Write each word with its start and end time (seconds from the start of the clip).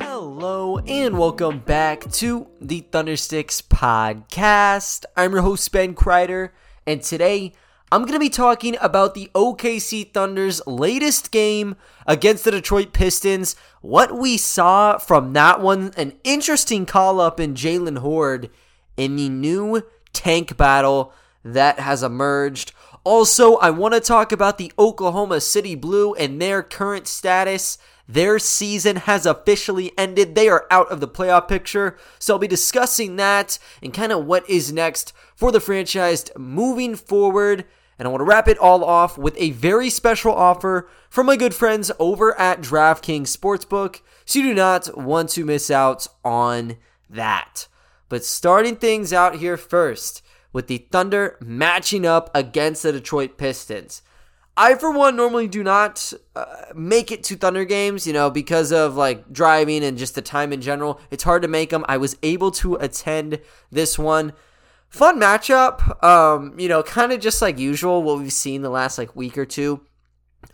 Hello 0.00 0.78
and 0.86 1.18
welcome 1.18 1.60
back 1.60 2.10
to 2.12 2.48
the 2.60 2.82
Thundersticks 2.90 3.62
podcast. 3.62 5.04
I'm 5.16 5.32
your 5.32 5.42
host 5.42 5.70
Ben 5.72 5.94
Kreider, 5.94 6.50
and 6.86 7.02
today 7.02 7.52
I'm 7.92 8.02
going 8.02 8.12
to 8.12 8.20
be 8.20 8.30
talking 8.30 8.76
about 8.80 9.14
the 9.14 9.30
OKC 9.34 10.12
Thunder's 10.12 10.64
latest 10.64 11.32
game 11.32 11.74
against 12.06 12.44
the 12.44 12.52
Detroit 12.52 12.92
Pistons. 12.92 13.56
What 13.80 14.16
we 14.16 14.36
saw 14.36 14.98
from 14.98 15.32
that 15.32 15.60
one, 15.60 15.90
an 15.96 16.12
interesting 16.22 16.86
call 16.86 17.20
up 17.20 17.40
in 17.40 17.54
Jaylen 17.54 17.98
Hoard 17.98 18.48
in 18.96 19.16
the 19.16 19.28
new 19.28 19.82
tank 20.12 20.56
battle 20.56 21.12
that 21.44 21.80
has 21.80 22.04
emerged. 22.04 22.72
Also, 23.02 23.56
I 23.56 23.70
want 23.70 23.94
to 23.94 24.00
talk 24.00 24.30
about 24.30 24.58
the 24.58 24.72
Oklahoma 24.78 25.40
City 25.40 25.74
Blue 25.74 26.12
and 26.14 26.40
their 26.40 26.62
current 26.62 27.08
status. 27.08 27.78
Their 28.06 28.38
season 28.38 28.96
has 28.96 29.24
officially 29.24 29.92
ended. 29.96 30.34
They 30.34 30.48
are 30.48 30.66
out 30.70 30.90
of 30.90 31.00
the 31.00 31.08
playoff 31.08 31.48
picture. 31.48 31.96
So 32.18 32.34
I'll 32.34 32.40
be 32.40 32.46
discussing 32.46 33.16
that 33.16 33.58
and 33.82 33.94
kind 33.94 34.12
of 34.12 34.26
what 34.26 34.48
is 34.50 34.72
next 34.72 35.14
for 35.34 35.50
the 35.50 35.60
franchise 35.60 36.30
moving 36.36 36.94
forward. 36.94 37.64
And 37.98 38.06
I 38.06 38.10
want 38.10 38.20
to 38.20 38.26
wrap 38.26 38.48
it 38.48 38.58
all 38.58 38.84
off 38.84 39.16
with 39.16 39.34
a 39.38 39.52
very 39.52 39.88
special 39.88 40.32
offer 40.32 40.88
from 41.08 41.26
my 41.26 41.36
good 41.36 41.54
friends 41.54 41.90
over 41.98 42.38
at 42.38 42.60
DraftKings 42.60 43.34
Sportsbook. 43.34 44.00
So 44.26 44.40
you 44.40 44.46
do 44.46 44.54
not 44.54 44.98
want 44.98 45.30
to 45.30 45.44
miss 45.44 45.70
out 45.70 46.06
on 46.24 46.76
that. 47.08 47.66
But 48.10 48.24
starting 48.24 48.76
things 48.76 49.12
out 49.12 49.36
here 49.36 49.56
first 49.56 50.22
with 50.52 50.66
the 50.66 50.86
Thunder 50.90 51.38
matching 51.40 52.06
up 52.06 52.30
against 52.34 52.82
the 52.82 52.92
Detroit 52.92 53.36
Pistons. 53.36 54.02
I, 54.56 54.74
for 54.74 54.90
one, 54.90 55.16
normally 55.16 55.48
do 55.48 55.62
not 55.62 56.12
uh, 56.36 56.44
make 56.74 57.10
it 57.10 57.22
to 57.24 57.36
Thunder 57.36 57.64
games, 57.64 58.06
you 58.06 58.12
know, 58.12 58.30
because 58.30 58.72
of 58.72 58.96
like 58.96 59.32
driving 59.32 59.82
and 59.84 59.96
just 59.96 60.14
the 60.14 60.22
time 60.22 60.52
in 60.52 60.60
general. 60.60 61.00
It's 61.10 61.24
hard 61.24 61.42
to 61.42 61.48
make 61.48 61.70
them. 61.70 61.84
I 61.88 61.96
was 61.96 62.16
able 62.22 62.50
to 62.52 62.74
attend 62.74 63.40
this 63.70 63.98
one. 63.98 64.32
Fun 64.88 65.20
matchup, 65.20 66.02
um, 66.04 66.58
you 66.58 66.68
know, 66.68 66.82
kind 66.82 67.12
of 67.12 67.20
just 67.20 67.40
like 67.40 67.58
usual, 67.58 68.02
what 68.02 68.18
we've 68.18 68.32
seen 68.32 68.62
the 68.62 68.70
last 68.70 68.98
like 68.98 69.14
week 69.14 69.38
or 69.38 69.46
two. 69.46 69.80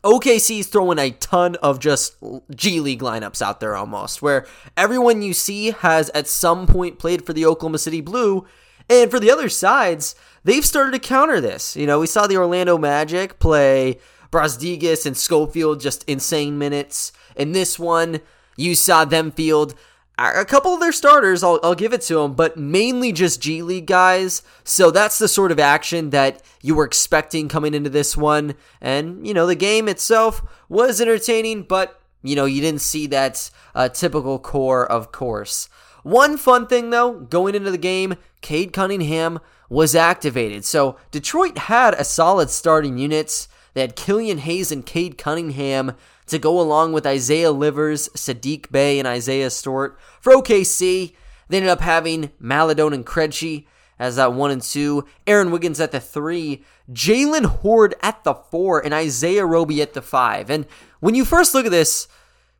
OKC's 0.05 0.67
throwing 0.67 0.99
a 0.99 1.11
ton 1.11 1.57
of 1.57 1.81
just 1.81 2.17
G 2.55 2.81
League 2.81 3.01
lineups 3.01 3.41
out 3.41 3.61
there 3.61 3.75
almost, 3.75 4.21
where 4.21 4.47
everyone 4.77 5.23
you 5.23 5.33
see 5.33 5.71
has 5.71 6.11
at 6.11 6.27
some 6.27 6.67
point 6.67 6.99
played 6.99 7.25
for 7.25 7.33
the 7.33 7.47
Oklahoma 7.47 7.79
City 7.79 8.01
Blue 8.01 8.47
and 8.89 9.11
for 9.11 9.21
the 9.21 9.31
other 9.31 9.49
sides, 9.49 10.15
they've 10.45 10.65
started 10.65 10.93
to 10.93 10.99
counter 10.99 11.41
this. 11.41 11.77
You 11.77 11.87
know, 11.87 12.01
we 12.01 12.07
saw 12.07 12.27
the 12.27 12.37
Orlando 12.37 12.79
Magic 12.79 13.39
play 13.39 13.99
Brazdeikis 14.31 15.07
and 15.07 15.17
Schofield 15.17 15.81
just 15.81 16.05
insane 16.05 16.59
minutes. 16.59 17.13
In 17.37 17.53
this 17.53 17.79
one, 17.79 18.21
you 18.57 18.75
saw 18.75 19.05
them 19.05 19.31
field 19.31 19.75
a 20.19 20.45
couple 20.47 20.73
of 20.73 20.81
their 20.81 20.93
starters, 20.93 21.43
I'll, 21.43 21.61
I'll 21.63 21.75
give 21.75 21.93
it 21.93 22.01
to 22.03 22.15
them, 22.15 22.35
but 22.35 22.57
mainly 22.57 23.13
just 23.13 23.41
G 23.43 23.63
League 23.63 23.87
guys. 23.87 24.43
So 24.65 24.91
that's 24.91 25.19
the 25.19 25.29
sort 25.29 25.53
of 25.53 25.61
action 25.61 26.11
that 26.11 26.43
you 26.63 26.75
were 26.75 26.87
expecting 26.87 27.49
coming 27.49 27.75
into 27.75 27.91
this 27.91 28.17
one. 28.17 28.55
And, 28.81 29.27
you 29.27 29.35
know, 29.35 29.47
the 29.47 29.55
game 29.55 29.89
itself 29.89 30.43
was 30.69 31.01
entertaining, 31.01 31.65
but, 31.65 32.01
you 32.23 32.35
know, 32.35 32.47
you 32.47 32.63
didn't 32.63 32.81
see 32.81 33.07
that 33.09 33.51
uh, 33.75 33.91
typical 33.91 34.39
core, 34.39 34.91
of 34.91 35.13
course. 35.13 35.69
One 36.07 36.37
fun 36.37 36.69
thing 36.69 36.91
though, 36.91 37.15
going 37.15 37.57
into 37.57 37.73
the 37.73 37.77
game, 37.77 38.15
Cade 38.41 38.73
Cunningham 38.73 39.41
was 39.69 39.97
activated. 39.97 40.65
So 40.65 40.97
Detroit 41.11 41.59
had 41.59 41.95
a 41.95 42.05
solid 42.05 42.49
starting 42.49 42.97
units. 42.97 43.49
They 43.75 43.81
had 43.81 43.97
Killian 43.97 44.39
Hayes 44.39 44.71
and 44.71 44.87
Cade 44.87 45.19
Cunningham 45.19 45.97
to 46.29 46.39
go 46.39 46.61
along 46.61 46.93
with 46.93 47.09
Isaiah 47.09 47.51
Livers, 47.51 48.09
Sadiq 48.11 48.71
Bey, 48.71 49.01
and 49.01 49.09
Isaiah 49.09 49.51
Stewart. 49.51 49.99
For 50.21 50.33
OKC, 50.33 51.17
they 51.49 51.57
ended 51.57 51.71
up 51.71 51.81
having 51.81 52.31
Maledon 52.39 52.93
and 52.93 53.05
Krejci 53.05 53.67
as 53.99 54.15
that 54.15 54.33
one 54.33 54.53
and 54.53 54.63
two, 54.63 55.07
Aaron 55.27 55.51
Wiggins 55.51 55.81
at 55.81 55.91
the 55.91 55.99
three, 55.99 56.63
Jaylen 56.89 57.47
Hoard 57.47 57.97
at 58.01 58.23
the 58.23 58.35
four, 58.35 58.79
and 58.79 58.95
Isaiah 58.95 59.45
Roby 59.45 59.83
at 59.83 59.95
the 59.95 60.03
five. 60.03 60.51
And 60.51 60.67
when 61.01 61.17
you 61.17 61.25
first 61.25 61.53
look 61.53 61.67
at 61.67 61.73
this, 61.73 62.07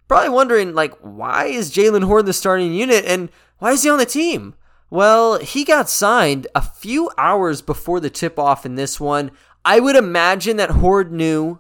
Probably 0.09 0.29
wondering, 0.29 0.75
like, 0.75 0.95
why 1.01 1.47
is 1.47 1.73
Jaylen 1.73 2.05
Hoard 2.05 2.27
the 2.27 2.33
starting 2.33 2.73
unit 2.73 3.05
and 3.05 3.29
why 3.59 3.73
is 3.73 3.83
he 3.83 3.91
on 3.91 3.99
the 3.99 4.07
team? 4.07 4.55
Well, 4.89 5.39
he 5.41 5.65
got 5.65 5.89
signed 5.89 6.47
a 6.55 6.63
few 6.63 7.11
hours 7.19 7.61
before 7.61 7.99
the 7.99 8.11
tip 8.11 8.39
off 8.39 8.65
in 8.65 8.77
this 8.77 9.01
one. 9.01 9.33
I 9.65 9.81
would 9.81 9.97
imagine 9.97 10.59
that 10.59 10.71
Hoard 10.71 11.11
knew 11.11 11.59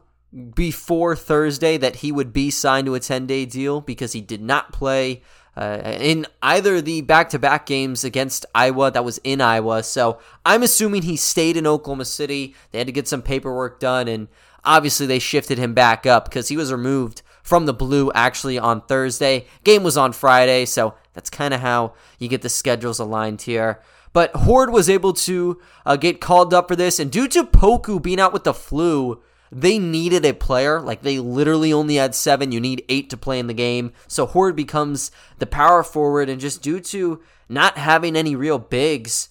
before 0.54 1.16
Thursday 1.16 1.76
that 1.76 1.96
he 1.96 2.12
would 2.12 2.32
be 2.32 2.50
signed 2.50 2.86
to 2.86 2.94
a 2.94 3.00
10 3.00 3.26
day 3.26 3.46
deal 3.46 3.80
because 3.80 4.12
he 4.12 4.20
did 4.20 4.42
not 4.42 4.72
play 4.72 5.22
uh, 5.56 5.96
in 5.98 6.26
either 6.42 6.80
the 6.80 7.00
back 7.00 7.30
to 7.30 7.38
back 7.38 7.66
games 7.66 8.04
against 8.04 8.44
Iowa 8.54 8.90
that 8.90 9.04
was 9.04 9.18
in 9.24 9.40
Iowa. 9.40 9.82
So 9.82 10.18
I'm 10.44 10.62
assuming 10.62 11.02
he 11.02 11.16
stayed 11.16 11.56
in 11.56 11.66
Oklahoma 11.66 12.04
City. 12.04 12.54
They 12.70 12.78
had 12.78 12.86
to 12.86 12.92
get 12.92 13.08
some 13.08 13.22
paperwork 13.22 13.80
done, 13.80 14.06
and 14.06 14.28
obviously 14.64 15.06
they 15.06 15.18
shifted 15.18 15.56
him 15.56 15.72
back 15.72 16.04
up 16.04 16.26
because 16.26 16.48
he 16.48 16.56
was 16.56 16.70
removed 16.70 17.22
from 17.46 17.64
the 17.64 17.72
blue 17.72 18.10
actually 18.12 18.58
on 18.58 18.80
Thursday. 18.80 19.46
Game 19.62 19.84
was 19.84 19.96
on 19.96 20.12
Friday, 20.12 20.64
so 20.64 20.94
that's 21.14 21.30
kind 21.30 21.54
of 21.54 21.60
how 21.60 21.94
you 22.18 22.26
get 22.26 22.42
the 22.42 22.48
schedules 22.48 22.98
aligned 22.98 23.42
here. 23.42 23.80
But 24.12 24.34
Hoard 24.34 24.72
was 24.72 24.90
able 24.90 25.12
to 25.12 25.60
uh, 25.84 25.94
get 25.94 26.20
called 26.20 26.52
up 26.52 26.66
for 26.66 26.74
this, 26.74 26.98
and 26.98 27.10
due 27.10 27.28
to 27.28 27.44
Poku 27.44 28.02
being 28.02 28.18
out 28.18 28.32
with 28.32 28.42
the 28.42 28.52
flu, 28.52 29.22
they 29.52 29.78
needed 29.78 30.24
a 30.24 30.32
player. 30.32 30.80
Like 30.80 31.02
they 31.02 31.20
literally 31.20 31.72
only 31.72 31.94
had 31.94 32.16
seven. 32.16 32.50
You 32.50 32.60
need 32.60 32.84
eight 32.88 33.10
to 33.10 33.16
play 33.16 33.38
in 33.38 33.46
the 33.46 33.54
game. 33.54 33.92
So 34.08 34.26
Hoard 34.26 34.56
becomes 34.56 35.12
the 35.38 35.46
power 35.46 35.84
forward, 35.84 36.28
and 36.28 36.40
just 36.40 36.62
due 36.62 36.80
to 36.80 37.22
not 37.48 37.78
having 37.78 38.16
any 38.16 38.34
real 38.34 38.58
bigs, 38.58 39.28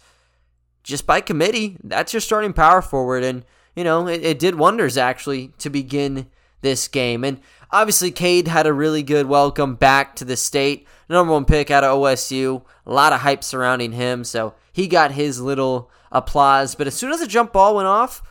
just 0.84 1.06
by 1.06 1.20
committee, 1.20 1.76
that's 1.84 2.14
your 2.14 2.22
starting 2.22 2.54
power 2.54 2.82
forward. 2.82 3.26
And 3.26 3.44
you 3.76 3.84
know, 3.84 4.08
it, 4.08 4.24
it 4.24 4.40
did 4.40 4.56
wonders 4.56 4.98
actually 4.98 5.50
to 5.58 5.70
begin 5.70 6.28
this 6.66 6.88
game. 6.88 7.24
And 7.24 7.40
Obviously, 7.72 8.12
Cade 8.12 8.48
had 8.48 8.68
a 8.68 8.74
really 8.74 9.04
good 9.04 9.26
welcome 9.26 9.76
back 9.76 10.16
to 10.18 10.26
the 10.26 10.38
state. 10.38 10.88
Number 11.10 11.34
one 11.34 11.46
pick 11.46 11.72
out 11.72 11.84
of 11.84 11.98
OSU. 11.98 12.64
A 12.86 12.94
lot 12.94 13.14
of 13.14 13.22
hype 13.22 13.44
surrounding 13.44 13.92
him, 13.92 14.24
so 14.24 14.56
he 14.72 14.88
got 14.88 15.12
his 15.12 15.42
little 15.42 15.90
applause. 16.12 16.76
But 16.76 16.88
as 16.88 16.96
soon 16.96 17.12
as 17.12 17.20
the 17.20 17.28
jump 17.28 17.54
ball 17.54 17.76
went 17.76 17.88
off, 17.88 18.22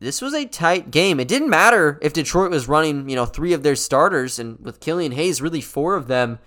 this 0.00 0.20
was 0.20 0.34
a 0.34 0.46
tight 0.46 0.90
game. 0.90 1.20
It 1.20 1.28
didn't 1.28 1.50
matter 1.50 1.98
if 2.02 2.12
Detroit 2.12 2.50
was 2.50 2.68
running, 2.68 3.08
you 3.08 3.14
know, 3.14 3.26
three 3.26 3.52
of 3.52 3.62
their 3.62 3.76
starters, 3.76 4.38
and 4.38 4.58
with 4.58 4.80
Killian 4.80 5.12
Hayes, 5.12 5.40
really 5.40 5.60
four 5.60 5.94
of 5.94 6.08
them. 6.08 6.38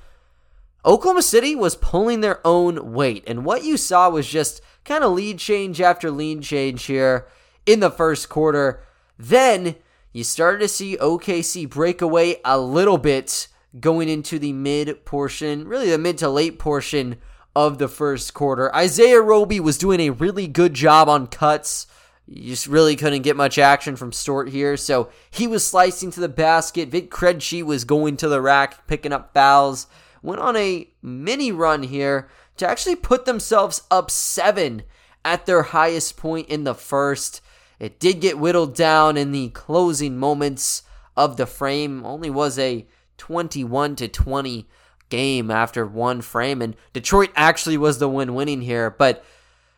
Oklahoma 0.86 1.24
City 1.24 1.56
was 1.56 1.76
pulling 1.76 2.22
their 2.22 2.46
own 2.46 2.94
weight, 2.94 3.24
and 3.26 3.46
what 3.46 3.64
you 3.64 3.78
saw 3.78 4.10
was 4.10 4.28
just 4.28 4.62
kind 4.84 5.04
of 5.04 5.14
lead 5.14 5.40
change 5.40 5.80
after 5.82 6.12
lead 6.12 6.44
change 6.44 6.84
here 6.84 7.28
in 7.66 7.80
the 7.80 7.90
first 7.90 8.30
quarter. 8.30 8.84
Then 9.18 9.76
you 10.16 10.24
started 10.24 10.60
to 10.60 10.70
see 10.70 10.96
OKC 10.96 11.70
break 11.70 12.02
away 12.02 12.38
a 12.46 12.58
little 12.58 12.98
bit 12.98 13.50
going 13.78 14.08
into 14.08 14.40
the 14.40 14.54
mid 14.54 15.04
portion, 15.04 15.68
really 15.68 15.90
the 15.90 15.98
mid 15.98 16.18
to 16.20 16.30
late 16.30 16.58
portion 16.58 17.18
of 17.54 17.80
the 17.80 17.90
first 17.90 18.34
quarter. 18.34 18.74
Isaiah 18.74 19.20
Roby 19.20 19.60
was 19.60 19.78
doing 19.78 20.00
a 20.00 20.12
really 20.12 20.48
good 20.48 20.74
job 20.74 21.10
on 21.10 21.28
cuts. 21.28 21.88
You 22.30 22.48
just 22.48 22.66
really 22.66 22.96
couldn't 22.96 23.24
get 23.24 23.36
much 23.36 23.58
action 23.58 23.98
from 23.98 24.14
Stewart 24.14 24.48
here, 24.48 24.78
so 24.78 25.10
he 25.30 25.48
was 25.48 25.68
slicing 25.68 26.12
to 26.12 26.22
the 26.22 26.30
basket. 26.30 26.88
Vit 26.88 27.10
Krejci 27.10 27.62
was 27.62 27.84
going 27.84 28.16
to 28.16 28.30
the 28.30 28.40
rack, 28.40 28.88
picking 28.88 29.12
up 29.12 29.34
fouls. 29.34 29.86
Went 30.22 30.40
on 30.40 30.56
a 30.56 30.88
mini 31.02 31.52
run 31.52 31.84
here 31.84 32.30
to 32.56 32.66
actually 32.66 32.96
put 32.96 33.26
themselves 33.26 33.82
up 33.92 34.10
seven 34.10 34.84
at 35.26 35.46
their 35.46 35.64
highest 35.64 36.16
point 36.16 36.48
in 36.48 36.64
the 36.64 36.74
first. 36.74 37.42
It 37.80 38.00
did 38.00 38.22
get 38.22 38.40
whittled 38.40 38.76
down 38.76 39.18
in 39.18 39.32
the 39.32 39.50
closing 39.50 40.18
moments 40.18 40.84
of 41.16 41.38
the 41.38 41.46
frame. 41.46 42.06
Only 42.06 42.30
was 42.30 42.58
a 42.58 42.88
21 43.18 43.96
to 43.98 44.08
20 44.08 44.68
game 45.10 45.52
after 45.52 45.86
one 45.86 46.22
frame, 46.22 46.62
and 46.62 46.76
Detroit 46.94 47.32
actually 47.36 47.78
was 47.78 48.00
the 48.00 48.10
win 48.10 48.34
winning 48.34 48.62
here. 48.62 48.90
But 48.90 49.24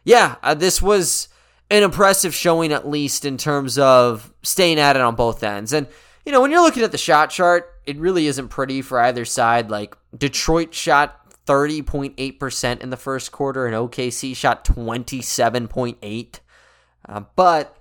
yeah, 0.03 0.35
uh, 0.41 0.53
this 0.53 0.81
was 0.81 1.27
an 1.69 1.83
impressive 1.83 2.33
showing, 2.33 2.71
at 2.71 2.87
least 2.87 3.25
in 3.25 3.37
terms 3.37 3.77
of 3.77 4.33
staying 4.43 4.79
at 4.79 4.95
it 4.95 5.01
on 5.01 5.15
both 5.15 5.43
ends. 5.43 5.73
And, 5.73 5.87
you 6.25 6.31
know, 6.31 6.41
when 6.41 6.51
you're 6.51 6.61
looking 6.61 6.83
at 6.83 6.91
the 6.91 6.97
shot 6.97 7.29
chart, 7.29 7.73
it 7.85 7.97
really 7.97 8.27
isn't 8.27 8.49
pretty 8.49 8.81
for 8.81 8.99
either 8.99 9.25
side. 9.25 9.69
Like, 9.69 9.97
Detroit 10.17 10.73
shot 10.73 11.27
30.8% 11.45 12.81
in 12.81 12.89
the 12.89 12.97
first 12.97 13.31
quarter, 13.31 13.65
and 13.65 13.75
OKC 13.75 14.35
shot 14.35 14.65
27.8. 14.65 16.39
Uh, 17.07 17.21
but 17.35 17.76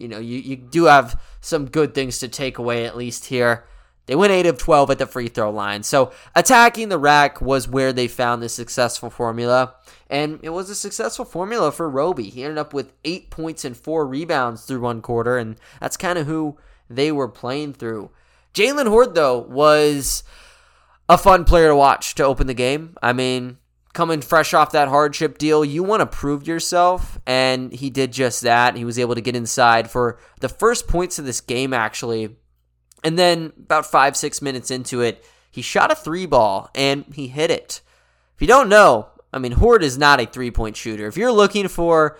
you 0.00 0.08
know, 0.08 0.18
you, 0.18 0.38
you 0.38 0.56
do 0.56 0.84
have 0.84 1.20
some 1.40 1.66
good 1.66 1.94
things 1.94 2.18
to 2.18 2.28
take 2.28 2.58
away 2.58 2.86
at 2.86 2.96
least 2.96 3.26
here. 3.26 3.64
They 4.06 4.16
went 4.16 4.32
8 4.32 4.46
of 4.46 4.58
12 4.58 4.90
at 4.90 4.98
the 4.98 5.06
free 5.06 5.28
throw 5.28 5.50
line. 5.50 5.84
So 5.84 6.10
attacking 6.34 6.88
the 6.88 6.98
rack 6.98 7.40
was 7.40 7.68
where 7.68 7.92
they 7.92 8.08
found 8.08 8.42
the 8.42 8.48
successful 8.48 9.08
formula. 9.08 9.74
And 10.08 10.40
it 10.42 10.50
was 10.50 10.68
a 10.68 10.74
successful 10.74 11.24
formula 11.24 11.70
for 11.70 11.88
Roby. 11.88 12.28
He 12.28 12.42
ended 12.42 12.58
up 12.58 12.74
with 12.74 12.92
8 13.04 13.30
points 13.30 13.64
and 13.64 13.76
4 13.76 14.06
rebounds 14.06 14.64
through 14.64 14.80
one 14.80 15.00
quarter. 15.00 15.38
And 15.38 15.56
that's 15.80 15.96
kind 15.96 16.18
of 16.18 16.26
who 16.26 16.58
they 16.88 17.12
were 17.12 17.28
playing 17.28 17.74
through. 17.74 18.10
Jaylen 18.52 18.88
Hoard, 18.88 19.14
though, 19.14 19.38
was 19.38 20.24
a 21.08 21.16
fun 21.16 21.44
player 21.44 21.68
to 21.68 21.76
watch 21.76 22.16
to 22.16 22.24
open 22.24 22.48
the 22.48 22.54
game. 22.54 22.96
I 23.00 23.12
mean, 23.12 23.58
coming 23.92 24.20
fresh 24.20 24.54
off 24.54 24.72
that 24.72 24.88
hardship 24.88 25.38
deal, 25.38 25.64
you 25.64 25.82
want 25.82 26.00
to 26.00 26.06
prove 26.06 26.46
yourself, 26.46 27.18
and 27.26 27.72
he 27.72 27.90
did 27.90 28.12
just 28.12 28.42
that. 28.42 28.76
He 28.76 28.84
was 28.84 28.98
able 28.98 29.14
to 29.14 29.20
get 29.20 29.36
inside 29.36 29.90
for 29.90 30.18
the 30.40 30.48
first 30.48 30.86
points 30.86 31.18
of 31.18 31.24
this 31.24 31.40
game, 31.40 31.74
actually. 31.74 32.36
And 33.02 33.18
then 33.18 33.52
about 33.58 33.86
five, 33.86 34.16
six 34.16 34.42
minutes 34.42 34.70
into 34.70 35.00
it, 35.00 35.24
he 35.50 35.62
shot 35.62 35.90
a 35.90 35.96
three 35.96 36.26
ball 36.26 36.70
and 36.74 37.04
he 37.14 37.28
hit 37.28 37.50
it. 37.50 37.80
If 38.36 38.42
you 38.42 38.46
don't 38.46 38.68
know, 38.68 39.08
I 39.32 39.38
mean, 39.38 39.52
Hoard 39.52 39.82
is 39.82 39.98
not 39.98 40.20
a 40.20 40.26
three 40.26 40.50
point 40.50 40.76
shooter. 40.76 41.06
If 41.06 41.16
you're 41.16 41.32
looking 41.32 41.68
for 41.68 42.18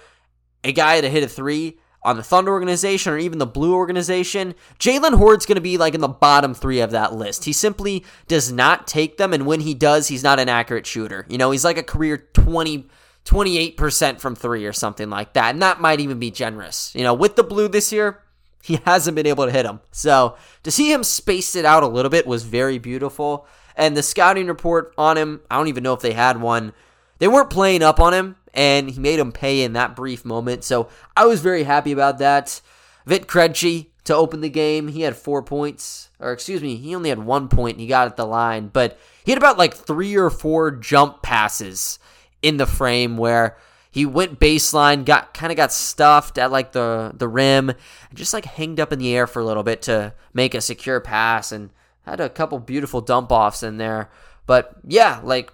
a 0.64 0.72
guy 0.72 1.00
to 1.00 1.08
hit 1.08 1.22
a 1.22 1.28
three 1.28 1.78
on 2.02 2.16
the 2.16 2.22
Thunder 2.22 2.52
organization 2.52 3.12
or 3.12 3.18
even 3.18 3.38
the 3.38 3.46
Blue 3.46 3.74
organization, 3.74 4.54
Jaylen 4.78 5.18
Hoard's 5.18 5.46
going 5.46 5.56
to 5.56 5.60
be 5.60 5.76
like 5.76 5.94
in 5.94 6.00
the 6.00 6.08
bottom 6.08 6.54
three 6.54 6.80
of 6.80 6.90
that 6.92 7.14
list. 7.14 7.44
He 7.44 7.52
simply 7.52 8.04
does 8.28 8.50
not 8.50 8.86
take 8.86 9.16
them, 9.16 9.32
and 9.32 9.46
when 9.46 9.60
he 9.60 9.74
does, 9.74 10.08
he's 10.08 10.22
not 10.22 10.40
an 10.40 10.48
accurate 10.48 10.86
shooter. 10.86 11.26
You 11.28 11.38
know, 11.38 11.50
he's 11.50 11.64
like 11.64 11.78
a 11.78 11.82
career 11.82 12.28
20. 12.32 12.88
28% 13.26 14.18
from 14.18 14.34
three 14.34 14.64
or 14.64 14.72
something 14.72 15.10
like 15.10 15.34
that. 15.34 15.50
And 15.50 15.60
that 15.60 15.78
might 15.78 16.00
even 16.00 16.18
be 16.18 16.30
generous. 16.30 16.90
You 16.94 17.02
know, 17.02 17.12
with 17.12 17.36
the 17.36 17.44
blue 17.44 17.68
this 17.68 17.92
year, 17.92 18.22
he 18.62 18.76
hasn't 18.84 19.14
been 19.14 19.26
able 19.26 19.44
to 19.44 19.52
hit 19.52 19.66
him. 19.66 19.80
So 19.92 20.36
to 20.62 20.70
see 20.70 20.92
him 20.92 21.04
space 21.04 21.54
it 21.54 21.66
out 21.66 21.82
a 21.82 21.86
little 21.88 22.10
bit 22.10 22.26
was 22.26 22.44
very 22.44 22.78
beautiful. 22.78 23.46
And 23.76 23.96
the 23.96 24.02
scouting 24.02 24.46
report 24.46 24.94
on 24.98 25.16
him, 25.16 25.42
I 25.50 25.56
don't 25.56 25.68
even 25.68 25.82
know 25.82 25.94
if 25.94 26.00
they 26.00 26.12
had 26.12 26.40
one. 26.40 26.72
They 27.20 27.28
weren't 27.28 27.50
playing 27.50 27.82
up 27.82 28.00
on 28.00 28.12
him, 28.12 28.36
and 28.52 28.90
he 28.90 28.98
made 28.98 29.20
him 29.20 29.30
pay 29.30 29.62
in 29.62 29.74
that 29.74 29.94
brief 29.94 30.24
moment. 30.24 30.64
So 30.64 30.88
I 31.16 31.26
was 31.26 31.40
very 31.40 31.62
happy 31.62 31.92
about 31.92 32.18
that. 32.18 32.60
Vit 33.06 33.28
Krejci 33.28 33.86
to 34.04 34.16
open 34.16 34.40
the 34.40 34.50
game, 34.50 34.88
he 34.88 35.02
had 35.02 35.16
four 35.16 35.42
points, 35.42 36.08
or 36.18 36.32
excuse 36.32 36.62
me, 36.62 36.76
he 36.76 36.94
only 36.94 37.10
had 37.10 37.18
one 37.18 37.48
point. 37.48 37.78
He 37.78 37.86
got 37.86 38.06
at 38.06 38.16
the 38.16 38.26
line, 38.26 38.68
but 38.68 38.98
he 39.24 39.30
had 39.30 39.38
about 39.38 39.58
like 39.58 39.74
three 39.74 40.16
or 40.16 40.30
four 40.30 40.70
jump 40.70 41.22
passes 41.22 41.98
in 42.42 42.56
the 42.56 42.66
frame 42.66 43.16
where 43.16 43.56
he 43.90 44.06
went 44.06 44.40
baseline, 44.40 45.04
got 45.04 45.34
kind 45.34 45.52
of 45.52 45.56
got 45.56 45.72
stuffed 45.72 46.38
at 46.38 46.50
like 46.50 46.72
the 46.72 47.12
the 47.14 47.28
rim, 47.28 47.68
and 47.68 47.78
just 48.14 48.32
like 48.32 48.46
hanged 48.46 48.80
up 48.80 48.92
in 48.92 48.98
the 48.98 49.14
air 49.14 49.26
for 49.26 49.40
a 49.40 49.44
little 49.44 49.62
bit 49.62 49.82
to 49.82 50.14
make 50.32 50.54
a 50.54 50.60
secure 50.60 51.00
pass, 51.00 51.52
and 51.52 51.70
had 52.06 52.20
a 52.20 52.30
couple 52.30 52.58
beautiful 52.58 53.00
dump 53.00 53.30
offs 53.30 53.62
in 53.62 53.76
there. 53.76 54.10
But 54.46 54.74
yeah, 54.86 55.20
like 55.22 55.52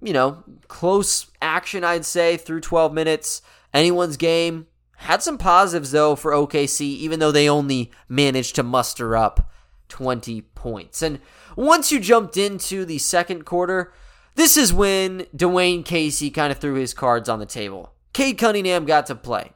you 0.00 0.12
know, 0.12 0.44
close 0.68 1.30
action 1.40 1.84
I'd 1.84 2.04
say 2.04 2.36
through 2.36 2.60
12 2.60 2.92
minutes. 2.92 3.42
Anyone's 3.72 4.16
game 4.16 4.66
had 4.96 5.22
some 5.22 5.38
positives 5.38 5.92
though 5.92 6.16
for 6.16 6.32
OKC, 6.32 6.80
even 6.80 7.20
though 7.20 7.32
they 7.32 7.48
only 7.48 7.90
managed 8.08 8.54
to 8.56 8.62
muster 8.62 9.16
up 9.16 9.50
20 9.88 10.42
points. 10.42 11.02
And 11.02 11.20
once 11.54 11.92
you 11.92 12.00
jumped 12.00 12.36
into 12.36 12.84
the 12.84 12.98
second 12.98 13.44
quarter, 13.44 13.92
this 14.34 14.56
is 14.56 14.72
when 14.72 15.20
Dwayne 15.36 15.84
Casey 15.84 16.30
kind 16.30 16.52
of 16.52 16.58
threw 16.58 16.74
his 16.74 16.94
cards 16.94 17.28
on 17.28 17.38
the 17.38 17.46
table. 17.46 17.92
Cade 18.12 18.38
Cunningham 18.38 18.84
got 18.84 19.06
to 19.06 19.14
play. 19.14 19.52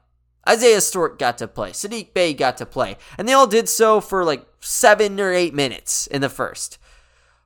Isaiah 0.49 0.81
Stewart 0.81 1.19
got 1.19 1.39
to 1.39 1.49
play. 1.49 1.71
Sadiq 1.71 2.15
Bey 2.15 2.33
got 2.35 2.57
to 2.59 2.67
play. 2.67 2.97
And 3.19 3.29
they 3.29 3.33
all 3.33 3.47
did 3.47 3.69
so 3.69 4.01
for 4.01 4.25
like 4.25 4.47
seven 4.61 5.21
or 5.21 5.33
eight 5.33 5.55
minutes 5.55 6.07
in 6.07 6.21
the 6.21 6.29
first. 6.29 6.79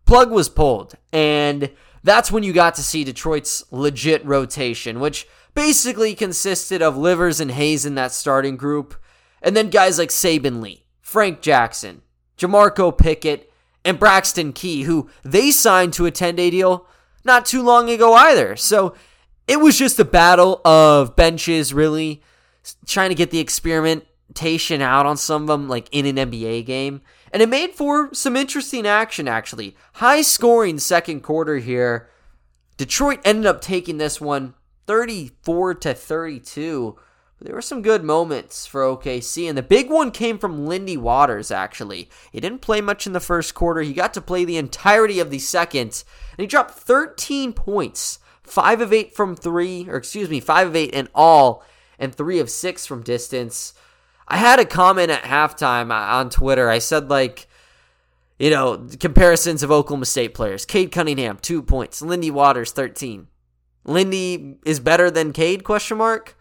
Plug 0.07 0.31
was 0.31 0.49
pulled. 0.49 0.95
And 1.13 1.71
that's 2.05 2.31
when 2.31 2.43
you 2.43 2.53
got 2.53 2.75
to 2.77 2.83
see 2.83 3.03
Detroit's 3.03 3.65
legit 3.73 4.25
rotation, 4.25 5.01
which 5.01 5.27
basically 5.55 6.15
consisted 6.15 6.83
of 6.83 6.97
Livers 6.97 7.41
and 7.41 7.51
Hayes 7.51 7.87
in 7.87 7.95
that 7.97 8.13
starting 8.13 8.57
group. 8.57 8.95
And 9.43 9.57
then 9.57 9.71
guys 9.71 9.99
like 9.99 10.11
Saben 10.11 10.63
Lee, 10.63 10.85
Frank 11.01 11.41
Jackson, 11.41 12.03
Jamorko 12.39 12.97
Pickett, 12.97 13.51
and 13.85 13.99
Braxton 13.99 14.53
Key, 14.53 14.83
who 14.83 15.09
they 15.23 15.51
signed 15.51 15.95
to 15.95 16.07
a 16.07 16.11
10 16.11 16.37
day 16.37 16.51
deal 16.51 16.87
not 17.25 17.47
too 17.47 17.63
long 17.63 17.89
ago 17.89 18.13
either. 18.13 18.55
So 18.55 18.95
it 19.49 19.61
was 19.61 19.79
just 19.79 19.99
a 19.99 20.05
battle 20.05 20.61
of 20.65 21.17
benches, 21.17 21.73
really 21.73 22.23
trying 22.87 23.11
to 23.11 23.15
get 23.15 23.31
the 23.31 23.41
experimentation 23.41 24.83
out 24.83 25.07
on 25.07 25.17
some 25.17 25.43
of 25.43 25.49
them, 25.49 25.69
like 25.69 25.89
in 25.91 26.07
an 26.07 26.31
NBA 26.31 26.67
game. 26.67 27.01
And 27.35 27.43
it 27.43 27.49
made 27.49 27.73
for 27.73 28.15
some 28.15 28.37
interesting 28.37 28.87
action, 28.87 29.27
actually. 29.27 29.77
High 29.95 30.23
scoring 30.23 30.79
second 30.79 31.23
quarter 31.23 31.57
here. 31.57 32.09
Detroit 32.77 33.21
ended 33.25 33.47
up 33.47 33.61
taking 33.61 33.99
this 33.99 34.21
one 34.21 34.55
34 34.87 35.75
to 35.75 35.95
32. 35.95 36.97
There 37.41 37.57
were 37.57 37.61
some 37.61 37.83
good 37.83 38.05
moments 38.05 38.67
for 38.67 38.83
OKC, 38.83 39.49
and 39.49 39.59
the 39.59 39.65
big 39.65 39.91
one 39.91 40.13
came 40.13 40.39
from 40.39 40.67
Lindy 40.67 40.97
Waters, 40.97 41.51
actually. 41.51 42.09
He 42.31 42.39
didn't 42.39 42.61
play 42.61 42.81
much 42.81 43.05
in 43.05 43.15
the 43.15 43.19
first 43.19 43.53
quarter. 43.53 43.83
He 43.83 43.93
got 43.95 44.15
to 44.15 44.21
play 44.21 44.45
the 44.45 44.57
entirety 44.57 45.19
of 45.19 45.31
the 45.31 45.41
second, 45.41 46.05
and 46.39 46.45
he 46.45 46.47
dropped 46.47 46.75
13 46.75 47.53
points. 47.53 48.21
5 48.45 48.81
of 48.81 48.93
8 48.93 49.13
from 49.13 49.35
3, 49.35 49.89
or 49.89 49.97
excuse 49.97 50.31
me, 50.31 50.39
5 50.39 50.69
of 50.69 50.77
8 50.77 50.91
in 50.95 51.09
all, 51.13 51.65
and 51.99 52.15
3 52.15 52.39
of 52.39 52.49
6 52.49 52.87
from 52.87 53.03
distance. 53.03 53.75
I 54.27 54.37
had 54.39 54.59
a 54.59 54.65
comment 54.65 55.11
at 55.11 55.23
halftime 55.23 55.91
uh, 55.91 56.17
on 56.17 56.31
Twitter. 56.31 56.69
I 56.71 56.79
said, 56.79 57.11
like, 57.11 57.47
you 58.39 58.51
know, 58.51 58.89
comparisons 58.99 59.63
of 59.63 59.71
Oklahoma 59.71 60.07
State 60.07 60.35
players. 60.35 60.65
Cade 60.65 60.93
Cunningham, 60.93 61.39
2 61.41 61.63
points. 61.63 62.03
Lindy 62.03 62.31
Waters, 62.31 62.73
13. 62.73 63.29
Lindy 63.85 64.57
is 64.65 64.81
better 64.81 65.11
than 65.11 65.33
Cade, 65.33 65.63
question 65.63 65.99
mark? 65.99 66.37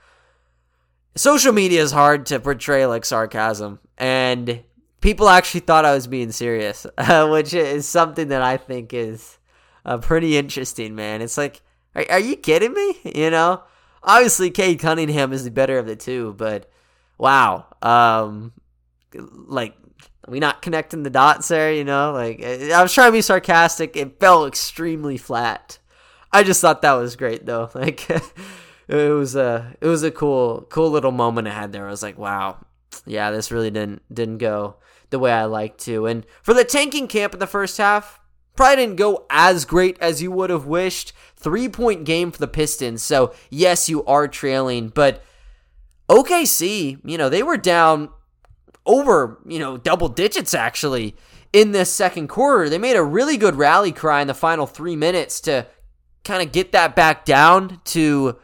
social 1.15 1.53
media 1.53 1.81
is 1.81 1.91
hard 1.91 2.25
to 2.27 2.39
portray 2.39 2.85
like 2.85 3.05
sarcasm, 3.05 3.79
and 3.97 4.63
people 5.01 5.29
actually 5.29 5.61
thought 5.61 5.85
I 5.85 5.93
was 5.93 6.07
being 6.07 6.31
serious, 6.31 6.85
uh, 6.97 7.27
which 7.29 7.53
is 7.53 7.87
something 7.87 8.29
that 8.29 8.41
I 8.41 8.57
think 8.57 8.93
is 8.93 9.37
uh, 9.85 9.97
pretty 9.97 10.37
interesting, 10.37 10.95
man. 10.95 11.21
It's 11.21 11.37
like, 11.37 11.61
are, 11.95 12.05
are 12.09 12.19
you 12.19 12.35
kidding 12.35 12.73
me? 12.73 12.97
You 13.15 13.29
know, 13.29 13.63
obviously 14.01 14.51
Cade 14.51 14.79
Cunningham 14.79 15.33
is 15.33 15.43
the 15.43 15.51
better 15.51 15.77
of 15.77 15.85
the 15.85 15.95
two, 15.95 16.33
but 16.37 16.69
wow, 17.23 17.65
um, 17.81 18.51
like 19.15 19.73
we 20.27 20.41
not 20.41 20.61
connecting 20.61 21.03
the 21.03 21.09
dots 21.09 21.47
there, 21.47 21.71
you 21.71 21.85
know? 21.85 22.11
Like 22.11 22.43
I 22.43 22.83
was 22.83 22.93
trying 22.93 23.07
to 23.07 23.13
be 23.13 23.21
sarcastic. 23.21 23.95
It 23.95 24.19
fell 24.19 24.45
extremely 24.45 25.17
flat. 25.17 25.79
I 26.33 26.43
just 26.43 26.59
thought 26.59 26.81
that 26.81 26.93
was 26.93 27.15
great 27.15 27.45
though. 27.45 27.69
Like 27.75 28.09
it 28.89 29.13
was 29.13 29.37
a 29.37 29.73
it 29.79 29.87
was 29.87 30.03
a 30.03 30.11
cool 30.11 30.67
cool 30.69 30.91
little 30.91 31.13
moment 31.13 31.47
I 31.47 31.51
had 31.51 31.71
there. 31.71 31.87
I 31.87 31.91
was 31.91 32.03
like, 32.03 32.17
wow, 32.17 32.57
yeah, 33.05 33.31
this 33.31 33.51
really 33.51 33.71
didn't 33.71 34.01
didn't 34.13 34.39
go 34.39 34.75
the 35.09 35.19
way 35.19 35.31
I 35.31 35.45
like 35.45 35.77
to. 35.79 36.05
And 36.05 36.25
for 36.41 36.53
the 36.53 36.65
tanking 36.65 37.07
camp 37.07 37.33
in 37.33 37.39
the 37.39 37.47
first 37.47 37.77
half, 37.77 38.19
probably 38.57 38.75
didn't 38.75 38.97
go 38.97 39.25
as 39.29 39.63
great 39.63 39.97
as 40.01 40.21
you 40.21 40.29
would 40.33 40.49
have 40.49 40.65
wished. 40.65 41.13
Three 41.37 41.69
point 41.69 42.03
game 42.03 42.31
for 42.31 42.39
the 42.39 42.47
Pistons. 42.49 43.01
So 43.01 43.33
yes, 43.49 43.87
you 43.87 44.03
are 44.03 44.27
trailing, 44.27 44.89
but 44.89 45.23
OKC, 46.13 46.99
you 47.03 47.17
know, 47.17 47.29
they 47.29 47.43
were 47.43 47.57
down 47.57 48.09
over, 48.85 49.39
you 49.45 49.59
know, 49.59 49.77
double 49.77 50.09
digits 50.09 50.53
actually 50.53 51.15
in 51.51 51.71
this 51.71 51.91
second 51.91 52.27
quarter. 52.27 52.69
They 52.69 52.77
made 52.77 52.95
a 52.95 53.03
really 53.03 53.37
good 53.37 53.55
rally 53.55 53.91
cry 53.91 54.21
in 54.21 54.27
the 54.27 54.33
final 54.33 54.67
three 54.67 54.95
minutes 54.95 55.41
to 55.41 55.67
kind 56.23 56.41
of 56.41 56.51
get 56.51 56.71
that 56.71 56.95
back 56.95 57.25
down 57.25 57.81
to 57.85 58.37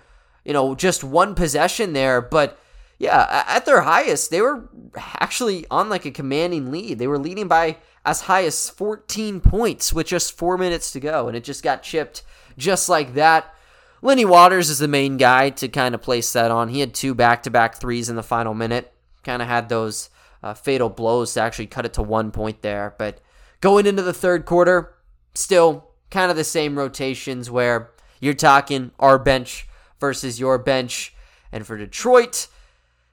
you 0.50 0.54
know, 0.54 0.74
just 0.74 1.04
one 1.04 1.36
possession 1.36 1.94
there. 1.94 2.22
But 2.22 2.58
yeah, 2.98 3.46
at 3.48 3.66
their 3.66 3.82
highest, 3.82 4.32
they 4.32 4.42
were 4.42 4.68
actually 4.96 5.66
on 5.70 5.90
like 5.90 6.06
a 6.06 6.12
commanding 6.12 6.72
lead. 6.72 6.98
They 6.98 7.06
were 7.06 7.20
leading 7.20 7.48
by 7.48 7.78
as 8.04 8.22
high 8.22 8.46
as 8.46 8.68
14 8.68 9.42
points 9.42 9.94
with 9.94 10.08
just 10.08 10.36
four 10.36 10.58
minutes 10.58 10.92
to 10.94 11.00
go, 11.00 11.28
and 11.28 11.38
it 11.38 11.44
just 11.44 11.64
got 11.64 11.84
chipped 11.84 12.24
just 12.58 12.90
like 12.90 13.14
that. 13.14 13.54
Lindy 14.02 14.26
Waters 14.26 14.70
is 14.70 14.80
the 14.80 14.88
main 14.88 15.18
guy 15.18 15.50
to 15.52 15.68
kind 15.68 15.94
of 15.94 16.02
place 16.02 16.32
that 16.34 16.52
on. 16.52 16.70
He 16.70 16.80
had 16.80 16.94
two 16.94 17.14
back 17.14 17.44
to 17.44 17.52
back 17.52 17.80
threes 17.80 18.10
in 18.10 18.16
the 18.16 18.24
final 18.24 18.54
minute. 18.54 18.94
Kind 19.24 19.42
of 19.42 19.48
had 19.48 19.68
those 19.68 20.10
uh, 20.42 20.54
fatal 20.54 20.90
blows 20.90 21.34
to 21.34 21.42
actually 21.42 21.68
cut 21.68 21.86
it 21.86 21.94
to 21.94 22.02
one 22.02 22.32
point 22.32 22.62
there. 22.62 22.96
But 22.98 23.20
going 23.60 23.86
into 23.86 24.02
the 24.02 24.14
third 24.14 24.46
quarter, 24.46 24.96
still 25.34 25.92
kind 26.10 26.32
of 26.32 26.38
the 26.38 26.44
same 26.44 26.78
rotations 26.78 27.52
where 27.52 27.92
you're 28.22 28.34
talking 28.34 28.92
our 29.00 29.20
bench 29.20 29.68
versus 30.00 30.40
your 30.40 30.58
bench. 30.58 31.14
And 31.52 31.68
for 31.68 31.78
Detroit, 31.78 32.48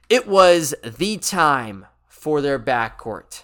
it 0.08 0.28
was 0.28 0.74
the 0.84 1.16
time 1.16 1.86
for 2.06 2.40
their 2.40 2.60
backcourt. 2.60 3.42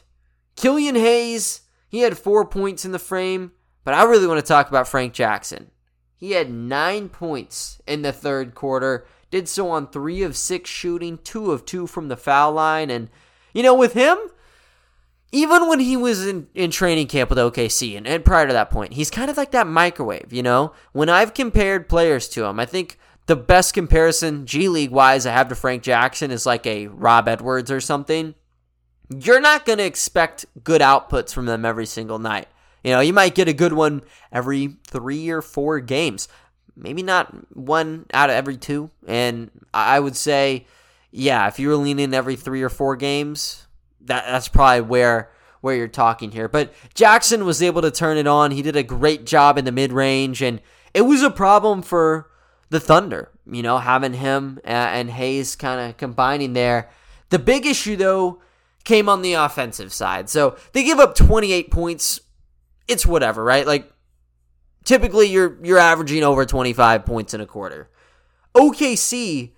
Killian 0.54 0.94
Hayes, 0.94 1.62
he 1.88 2.00
had 2.00 2.16
four 2.16 2.44
points 2.44 2.84
in 2.84 2.92
the 2.92 2.99
frame, 3.00 3.50
but 3.84 3.94
I 3.94 4.04
really 4.04 4.28
want 4.28 4.38
to 4.38 4.46
talk 4.46 4.68
about 4.68 4.87
Frank 4.87 5.12
Jackson. 5.12 5.71
He 6.22 6.30
had 6.30 6.52
nine 6.52 7.08
points 7.08 7.82
in 7.84 8.02
the 8.02 8.12
third 8.12 8.54
quarter, 8.54 9.04
did 9.32 9.48
so 9.48 9.70
on 9.70 9.88
three 9.88 10.22
of 10.22 10.36
six 10.36 10.70
shooting, 10.70 11.18
two 11.24 11.50
of 11.50 11.66
two 11.66 11.88
from 11.88 12.06
the 12.06 12.16
foul 12.16 12.52
line. 12.52 12.90
And, 12.90 13.08
you 13.52 13.64
know, 13.64 13.74
with 13.74 13.94
him, 13.94 14.16
even 15.32 15.66
when 15.66 15.80
he 15.80 15.96
was 15.96 16.24
in, 16.24 16.46
in 16.54 16.70
training 16.70 17.08
camp 17.08 17.28
with 17.28 17.40
OKC 17.40 17.96
and, 17.96 18.06
and 18.06 18.24
prior 18.24 18.46
to 18.46 18.52
that 18.52 18.70
point, 18.70 18.92
he's 18.92 19.10
kind 19.10 19.32
of 19.32 19.36
like 19.36 19.50
that 19.50 19.66
microwave, 19.66 20.32
you 20.32 20.44
know? 20.44 20.74
When 20.92 21.08
I've 21.08 21.34
compared 21.34 21.88
players 21.88 22.28
to 22.28 22.44
him, 22.44 22.60
I 22.60 22.66
think 22.66 23.00
the 23.26 23.34
best 23.34 23.74
comparison 23.74 24.46
G 24.46 24.68
League 24.68 24.92
wise 24.92 25.26
I 25.26 25.32
have 25.32 25.48
to 25.48 25.56
Frank 25.56 25.82
Jackson 25.82 26.30
is 26.30 26.46
like 26.46 26.64
a 26.68 26.86
Rob 26.86 27.26
Edwards 27.26 27.68
or 27.68 27.80
something. 27.80 28.36
You're 29.08 29.40
not 29.40 29.66
going 29.66 29.78
to 29.78 29.84
expect 29.84 30.46
good 30.62 30.82
outputs 30.82 31.34
from 31.34 31.46
them 31.46 31.64
every 31.64 31.86
single 31.86 32.20
night. 32.20 32.46
You 32.82 32.92
know, 32.92 33.00
you 33.00 33.12
might 33.12 33.34
get 33.34 33.48
a 33.48 33.52
good 33.52 33.72
one 33.72 34.02
every 34.32 34.76
three 34.86 35.30
or 35.30 35.42
four 35.42 35.80
games, 35.80 36.28
maybe 36.76 37.02
not 37.02 37.56
one 37.56 38.06
out 38.12 38.30
of 38.30 38.36
every 38.36 38.56
two. 38.56 38.90
And 39.06 39.50
I 39.72 40.00
would 40.00 40.16
say, 40.16 40.66
yeah, 41.10 41.46
if 41.46 41.58
you 41.58 41.68
were 41.68 41.76
leaning 41.76 42.14
every 42.14 42.36
three 42.36 42.62
or 42.62 42.68
four 42.68 42.96
games, 42.96 43.66
that 44.02 44.24
that's 44.26 44.48
probably 44.48 44.80
where 44.80 45.30
where 45.60 45.76
you're 45.76 45.88
talking 45.88 46.32
here. 46.32 46.48
But 46.48 46.74
Jackson 46.94 47.44
was 47.44 47.62
able 47.62 47.82
to 47.82 47.90
turn 47.90 48.18
it 48.18 48.26
on. 48.26 48.50
He 48.50 48.62
did 48.62 48.76
a 48.76 48.82
great 48.82 49.24
job 49.24 49.58
in 49.58 49.64
the 49.64 49.72
mid 49.72 49.92
range, 49.92 50.42
and 50.42 50.60
it 50.92 51.02
was 51.02 51.22
a 51.22 51.30
problem 51.30 51.82
for 51.82 52.30
the 52.70 52.80
Thunder. 52.80 53.30
You 53.46 53.62
know, 53.62 53.78
having 53.78 54.14
him 54.14 54.60
and 54.64 55.10
Hayes 55.10 55.56
kind 55.56 55.90
of 55.90 55.96
combining 55.96 56.52
there. 56.52 56.90
The 57.30 57.38
big 57.38 57.64
issue 57.64 57.96
though 57.96 58.40
came 58.84 59.08
on 59.08 59.22
the 59.22 59.34
offensive 59.34 59.92
side. 59.92 60.28
So 60.28 60.56
they 60.72 60.84
give 60.84 60.98
up 60.98 61.14
28 61.14 61.70
points. 61.70 62.20
It's 62.88 63.06
whatever, 63.06 63.42
right? 63.44 63.66
Like 63.66 63.92
typically 64.84 65.28
you're 65.28 65.58
you're 65.62 65.78
averaging 65.78 66.22
over 66.22 66.44
25 66.44 67.04
points 67.04 67.34
in 67.34 67.40
a 67.40 67.46
quarter. 67.46 67.88
OKC 68.54 69.52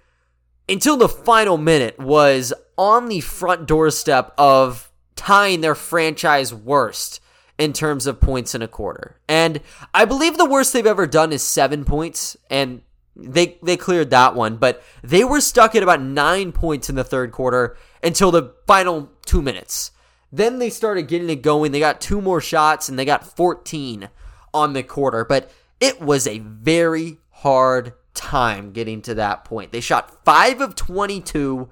until 0.68 0.96
the 0.96 1.08
final 1.08 1.58
minute 1.58 1.98
was 1.98 2.52
on 2.78 3.08
the 3.08 3.20
front 3.20 3.66
doorstep 3.66 4.32
of 4.38 4.90
tying 5.16 5.60
their 5.60 5.74
franchise 5.74 6.54
worst 6.54 7.20
in 7.58 7.72
terms 7.72 8.06
of 8.06 8.20
points 8.20 8.54
in 8.54 8.62
a 8.62 8.68
quarter. 8.68 9.20
And 9.28 9.60
I 9.92 10.04
believe 10.04 10.36
the 10.36 10.44
worst 10.44 10.72
they've 10.72 10.86
ever 10.86 11.06
done 11.06 11.32
is 11.32 11.42
7 11.42 11.84
points 11.84 12.36
and 12.50 12.82
they 13.16 13.58
they 13.62 13.76
cleared 13.76 14.10
that 14.10 14.34
one, 14.34 14.56
but 14.56 14.82
they 15.02 15.22
were 15.22 15.40
stuck 15.40 15.74
at 15.74 15.82
about 15.82 16.02
9 16.02 16.52
points 16.52 16.88
in 16.88 16.96
the 16.96 17.04
third 17.04 17.30
quarter 17.30 17.76
until 18.02 18.30
the 18.30 18.54
final 18.66 19.10
2 19.26 19.40
minutes. 19.40 19.92
Then 20.34 20.58
they 20.58 20.68
started 20.68 21.06
getting 21.06 21.30
it 21.30 21.42
going. 21.42 21.70
They 21.70 21.78
got 21.78 22.00
two 22.00 22.20
more 22.20 22.40
shots 22.40 22.88
and 22.88 22.98
they 22.98 23.04
got 23.04 23.36
14 23.36 24.08
on 24.52 24.72
the 24.72 24.82
quarter, 24.82 25.24
but 25.24 25.48
it 25.78 26.00
was 26.00 26.26
a 26.26 26.40
very 26.40 27.18
hard 27.30 27.92
time 28.14 28.72
getting 28.72 29.00
to 29.02 29.14
that 29.14 29.44
point. 29.44 29.70
They 29.70 29.80
shot 29.80 30.24
5 30.24 30.60
of 30.60 30.74
22, 30.74 31.68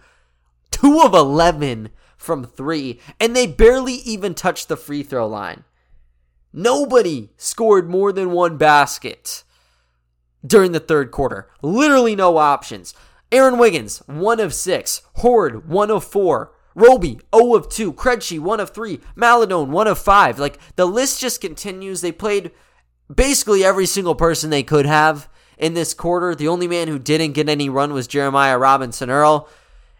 2 0.71 1.01
of 1.01 1.13
11 1.13 1.91
from 2.17 2.45
3, 2.45 3.01
and 3.19 3.35
they 3.35 3.49
barely 3.49 3.95
even 3.95 4.33
touched 4.33 4.69
the 4.69 4.77
free 4.77 5.03
throw 5.03 5.27
line. 5.27 5.65
Nobody 6.53 7.31
scored 7.37 7.91
more 7.91 8.13
than 8.13 8.31
one 8.31 8.59
basket 8.59 9.43
during 10.47 10.71
the 10.71 10.79
third 10.79 11.11
quarter. 11.11 11.51
Literally 11.63 12.15
no 12.15 12.37
options. 12.37 12.95
Aaron 13.33 13.59
Wiggins, 13.59 13.99
1 14.07 14.39
of 14.39 14.55
6. 14.55 15.03
Hoard, 15.17 15.69
1 15.69 15.91
of 15.91 16.05
4. 16.05 16.53
Roby, 16.75 17.19
0 17.35 17.55
of 17.55 17.69
2. 17.69 17.93
Krejci, 17.93 18.39
1 18.39 18.61
of 18.61 18.71
3. 18.71 19.01
Maledon, 19.15 19.71
1 19.71 19.87
of 19.87 19.99
5. 19.99 20.39
Like, 20.39 20.59
the 20.77 20.87
list 20.87 21.21
just 21.21 21.41
continues. 21.41 22.01
They 22.01 22.13
played 22.13 22.51
basically 23.13 23.65
every 23.65 23.87
single 23.87 24.15
person 24.15 24.51
they 24.51 24.63
could 24.63 24.87
have 24.87 25.29
in 25.59 25.75
this 25.75 25.95
quarter. 25.95 26.35
The 26.35 26.49
only 26.49 26.67
man 26.67 26.89
who 26.89 26.99
didn't 26.99 27.33
get 27.33 27.49
any 27.49 27.69
run 27.69 27.93
was 27.93 28.07
Jeremiah 28.07 28.59
Robinson 28.59 29.11
Earl. 29.11 29.49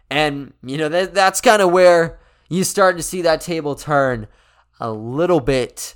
And, 0.09 0.53
you 0.63 0.77
know, 0.77 0.89
that, 0.89 1.13
that's 1.13 1.41
kind 1.41 1.61
of 1.61 1.71
where 1.71 2.19
you 2.49 2.63
start 2.63 2.97
to 2.97 3.03
see 3.03 3.21
that 3.21 3.41
table 3.41 3.75
turn 3.75 4.27
a 4.79 4.91
little 4.91 5.39
bit 5.39 5.95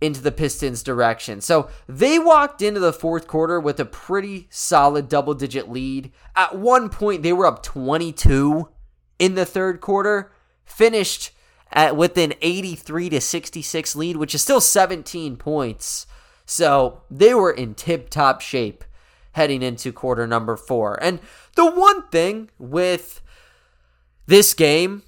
into 0.00 0.20
the 0.20 0.32
Pistons' 0.32 0.82
direction. 0.82 1.40
So 1.40 1.70
they 1.88 2.18
walked 2.18 2.60
into 2.60 2.80
the 2.80 2.92
fourth 2.92 3.26
quarter 3.26 3.58
with 3.58 3.80
a 3.80 3.84
pretty 3.84 4.46
solid 4.50 5.08
double 5.08 5.34
digit 5.34 5.70
lead. 5.70 6.12
At 6.34 6.56
one 6.58 6.90
point, 6.90 7.22
they 7.22 7.32
were 7.32 7.46
up 7.46 7.62
22 7.62 8.68
in 9.18 9.34
the 9.34 9.46
third 9.46 9.80
quarter, 9.80 10.32
finished 10.64 11.32
at 11.72 11.96
with 11.96 12.16
an 12.16 12.34
83 12.40 13.10
to 13.10 13.20
66 13.20 13.96
lead, 13.96 14.16
which 14.16 14.34
is 14.34 14.42
still 14.42 14.60
17 14.60 15.36
points. 15.36 16.06
So 16.44 17.02
they 17.10 17.34
were 17.34 17.50
in 17.50 17.74
tip 17.74 18.08
top 18.08 18.40
shape 18.40 18.84
heading 19.32 19.62
into 19.62 19.92
quarter 19.92 20.26
number 20.26 20.56
four. 20.56 20.98
And 21.02 21.20
the 21.56 21.70
one 21.70 22.08
thing 22.08 22.50
with 22.58 23.20
this 24.26 24.54
game, 24.54 25.02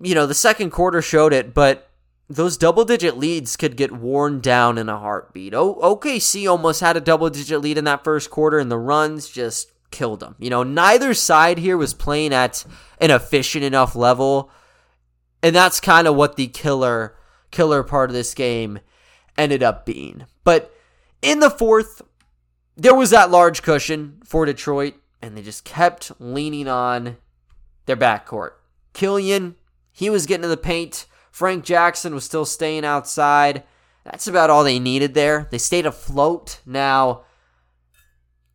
you 0.00 0.14
know, 0.14 0.26
the 0.26 0.34
second 0.34 0.70
quarter 0.70 1.02
showed 1.02 1.32
it, 1.32 1.52
but 1.52 1.90
those 2.30 2.56
double 2.56 2.84
digit 2.84 3.16
leads 3.16 3.56
could 3.56 3.76
get 3.76 3.92
worn 3.92 4.40
down 4.40 4.78
in 4.78 4.88
a 4.88 4.98
heartbeat. 4.98 5.54
O- 5.54 5.74
OKC 5.76 6.48
almost 6.48 6.80
had 6.80 6.96
a 6.96 7.00
double 7.00 7.30
digit 7.30 7.60
lead 7.60 7.78
in 7.78 7.84
that 7.84 8.04
first 8.04 8.30
quarter, 8.30 8.58
and 8.58 8.70
the 8.70 8.78
runs 8.78 9.28
just 9.28 9.72
killed 9.90 10.20
them. 10.20 10.36
You 10.38 10.50
know, 10.50 10.62
neither 10.62 11.14
side 11.14 11.58
here 11.58 11.76
was 11.76 11.94
playing 11.94 12.32
at 12.32 12.64
an 13.00 13.10
efficient 13.10 13.64
enough 13.64 13.94
level. 13.96 14.50
And 15.42 15.54
that's 15.54 15.80
kind 15.80 16.06
of 16.06 16.16
what 16.16 16.36
the 16.36 16.48
killer 16.48 17.14
killer 17.50 17.82
part 17.82 18.10
of 18.10 18.14
this 18.14 18.34
game 18.34 18.78
ended 19.36 19.62
up 19.62 19.86
being. 19.86 20.26
But 20.44 20.74
in 21.22 21.40
the 21.40 21.50
fourth, 21.50 22.02
there 22.76 22.94
was 22.94 23.10
that 23.10 23.30
large 23.30 23.62
cushion 23.62 24.20
for 24.24 24.44
Detroit, 24.44 24.94
and 25.22 25.36
they 25.36 25.42
just 25.42 25.64
kept 25.64 26.12
leaning 26.20 26.68
on 26.68 27.16
their 27.86 27.96
backcourt. 27.96 28.50
Killian, 28.92 29.56
he 29.92 30.10
was 30.10 30.26
getting 30.26 30.42
to 30.42 30.48
the 30.48 30.56
paint. 30.56 31.06
Frank 31.30 31.64
Jackson 31.64 32.14
was 32.14 32.24
still 32.24 32.44
staying 32.44 32.84
outside. 32.84 33.62
That's 34.04 34.26
about 34.26 34.50
all 34.50 34.64
they 34.64 34.78
needed 34.78 35.14
there. 35.14 35.48
They 35.50 35.58
stayed 35.58 35.86
afloat. 35.86 36.60
Now, 36.66 37.22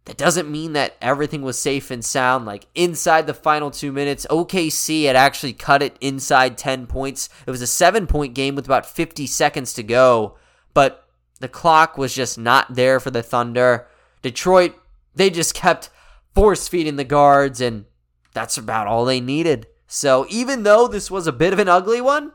that 0.06 0.18
doesn't 0.18 0.52
mean 0.52 0.74
that 0.74 0.98
everything 1.02 1.42
was 1.44 1.58
safe 1.58 1.90
and 1.90 2.04
sound. 2.04 2.46
Like 2.46 2.68
inside 2.76 3.26
the 3.26 3.34
final 3.34 3.72
two 3.72 3.92
minutes, 3.92 4.28
OKC 4.30 5.06
had 5.06 5.16
actually 5.16 5.54
cut 5.54 5.82
it 5.82 5.96
inside 6.02 6.58
10 6.58 6.88
points. 6.88 7.30
It 7.48 7.52
was 7.52 7.62
a 7.62 7.68
seven 7.68 8.06
point 8.06 8.34
game 8.34 8.56
with 8.56 8.66
about 8.66 8.86
50 8.86 9.26
seconds 9.28 9.74
to 9.74 9.84
go, 9.84 10.38
but 10.74 11.08
the 11.40 11.48
clock 11.48 11.98
was 11.98 12.14
just 12.14 12.38
not 12.38 12.76
there 12.76 13.00
for 13.00 13.12
the 13.12 13.24
Thunder. 13.24 13.88
Detroit, 14.22 14.76
they 15.16 15.30
just 15.30 15.54
kept 15.54 15.90
force 16.34 16.68
feeding 16.68 16.98
the 16.98 17.04
guards, 17.04 17.62
and 17.62 17.86
that's 18.34 18.58
about 18.58 18.88
all 18.88 19.06
they 19.06 19.22
needed. 19.22 19.68
So 19.88 20.26
even 20.30 20.64
though 20.64 20.88
this 20.88 21.12
was 21.12 21.28
a 21.28 21.32
bit 21.32 21.54
of 21.54 21.60
an 21.60 21.70
ugly 21.70 22.02
one, 22.02 22.34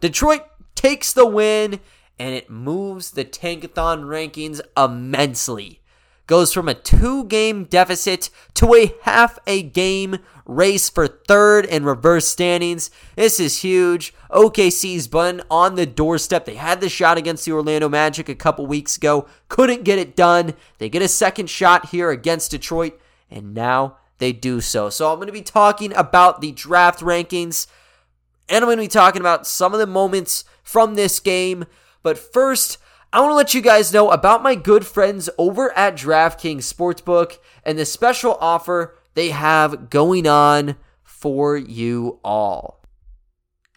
Detroit 0.00 0.42
takes 0.74 1.12
the 1.12 1.26
win 1.26 1.80
and 2.18 2.34
it 2.34 2.48
moves 2.48 3.10
the 3.12 3.24
Tankathon 3.24 4.04
rankings 4.04 4.60
immensely 4.76 5.80
goes 6.26 6.52
from 6.52 6.68
a 6.68 6.74
two 6.74 7.24
game 7.24 7.64
deficit 7.64 8.30
to 8.54 8.74
a 8.74 8.94
half 9.02 9.38
a 9.46 9.62
game 9.62 10.18
race 10.46 10.90
for 10.90 11.06
third 11.06 11.66
and 11.66 11.86
reverse 11.86 12.28
standings. 12.28 12.90
This 13.16 13.40
is 13.40 13.62
huge. 13.62 14.14
OKC's 14.30 15.08
been 15.08 15.42
on 15.50 15.74
the 15.74 15.86
doorstep. 15.86 16.44
They 16.44 16.56
had 16.56 16.80
the 16.80 16.88
shot 16.88 17.18
against 17.18 17.44
the 17.44 17.52
Orlando 17.52 17.88
Magic 17.88 18.28
a 18.28 18.34
couple 18.34 18.66
weeks 18.66 18.96
ago, 18.96 19.26
couldn't 19.48 19.84
get 19.84 19.98
it 19.98 20.16
done. 20.16 20.54
They 20.78 20.88
get 20.88 21.02
a 21.02 21.08
second 21.08 21.48
shot 21.48 21.90
here 21.90 22.10
against 22.10 22.50
Detroit, 22.50 23.00
and 23.30 23.54
now 23.54 23.96
they 24.18 24.32
do 24.32 24.60
so. 24.60 24.90
So 24.90 25.10
I'm 25.10 25.16
going 25.16 25.26
to 25.26 25.32
be 25.32 25.42
talking 25.42 25.94
about 25.94 26.40
the 26.40 26.52
draft 26.52 27.00
rankings, 27.00 27.66
and 28.48 28.58
I'm 28.58 28.68
going 28.68 28.78
to 28.78 28.84
be 28.84 28.88
talking 28.88 29.20
about 29.20 29.46
some 29.46 29.72
of 29.72 29.80
the 29.80 29.86
moments 29.86 30.44
from 30.62 30.94
this 30.94 31.20
game. 31.20 31.64
But 32.02 32.18
first, 32.18 32.78
I 33.14 33.20
want 33.20 33.30
to 33.30 33.36
let 33.36 33.54
you 33.54 33.60
guys 33.60 33.92
know 33.92 34.10
about 34.10 34.42
my 34.42 34.56
good 34.56 34.84
friends 34.84 35.30
over 35.38 35.70
at 35.78 35.94
DraftKings 35.94 36.64
Sportsbook 36.64 37.38
and 37.64 37.78
the 37.78 37.86
special 37.86 38.36
offer 38.40 38.98
they 39.14 39.30
have 39.30 39.88
going 39.88 40.26
on 40.26 40.74
for 41.04 41.56
you 41.56 42.18
all. 42.24 42.82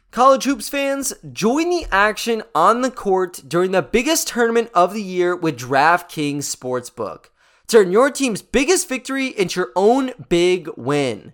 College 0.10 0.46
Hoops 0.46 0.70
fans, 0.70 1.13
join 1.32 1.70
the 1.70 1.86
action 1.91 2.41
on 2.56 2.82
the 2.82 2.89
court 2.89 3.44
during 3.48 3.74
the 3.74 3.84
biggest 3.84 4.29
tournament 4.29 4.72
of 4.74 4.96
the 4.96 5.03
year 5.03 5.36
with 5.36 5.60
DraftKings 5.60 6.38
Sportsbook. 6.38 7.25
Turn 7.67 7.91
your 7.91 8.10
team's 8.10 8.41
biggest 8.41 8.89
victory 8.89 9.27
into 9.27 9.60
your 9.60 9.72
own 9.75 10.13
big 10.29 10.67
win. 10.75 11.34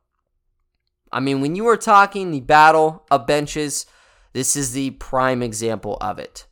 I 1.12 1.20
mean, 1.20 1.40
when 1.40 1.56
you 1.56 1.66
are 1.66 1.76
talking 1.76 2.30
the 2.30 2.40
battle 2.40 3.04
of 3.10 3.26
benches, 3.26 3.86
this 4.32 4.54
is 4.54 4.72
the 4.72 4.90
prime 4.90 5.42
example 5.42 5.96
of 6.00 6.18
it. 6.18 6.46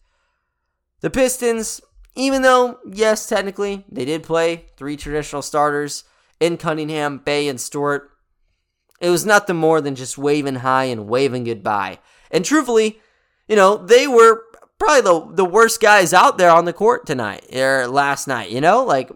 The 1.00 1.10
Pistons, 1.10 1.80
even 2.16 2.42
though, 2.42 2.78
yes, 2.90 3.28
technically, 3.28 3.84
they 3.88 4.04
did 4.04 4.24
play 4.24 4.64
three 4.76 4.96
traditional 4.96 5.42
starters 5.42 6.02
in 6.40 6.56
Cunningham, 6.56 7.18
Bey, 7.18 7.48
and 7.48 7.60
Stewart, 7.60 8.10
it 9.00 9.10
was 9.10 9.26
nothing 9.26 9.56
more 9.56 9.80
than 9.80 9.94
just 9.94 10.18
waving 10.18 10.56
high 10.56 10.84
and 10.84 11.08
waving 11.08 11.44
goodbye. 11.44 11.98
And 12.30 12.44
truthfully, 12.44 13.00
you 13.48 13.56
know, 13.56 13.76
they 13.76 14.06
were 14.06 14.42
probably 14.78 15.02
the, 15.02 15.34
the 15.34 15.44
worst 15.44 15.80
guys 15.80 16.12
out 16.12 16.38
there 16.38 16.50
on 16.50 16.64
the 16.64 16.72
court 16.72 17.06
tonight, 17.06 17.46
or 17.54 17.86
last 17.86 18.28
night, 18.28 18.50
you 18.50 18.60
know? 18.60 18.84
Like, 18.84 19.10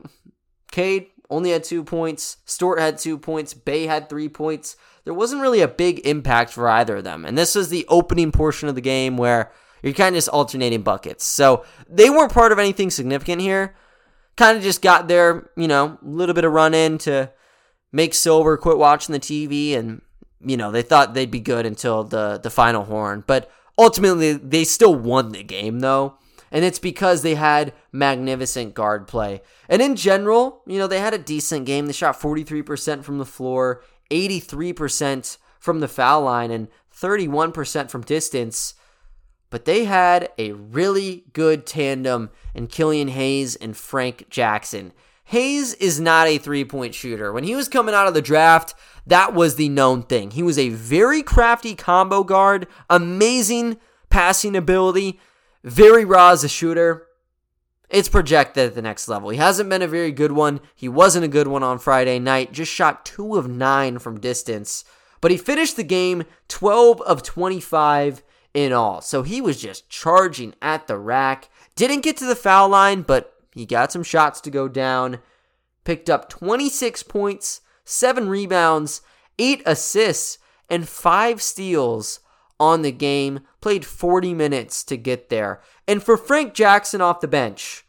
Cade 0.70 1.08
only 1.30 1.50
had 1.50 1.64
two 1.64 1.84
points, 1.84 2.38
Stewart 2.44 2.78
had 2.78 2.98
two 2.98 3.18
points, 3.18 3.54
Bey 3.54 3.86
had 3.86 4.08
three 4.08 4.28
points. 4.28 4.76
There 5.04 5.14
wasn't 5.14 5.42
really 5.42 5.60
a 5.60 5.68
big 5.68 6.06
impact 6.06 6.52
for 6.52 6.68
either 6.68 6.96
of 6.96 7.04
them. 7.04 7.24
And 7.24 7.36
this 7.36 7.54
was 7.54 7.68
the 7.68 7.86
opening 7.88 8.30
portion 8.30 8.68
of 8.68 8.76
the 8.76 8.80
game 8.80 9.16
where 9.16 9.50
you're 9.82 9.92
kind 9.92 10.14
of 10.14 10.18
just 10.18 10.28
alternating 10.28 10.82
buckets. 10.82 11.24
So 11.24 11.64
they 11.88 12.08
weren't 12.08 12.32
part 12.32 12.52
of 12.52 12.58
anything 12.58 12.90
significant 12.90 13.40
here. 13.40 13.74
Kind 14.36 14.56
of 14.56 14.62
just 14.62 14.82
got 14.82 15.08
there, 15.08 15.50
you 15.56 15.68
know, 15.68 15.98
a 16.02 16.08
little 16.08 16.34
bit 16.34 16.44
of 16.44 16.52
run 16.52 16.74
in 16.74 16.98
to 16.98 17.30
make 17.92 18.14
Silver 18.14 18.56
quit 18.56 18.78
watching 18.78 19.12
the 19.12 19.20
TV, 19.20 19.76
and 19.76 20.00
you 20.40 20.56
know 20.56 20.70
they 20.70 20.82
thought 20.82 21.14
they'd 21.14 21.30
be 21.30 21.40
good 21.40 21.66
until 21.66 22.04
the 22.04 22.40
the 22.42 22.50
final 22.50 22.84
horn. 22.84 23.24
But 23.26 23.50
ultimately, 23.78 24.32
they 24.32 24.64
still 24.64 24.94
won 24.94 25.32
the 25.32 25.42
game 25.42 25.80
though, 25.80 26.18
and 26.50 26.64
it's 26.64 26.78
because 26.78 27.22
they 27.22 27.34
had 27.34 27.74
magnificent 27.92 28.74
guard 28.74 29.06
play. 29.06 29.42
And 29.68 29.82
in 29.82 29.96
general, 29.96 30.62
you 30.66 30.78
know, 30.78 30.86
they 30.86 31.00
had 31.00 31.14
a 31.14 31.18
decent 31.18 31.66
game. 31.66 31.86
They 31.86 31.92
shot 31.92 32.20
43% 32.20 33.04
from 33.04 33.18
the 33.18 33.26
floor, 33.26 33.82
83% 34.10 35.38
from 35.58 35.80
the 35.80 35.88
foul 35.88 36.22
line, 36.22 36.50
and 36.50 36.68
31% 36.94 37.90
from 37.90 38.02
distance 38.02 38.74
but 39.52 39.66
they 39.66 39.84
had 39.84 40.30
a 40.38 40.52
really 40.52 41.24
good 41.34 41.66
tandem 41.66 42.30
in 42.54 42.66
Killian 42.66 43.08
Hayes 43.08 43.54
and 43.54 43.76
Frank 43.76 44.30
Jackson. 44.30 44.94
Hayes 45.24 45.74
is 45.74 46.00
not 46.00 46.26
a 46.26 46.38
three 46.38 46.64
point 46.64 46.94
shooter. 46.94 47.30
When 47.30 47.44
he 47.44 47.54
was 47.54 47.68
coming 47.68 47.94
out 47.94 48.08
of 48.08 48.14
the 48.14 48.22
draft, 48.22 48.74
that 49.06 49.34
was 49.34 49.56
the 49.56 49.68
known 49.68 50.04
thing. 50.04 50.30
He 50.30 50.42
was 50.42 50.58
a 50.58 50.70
very 50.70 51.22
crafty 51.22 51.74
combo 51.74 52.24
guard, 52.24 52.66
amazing 52.88 53.76
passing 54.08 54.56
ability, 54.56 55.20
very 55.62 56.06
raw 56.06 56.30
as 56.30 56.42
a 56.42 56.48
shooter. 56.48 57.06
It's 57.90 58.08
projected 58.08 58.68
at 58.68 58.74
the 58.74 58.80
next 58.80 59.06
level. 59.06 59.28
He 59.28 59.36
hasn't 59.36 59.68
been 59.68 59.82
a 59.82 59.86
very 59.86 60.12
good 60.12 60.32
one. 60.32 60.60
He 60.74 60.88
wasn't 60.88 61.26
a 61.26 61.28
good 61.28 61.46
one 61.46 61.62
on 61.62 61.78
Friday 61.78 62.18
night, 62.18 62.52
just 62.52 62.72
shot 62.72 63.04
two 63.04 63.36
of 63.36 63.50
nine 63.50 63.98
from 63.98 64.18
distance. 64.18 64.82
But 65.20 65.30
he 65.30 65.36
finished 65.36 65.76
the 65.76 65.84
game 65.84 66.24
12 66.48 67.02
of 67.02 67.22
25 67.22 68.22
in 68.54 68.72
all. 68.72 69.00
So 69.00 69.22
he 69.22 69.40
was 69.40 69.60
just 69.60 69.88
charging 69.88 70.54
at 70.60 70.86
the 70.86 70.98
rack. 70.98 71.48
Didn't 71.74 72.02
get 72.02 72.16
to 72.18 72.26
the 72.26 72.36
foul 72.36 72.68
line, 72.68 73.02
but 73.02 73.34
he 73.54 73.66
got 73.66 73.92
some 73.92 74.02
shots 74.02 74.40
to 74.42 74.50
go 74.50 74.68
down. 74.68 75.18
Picked 75.84 76.08
up 76.08 76.28
26 76.28 77.02
points, 77.04 77.60
7 77.84 78.28
rebounds, 78.28 79.02
8 79.38 79.62
assists, 79.66 80.38
and 80.68 80.88
5 80.88 81.42
steals 81.42 82.20
on 82.60 82.82
the 82.82 82.92
game. 82.92 83.40
Played 83.60 83.84
40 83.84 84.34
minutes 84.34 84.84
to 84.84 84.96
get 84.96 85.28
there. 85.28 85.60
And 85.88 86.02
for 86.02 86.16
Frank 86.16 86.54
Jackson 86.54 87.00
off 87.00 87.20
the 87.20 87.28
bench, 87.28 87.84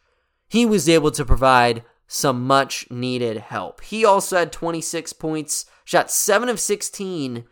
he 0.48 0.66
was 0.66 0.90
able 0.90 1.12
to 1.12 1.26
provide 1.26 1.84
some 2.08 2.46
much 2.46 2.90
needed 2.92 3.38
help. 3.38 3.82
He 3.82 4.06
also 4.06 4.38
had 4.38 4.52
26 4.52 5.14
points, 5.14 5.66
shot 5.84 6.12
7 6.12 6.50
of 6.50 6.60
16 6.60 7.46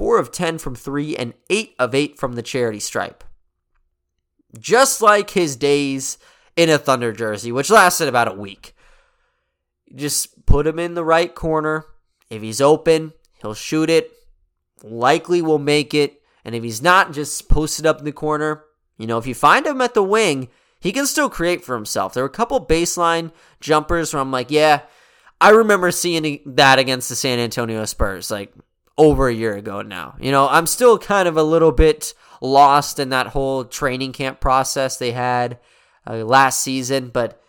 4 0.00 0.18
of 0.18 0.32
10 0.32 0.56
from 0.56 0.74
3, 0.74 1.14
and 1.14 1.34
8 1.50 1.74
of 1.78 1.94
8 1.94 2.18
from 2.18 2.32
the 2.32 2.42
charity 2.42 2.80
stripe. 2.80 3.22
Just 4.58 5.02
like 5.02 5.28
his 5.28 5.56
days 5.56 6.16
in 6.56 6.70
a 6.70 6.78
Thunder 6.78 7.12
jersey, 7.12 7.52
which 7.52 7.68
lasted 7.68 8.08
about 8.08 8.26
a 8.26 8.32
week. 8.32 8.74
Just 9.94 10.46
put 10.46 10.66
him 10.66 10.78
in 10.78 10.94
the 10.94 11.04
right 11.04 11.34
corner. 11.34 11.84
If 12.30 12.40
he's 12.40 12.62
open, 12.62 13.12
he'll 13.42 13.52
shoot 13.52 13.90
it. 13.90 14.10
Likely 14.82 15.42
will 15.42 15.58
make 15.58 15.92
it. 15.92 16.22
And 16.46 16.54
if 16.54 16.62
he's 16.62 16.80
not, 16.80 17.12
just 17.12 17.50
post 17.50 17.78
it 17.78 17.84
up 17.84 17.98
in 17.98 18.06
the 18.06 18.12
corner. 18.12 18.64
You 18.96 19.06
know, 19.06 19.18
if 19.18 19.26
you 19.26 19.34
find 19.34 19.66
him 19.66 19.82
at 19.82 19.92
the 19.92 20.02
wing, 20.02 20.48
he 20.80 20.92
can 20.92 21.04
still 21.04 21.28
create 21.28 21.62
for 21.62 21.74
himself. 21.74 22.14
There 22.14 22.22
were 22.22 22.30
a 22.30 22.32
couple 22.32 22.64
baseline 22.64 23.32
jumpers 23.60 24.14
where 24.14 24.22
I'm 24.22 24.32
like, 24.32 24.50
yeah, 24.50 24.80
I 25.42 25.50
remember 25.50 25.90
seeing 25.90 26.40
that 26.46 26.78
against 26.78 27.10
the 27.10 27.16
San 27.16 27.38
Antonio 27.38 27.84
Spurs. 27.84 28.30
Like, 28.30 28.54
over 28.98 29.28
a 29.28 29.34
year 29.34 29.56
ago 29.56 29.82
now. 29.82 30.16
You 30.20 30.30
know, 30.30 30.48
I'm 30.48 30.66
still 30.66 30.98
kind 30.98 31.28
of 31.28 31.36
a 31.36 31.42
little 31.42 31.72
bit 31.72 32.14
lost 32.40 32.98
in 32.98 33.10
that 33.10 33.28
whole 33.28 33.64
training 33.64 34.12
camp 34.12 34.40
process 34.40 34.96
they 34.96 35.12
had 35.12 35.58
uh, 36.06 36.16
last 36.16 36.60
season, 36.60 37.08
but 37.08 37.40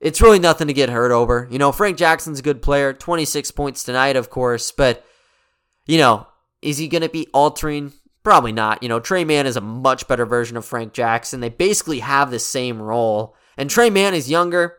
it's 0.00 0.20
really 0.20 0.38
nothing 0.38 0.66
to 0.68 0.74
get 0.74 0.90
hurt 0.90 1.12
over. 1.12 1.48
You 1.50 1.58
know, 1.58 1.72
Frank 1.72 1.96
Jackson's 1.96 2.40
a 2.40 2.42
good 2.42 2.62
player, 2.62 2.92
26 2.92 3.50
points 3.52 3.82
tonight, 3.82 4.16
of 4.16 4.30
course, 4.30 4.72
but, 4.72 5.04
you 5.86 5.98
know, 5.98 6.26
is 6.62 6.78
he 6.78 6.88
going 6.88 7.02
to 7.02 7.08
be 7.08 7.28
altering? 7.32 7.92
Probably 8.22 8.52
not. 8.52 8.82
You 8.82 8.88
know, 8.88 9.00
Trey 9.00 9.24
Mann 9.24 9.46
is 9.46 9.56
a 9.56 9.60
much 9.60 10.08
better 10.08 10.26
version 10.26 10.56
of 10.56 10.64
Frank 10.64 10.92
Jackson. 10.92 11.40
They 11.40 11.48
basically 11.48 12.00
have 12.00 12.30
the 12.30 12.38
same 12.38 12.82
role. 12.82 13.36
And 13.56 13.70
Trey 13.70 13.88
Mann 13.88 14.14
is 14.14 14.30
younger, 14.30 14.76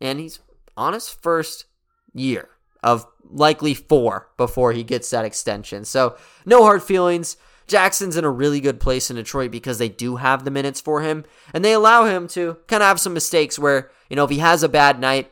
and 0.00 0.18
he's 0.18 0.40
on 0.76 0.92
his 0.92 1.08
first 1.08 1.66
year 2.12 2.48
of 2.82 3.06
likely 3.30 3.74
four 3.74 4.28
before 4.36 4.72
he 4.72 4.82
gets 4.82 5.10
that 5.10 5.24
extension. 5.24 5.84
So, 5.84 6.16
no 6.44 6.62
hard 6.62 6.82
feelings. 6.82 7.36
Jackson's 7.66 8.16
in 8.16 8.24
a 8.24 8.30
really 8.30 8.60
good 8.60 8.80
place 8.80 9.10
in 9.10 9.16
Detroit 9.16 9.50
because 9.50 9.78
they 9.78 9.90
do 9.90 10.16
have 10.16 10.44
the 10.44 10.50
minutes 10.50 10.80
for 10.80 11.02
him 11.02 11.24
and 11.52 11.62
they 11.62 11.74
allow 11.74 12.06
him 12.06 12.26
to 12.28 12.56
kind 12.66 12.82
of 12.82 12.88
have 12.88 13.00
some 13.00 13.12
mistakes 13.12 13.58
where, 13.58 13.90
you 14.08 14.16
know, 14.16 14.24
if 14.24 14.30
he 14.30 14.38
has 14.38 14.62
a 14.62 14.68
bad 14.68 14.98
night, 14.98 15.30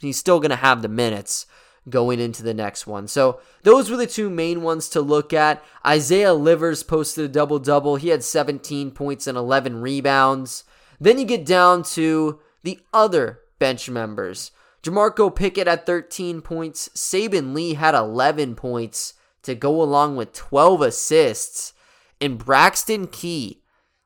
he's 0.00 0.18
still 0.18 0.40
going 0.40 0.50
to 0.50 0.56
have 0.56 0.82
the 0.82 0.88
minutes 0.88 1.46
going 1.88 2.18
into 2.18 2.42
the 2.42 2.54
next 2.54 2.86
one. 2.86 3.06
So, 3.06 3.40
those 3.62 3.90
were 3.90 3.96
the 3.96 4.08
two 4.08 4.28
main 4.28 4.62
ones 4.62 4.88
to 4.90 5.00
look 5.00 5.32
at. 5.32 5.62
Isaiah 5.86 6.34
Livers 6.34 6.82
posted 6.82 7.24
a 7.24 7.28
double 7.28 7.60
double. 7.60 7.96
He 7.96 8.08
had 8.08 8.24
17 8.24 8.90
points 8.90 9.26
and 9.26 9.38
11 9.38 9.80
rebounds. 9.80 10.64
Then 11.00 11.18
you 11.18 11.24
get 11.24 11.46
down 11.46 11.82
to 11.94 12.40
the 12.64 12.80
other 12.92 13.40
bench 13.58 13.88
members. 13.88 14.50
Jamorko 14.86 15.34
Pickett 15.34 15.66
had 15.66 15.84
13 15.84 16.40
points. 16.42 16.88
Saben 16.94 17.54
Lee 17.54 17.74
had 17.74 17.94
11 17.94 18.54
points 18.54 19.14
to 19.42 19.56
go 19.56 19.82
along 19.82 20.14
with 20.14 20.32
12 20.32 20.80
assists. 20.80 21.72
And 22.20 22.38
Braxton 22.38 23.08
Key, 23.08 23.62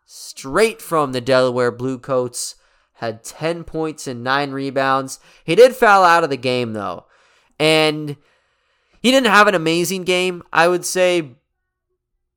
straight 0.07 0.81
from 0.81 1.13
the 1.13 1.21
Delaware 1.21 1.71
Bluecoats, 1.71 2.55
had 2.95 3.23
10 3.23 3.65
points 3.65 4.07
and 4.07 4.25
9 4.25 4.53
rebounds. 4.53 5.21
He 5.45 5.55
did 5.55 5.77
foul 5.77 6.03
out 6.03 6.25
of 6.25 6.31
the 6.31 6.39
game, 6.39 6.73
though. 6.73 7.05
And 7.59 8.17
he 9.03 9.11
didn't 9.11 9.31
have 9.31 9.49
an 9.49 9.55
amazing 9.55 10.05
game, 10.05 10.43
I 10.51 10.67
would 10.67 10.87
say. 10.87 11.33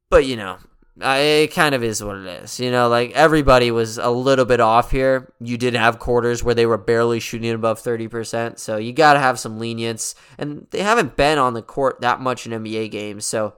But, 0.09 0.25
you 0.25 0.35
know, 0.35 0.57
uh, 1.01 1.17
it 1.19 1.47
kind 1.53 1.73
of 1.73 1.83
is 1.83 2.03
what 2.03 2.17
it 2.17 2.43
is. 2.43 2.59
You 2.59 2.69
know, 2.69 2.87
like 2.87 3.11
everybody 3.13 3.71
was 3.71 3.97
a 3.97 4.09
little 4.09 4.45
bit 4.45 4.59
off 4.59 4.91
here. 4.91 5.33
You 5.39 5.57
did 5.57 5.73
have 5.73 5.97
quarters 5.97 6.43
where 6.43 6.53
they 6.53 6.67
were 6.67 6.77
barely 6.77 7.19
shooting 7.19 7.51
above 7.51 7.81
30%. 7.81 8.59
So 8.59 8.77
you 8.77 8.93
got 8.93 9.13
to 9.13 9.19
have 9.19 9.39
some 9.39 9.59
lenience. 9.59 10.13
And 10.37 10.67
they 10.69 10.83
haven't 10.83 11.15
been 11.15 11.39
on 11.39 11.55
the 11.55 11.63
court 11.63 12.01
that 12.01 12.21
much 12.21 12.45
in 12.45 12.51
NBA 12.51 12.91
games. 12.91 13.25
So, 13.25 13.55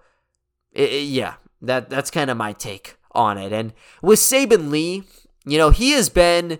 it, 0.71 0.91
it, 0.91 1.03
yeah, 1.03 1.35
that 1.61 1.89
that's 1.89 2.11
kind 2.11 2.29
of 2.29 2.37
my 2.37 2.53
take 2.53 2.95
on 3.11 3.37
it. 3.37 3.51
And 3.51 3.73
with 4.01 4.19
Saben 4.19 4.69
Lee, 4.69 5.03
you 5.45 5.57
know, 5.57 5.71
he 5.71 5.91
has 5.91 6.09
been 6.09 6.59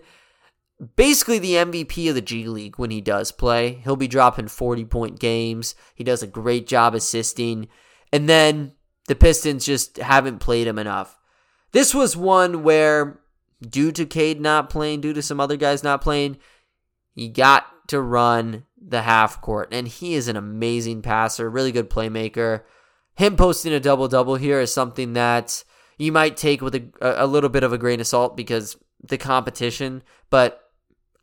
basically 0.97 1.39
the 1.39 1.53
MVP 1.53 2.09
of 2.09 2.15
the 2.15 2.21
G 2.21 2.47
League 2.47 2.77
when 2.77 2.91
he 2.91 2.99
does 2.99 3.31
play. 3.31 3.79
He'll 3.83 3.95
be 3.95 4.09
dropping 4.09 4.49
40 4.49 4.83
point 4.85 5.19
games. 5.19 5.73
He 5.95 6.03
does 6.03 6.21
a 6.21 6.27
great 6.27 6.67
job 6.67 6.95
assisting. 6.95 7.69
And 8.11 8.27
then 8.27 8.73
the 9.07 9.15
Pistons 9.15 9.65
just 9.65 9.97
haven't 9.97 10.39
played 10.39 10.67
him 10.67 10.79
enough. 10.79 11.19
This 11.71 11.93
was 11.93 12.17
one 12.17 12.63
where, 12.63 13.19
due 13.61 13.91
to 13.91 14.05
Cade 14.05 14.41
not 14.41 14.69
playing, 14.69 15.01
due 15.01 15.13
to 15.13 15.21
some 15.21 15.39
other 15.39 15.57
guys 15.57 15.83
not 15.83 16.01
playing, 16.01 16.37
he 17.13 17.29
got 17.29 17.87
to 17.89 18.01
run 18.01 18.65
the 18.79 19.01
half 19.01 19.41
court. 19.41 19.69
And 19.71 19.87
he 19.87 20.15
is 20.15 20.27
an 20.27 20.35
amazing 20.35 21.01
passer, 21.01 21.49
really 21.49 21.71
good 21.71 21.89
playmaker. 21.89 22.63
Him 23.15 23.35
posting 23.35 23.73
a 23.73 23.79
double 23.79 24.07
double 24.07 24.35
here 24.35 24.59
is 24.59 24.73
something 24.73 25.13
that 25.13 25.63
you 25.97 26.11
might 26.11 26.37
take 26.37 26.61
with 26.61 26.75
a, 26.75 26.89
a 27.01 27.27
little 27.27 27.49
bit 27.49 27.63
of 27.63 27.73
a 27.73 27.77
grain 27.77 27.99
of 27.99 28.07
salt 28.07 28.35
because 28.35 28.77
the 29.01 29.17
competition, 29.17 30.03
but 30.29 30.71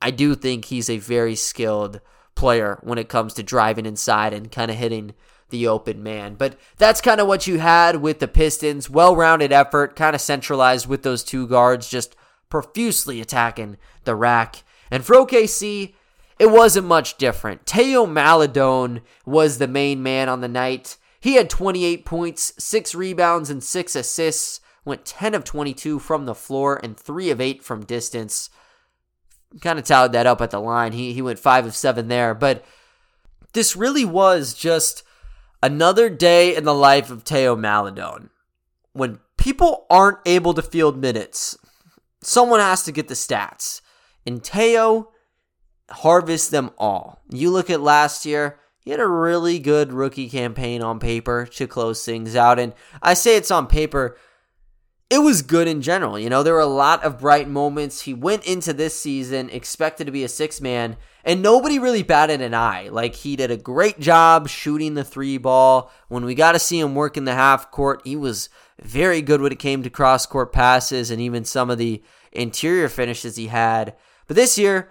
I 0.00 0.10
do 0.10 0.34
think 0.34 0.64
he's 0.64 0.88
a 0.88 0.98
very 0.98 1.34
skilled 1.34 2.00
player 2.34 2.78
when 2.82 2.98
it 2.98 3.08
comes 3.08 3.34
to 3.34 3.42
driving 3.42 3.86
inside 3.86 4.32
and 4.32 4.50
kind 4.50 4.70
of 4.70 4.76
hitting 4.76 5.14
the 5.52 5.68
open 5.68 6.02
man. 6.02 6.34
But 6.34 6.56
that's 6.78 7.00
kind 7.00 7.20
of 7.20 7.28
what 7.28 7.46
you 7.46 7.60
had 7.60 8.02
with 8.02 8.18
the 8.18 8.26
Pistons. 8.26 8.90
Well 8.90 9.14
rounded 9.14 9.52
effort, 9.52 9.94
kind 9.94 10.16
of 10.16 10.20
centralized 10.20 10.88
with 10.88 11.04
those 11.04 11.22
two 11.22 11.46
guards, 11.46 11.88
just 11.88 12.16
profusely 12.48 13.20
attacking 13.20 13.76
the 14.02 14.16
rack. 14.16 14.64
And 14.90 15.04
for 15.04 15.14
OKC, 15.14 15.94
it 16.38 16.50
wasn't 16.50 16.88
much 16.88 17.16
different. 17.18 17.66
Teo 17.66 18.04
Maledon 18.04 19.02
was 19.24 19.58
the 19.58 19.68
main 19.68 20.02
man 20.02 20.28
on 20.28 20.40
the 20.40 20.48
night. 20.48 20.96
He 21.20 21.34
had 21.34 21.48
28 21.48 22.04
points, 22.04 22.52
6 22.58 22.96
rebounds, 22.96 23.48
and 23.48 23.62
6 23.62 23.94
assists. 23.94 24.60
Went 24.84 25.04
10 25.04 25.34
of 25.34 25.44
22 25.44 26.00
from 26.00 26.26
the 26.26 26.34
floor 26.34 26.80
and 26.82 26.98
3 26.98 27.30
of 27.30 27.40
8 27.40 27.62
from 27.62 27.84
distance. 27.84 28.50
Kind 29.60 29.78
of 29.78 29.84
tallied 29.84 30.10
that 30.12 30.26
up 30.26 30.40
at 30.40 30.50
the 30.50 30.60
line. 30.60 30.90
He, 30.90 31.12
he 31.12 31.22
went 31.22 31.38
5 31.38 31.66
of 31.66 31.76
7 31.76 32.08
there. 32.08 32.34
But 32.34 32.64
this 33.52 33.76
really 33.76 34.04
was 34.04 34.54
just 34.54 35.04
another 35.62 36.10
day 36.10 36.54
in 36.56 36.64
the 36.64 36.74
life 36.74 37.10
of 37.10 37.24
Teo 37.24 37.54
Maledon. 37.56 38.30
When 38.92 39.20
people 39.36 39.86
aren't 39.88 40.18
able 40.26 40.54
to 40.54 40.62
field 40.62 40.98
minutes, 40.98 41.56
someone 42.22 42.60
has 42.60 42.82
to 42.84 42.92
get 42.92 43.08
the 43.08 43.14
stats. 43.14 43.80
And 44.26 44.42
Teo 44.42 45.10
harvests 45.90 46.50
them 46.50 46.70
all. 46.78 47.22
You 47.30 47.50
look 47.50 47.70
at 47.70 47.80
last 47.80 48.26
year, 48.26 48.58
he 48.80 48.90
had 48.90 49.00
a 49.00 49.06
really 49.06 49.58
good 49.58 49.92
rookie 49.92 50.28
campaign 50.28 50.82
on 50.82 50.98
paper 50.98 51.46
to 51.52 51.66
close 51.66 52.04
things 52.04 52.34
out. 52.34 52.58
And 52.58 52.74
I 53.00 53.14
say 53.14 53.36
it's 53.36 53.50
on 53.50 53.66
paper. 53.66 54.16
It 55.08 55.18
was 55.18 55.42
good 55.42 55.68
in 55.68 55.82
general. 55.82 56.18
You 56.18 56.30
know, 56.30 56.42
there 56.42 56.54
were 56.54 56.60
a 56.60 56.66
lot 56.66 57.04
of 57.04 57.18
bright 57.18 57.48
moments. 57.48 58.02
He 58.02 58.14
went 58.14 58.44
into 58.44 58.72
this 58.72 58.98
season 58.98 59.50
expected 59.50 60.06
to 60.06 60.12
be 60.12 60.24
a 60.24 60.28
six 60.28 60.60
man, 60.60 60.96
and 61.24 61.42
nobody 61.42 61.78
really 61.78 62.02
batted 62.02 62.40
an 62.40 62.54
eye. 62.54 62.88
Like, 62.88 63.14
he 63.14 63.36
did 63.36 63.50
a 63.50 63.56
great 63.56 64.00
job 64.00 64.48
shooting 64.48 64.94
the 64.94 65.04
three 65.04 65.38
ball. 65.38 65.90
When 66.08 66.24
we 66.24 66.34
got 66.34 66.52
to 66.52 66.58
see 66.58 66.80
him 66.80 66.94
work 66.94 67.16
in 67.16 67.24
the 67.24 67.34
half 67.34 67.70
court, 67.70 68.02
he 68.04 68.16
was 68.16 68.48
very 68.80 69.22
good 69.22 69.40
when 69.40 69.52
it 69.52 69.58
came 69.58 69.82
to 69.82 69.90
cross 69.90 70.26
court 70.26 70.52
passes 70.52 71.10
and 71.10 71.20
even 71.20 71.44
some 71.44 71.70
of 71.70 71.78
the 71.78 72.02
interior 72.32 72.88
finishes 72.88 73.36
he 73.36 73.46
had. 73.46 73.94
But 74.26 74.36
this 74.36 74.58
year, 74.58 74.90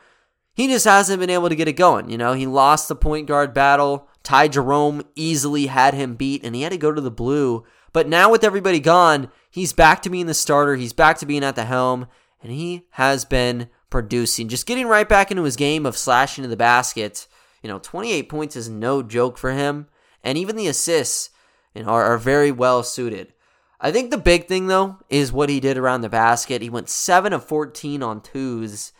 he 0.53 0.67
just 0.67 0.85
hasn't 0.85 1.19
been 1.19 1.29
able 1.29 1.49
to 1.49 1.55
get 1.55 1.67
it 1.67 1.73
going. 1.73 2.09
You 2.09 2.17
know, 2.17 2.33
he 2.33 2.45
lost 2.45 2.87
the 2.87 2.95
point 2.95 3.27
guard 3.27 3.53
battle. 3.53 4.07
Ty 4.23 4.49
Jerome 4.49 5.03
easily 5.15 5.67
had 5.67 5.93
him 5.93 6.15
beat, 6.15 6.43
and 6.43 6.55
he 6.55 6.61
had 6.61 6.71
to 6.71 6.77
go 6.77 6.91
to 6.91 7.01
the 7.01 7.11
blue. 7.11 7.63
But 7.93 8.07
now 8.07 8.31
with 8.31 8.43
everybody 8.43 8.79
gone, 8.79 9.31
he's 9.49 9.73
back 9.73 10.01
to 10.03 10.09
being 10.09 10.27
the 10.27 10.33
starter. 10.33 10.75
He's 10.75 10.93
back 10.93 11.17
to 11.17 11.25
being 11.25 11.43
at 11.43 11.55
the 11.55 11.65
helm, 11.65 12.07
and 12.41 12.51
he 12.51 12.85
has 12.91 13.25
been 13.25 13.69
producing. 13.91 14.47
Just 14.47 14.65
getting 14.65 14.87
right 14.87 15.07
back 15.07 15.29
into 15.29 15.43
his 15.43 15.55
game 15.55 15.85
of 15.85 15.95
slashing 15.95 16.41
to 16.41 16.47
the 16.47 16.57
basket. 16.57 17.27
You 17.61 17.69
know, 17.69 17.77
28 17.77 18.27
points 18.27 18.55
is 18.55 18.67
no 18.67 19.03
joke 19.03 19.37
for 19.37 19.51
him, 19.51 19.87
and 20.23 20.35
even 20.35 20.55
the 20.55 20.67
assists 20.67 21.29
you 21.75 21.83
know, 21.83 21.89
are, 21.89 22.05
are 22.05 22.17
very 22.17 22.51
well 22.51 22.81
suited. 22.81 23.33
I 23.79 23.91
think 23.91 24.09
the 24.09 24.17
big 24.17 24.47
thing 24.47 24.65
though 24.65 24.97
is 25.09 25.31
what 25.31 25.49
he 25.49 25.59
did 25.59 25.77
around 25.77 26.01
the 26.01 26.09
basket. 26.09 26.63
He 26.63 26.69
went 26.69 26.89
7 26.89 27.33
of 27.33 27.45
14 27.45 28.01
on 28.01 28.21
twos 28.21 28.93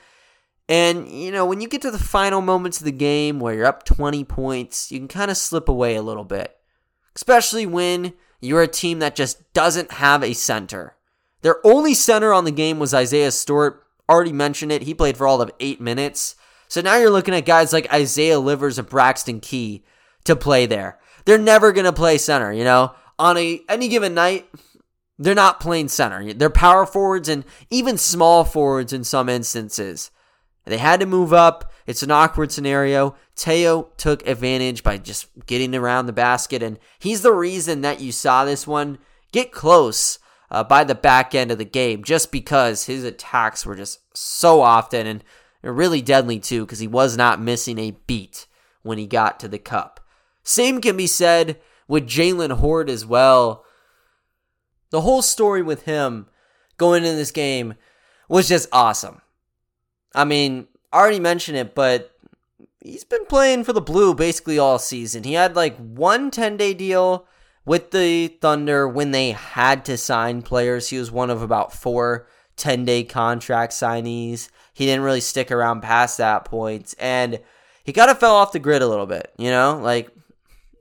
and, 0.72 1.10
you 1.10 1.34
know, 1.34 1.46
when 1.46 1.60
you 1.60 1.68
get 1.68 1.82
to 1.82 1.92
the 1.92 2.00
final 2.00 2.40
moments 2.40 2.80
of 2.80 2.86
the 2.86 2.94
game 2.94 3.42
where 3.42 3.54
you're 3.54 3.66
up 3.66 3.84
20 3.84 4.24
points, 4.24 4.90
you 4.90 5.00
can 5.00 5.10
kind 5.10 5.30
of 5.30 5.36
slip 5.36 5.68
away 5.68 5.98
a 5.98 6.02
little 6.02 6.24
bit. 6.24 6.56
Especially 7.14 7.66
when 7.66 8.14
you're 8.40 8.62
a 8.62 8.70
team 8.70 9.00
that 9.00 9.14
just 9.14 9.52
doesn't 9.54 9.92
have 9.92 10.24
a 10.24 10.32
center. 10.32 10.96
Their 11.42 11.58
only 11.68 11.94
center 11.94 12.32
on 12.32 12.46
the 12.46 12.52
game 12.52 12.80
was 12.80 12.94
Isaiah 12.94 13.32
Stewart. 13.32 13.84
Already 14.12 14.34
mentioned 14.34 14.74
it. 14.74 14.82
He 14.82 14.94
played 14.94 15.16
for 15.16 15.26
all 15.26 15.42
of 15.42 15.52
eight 15.62 15.80
minutes. 15.80 16.36
So 16.68 16.82
now 16.82 16.98
you're 16.98 17.10
looking 17.10 17.34
at 17.34 17.46
guys 17.46 17.72
like 17.72 17.92
Isaiah 17.94 18.40
Livers 18.40 18.78
and 18.78 18.90
Braxton 18.90 19.40
Key 19.40 19.86
to 20.26 20.36
play 20.36 20.66
there. 20.66 21.00
They're 21.24 21.38
never 21.38 21.72
going 21.72 21.86
to 21.86 21.94
play 21.94 22.18
center, 22.18 22.52
you 22.52 22.66
know? 22.66 22.94
On 23.18 23.38
a 23.38 23.62
any 23.70 23.88
given 23.88 24.14
night, 24.14 24.50
they're 25.18 25.34
not 25.34 25.62
playing 25.62 25.88
center. 25.88 26.34
They're 26.34 26.50
power 26.50 26.86
forwards 26.86 27.30
and 27.30 27.46
even 27.70 27.98
small 27.98 28.44
forwards 28.44 28.92
in 28.92 29.06
some 29.06 29.30
instances. 29.30 30.12
They 30.66 30.78
had 30.78 31.00
to 31.00 31.06
move 31.06 31.32
up. 31.32 31.72
It's 31.88 32.04
an 32.04 32.12
awkward 32.12 32.52
scenario. 32.52 33.16
Teo 33.36 33.94
took 33.96 34.28
advantage 34.28 34.84
by 34.84 34.98
just 34.98 35.28
getting 35.46 35.74
around 35.74 36.06
the 36.06 36.14
basket, 36.14 36.62
and 36.62 36.78
he's 37.00 37.22
the 37.22 37.32
reason 37.32 37.80
that 37.82 38.02
you 38.02 38.12
saw 38.12 38.44
this 38.44 38.68
one 38.68 38.98
get 39.32 39.54
close 39.54 40.20
uh, 40.52 40.64
by 40.66 40.84
the 40.84 40.94
back 40.94 41.34
end 41.34 41.50
of 41.50 41.58
the 41.58 41.66
game, 41.66 42.04
just 42.04 42.32
because 42.32 42.86
his 42.86 43.06
attacks 43.06 43.66
were 43.66 43.76
just 43.76 44.00
so 44.16 44.62
often 44.62 45.08
and 45.08 45.24
really 45.64 46.02
deadly 46.02 46.40
too, 46.40 46.66
because 46.66 46.80
he 46.80 46.88
was 46.88 47.16
not 47.16 47.42
missing 47.42 47.80
a 47.80 47.96
beat 48.06 48.48
when 48.84 48.98
he 48.98 49.08
got 49.08 49.40
to 49.40 49.48
the 49.48 49.58
cup. 49.58 50.02
Same 50.44 50.82
can 50.82 50.98
be 50.98 51.08
said 51.08 51.60
with 51.88 52.08
Jaylen 52.08 52.58
Hoard 52.58 52.90
as 52.90 53.06
well. 53.06 53.64
The 54.90 55.02
whole 55.02 55.22
story 55.22 55.62
with 55.62 55.84
him 55.84 56.28
going 56.78 57.06
in 57.06 57.16
this 57.16 57.32
game 57.32 57.76
was 58.28 58.50
just 58.50 58.68
awesome. 58.74 59.22
I 60.14 60.26
mean, 60.26 60.68
I 60.92 61.00
already 61.00 61.20
mentioned 61.20 61.58
it, 61.58 61.74
but 61.74 62.12
he's 62.82 63.06
been 63.06 63.26
playing 63.26 63.64
for 63.64 63.72
the 63.72 63.80
Blue 63.80 64.14
basically 64.14 64.60
all 64.60 64.80
season. 64.80 65.24
He 65.24 65.34
had 65.34 65.56
like 65.56 65.78
one 65.78 66.30
10 66.30 66.58
day 66.58 66.74
deal 66.74 67.26
with 67.66 67.92
the 67.92 68.28
Thunder 68.28 68.88
when 68.88 69.12
they 69.12 69.32
had 69.32 69.86
to 69.86 69.98
sign 69.98 70.42
players. 70.42 70.90
He 70.90 70.98
was 70.98 71.12
one 71.12 71.30
of 71.30 71.42
about 71.42 71.74
four 71.74 72.28
10 72.58 72.86
day 72.86 73.04
contract 73.04 73.74
signees. 73.74 74.50
He 74.74 74.86
didn't 74.86 75.04
really 75.04 75.22
stick 75.22 75.52
around 75.52 75.82
past 75.82 76.18
that 76.18 76.46
point. 76.46 76.94
And 77.00 77.40
he 77.84 77.94
kind 77.94 78.12
of 78.12 78.20
fell 78.20 78.36
off 78.36 78.52
the 78.52 78.60
grid 78.60 78.82
a 78.82 78.88
little 78.88 79.06
bit, 79.06 79.34
you 79.38 79.50
know? 79.50 79.80
Like, 79.82 80.10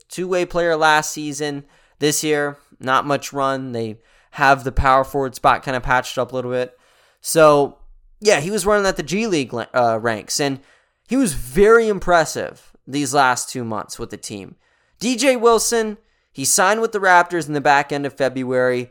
two 0.09 0.29
way 0.29 0.45
player 0.45 0.77
last 0.77 1.13
season. 1.13 1.65
This 1.99 2.25
year, 2.25 2.57
not 2.79 3.07
much 3.07 3.33
run. 3.33 3.73
They 3.73 3.99
have 4.33 4.65
the 4.65 4.73
power 4.73 5.05
forward 5.05 5.35
spot 5.35 5.63
kind 5.63 5.77
of 5.77 5.83
patched 5.83 6.17
up 6.19 6.33
a 6.33 6.35
little 6.35 6.51
bit. 6.51 6.79
So 7.21 7.79
yeah, 8.21 8.41
he 8.41 8.51
was 8.51 8.67
running 8.67 8.87
at 8.87 8.97
the 8.97 9.03
G 9.03 9.27
League 9.27 9.53
uh, 9.55 9.99
ranks, 10.01 10.41
and 10.41 10.61
he 11.09 11.17
was 11.17 11.33
very 11.33 11.89
impressive 11.89 12.73
these 12.87 13.15
last 13.15 13.49
two 13.49 13.65
months 13.65 13.99
with 13.99 14.11
the 14.11 14.17
team. 14.17 14.57
DJ 15.01 15.41
Wilson, 15.41 15.97
he 16.41 16.47
signed 16.47 16.81
with 16.81 16.93
the 16.93 17.01
Raptors 17.01 17.49
in 17.49 17.53
the 17.53 17.61
back 17.61 17.93
end 17.93 18.07
of 18.07 18.17
February, 18.17 18.91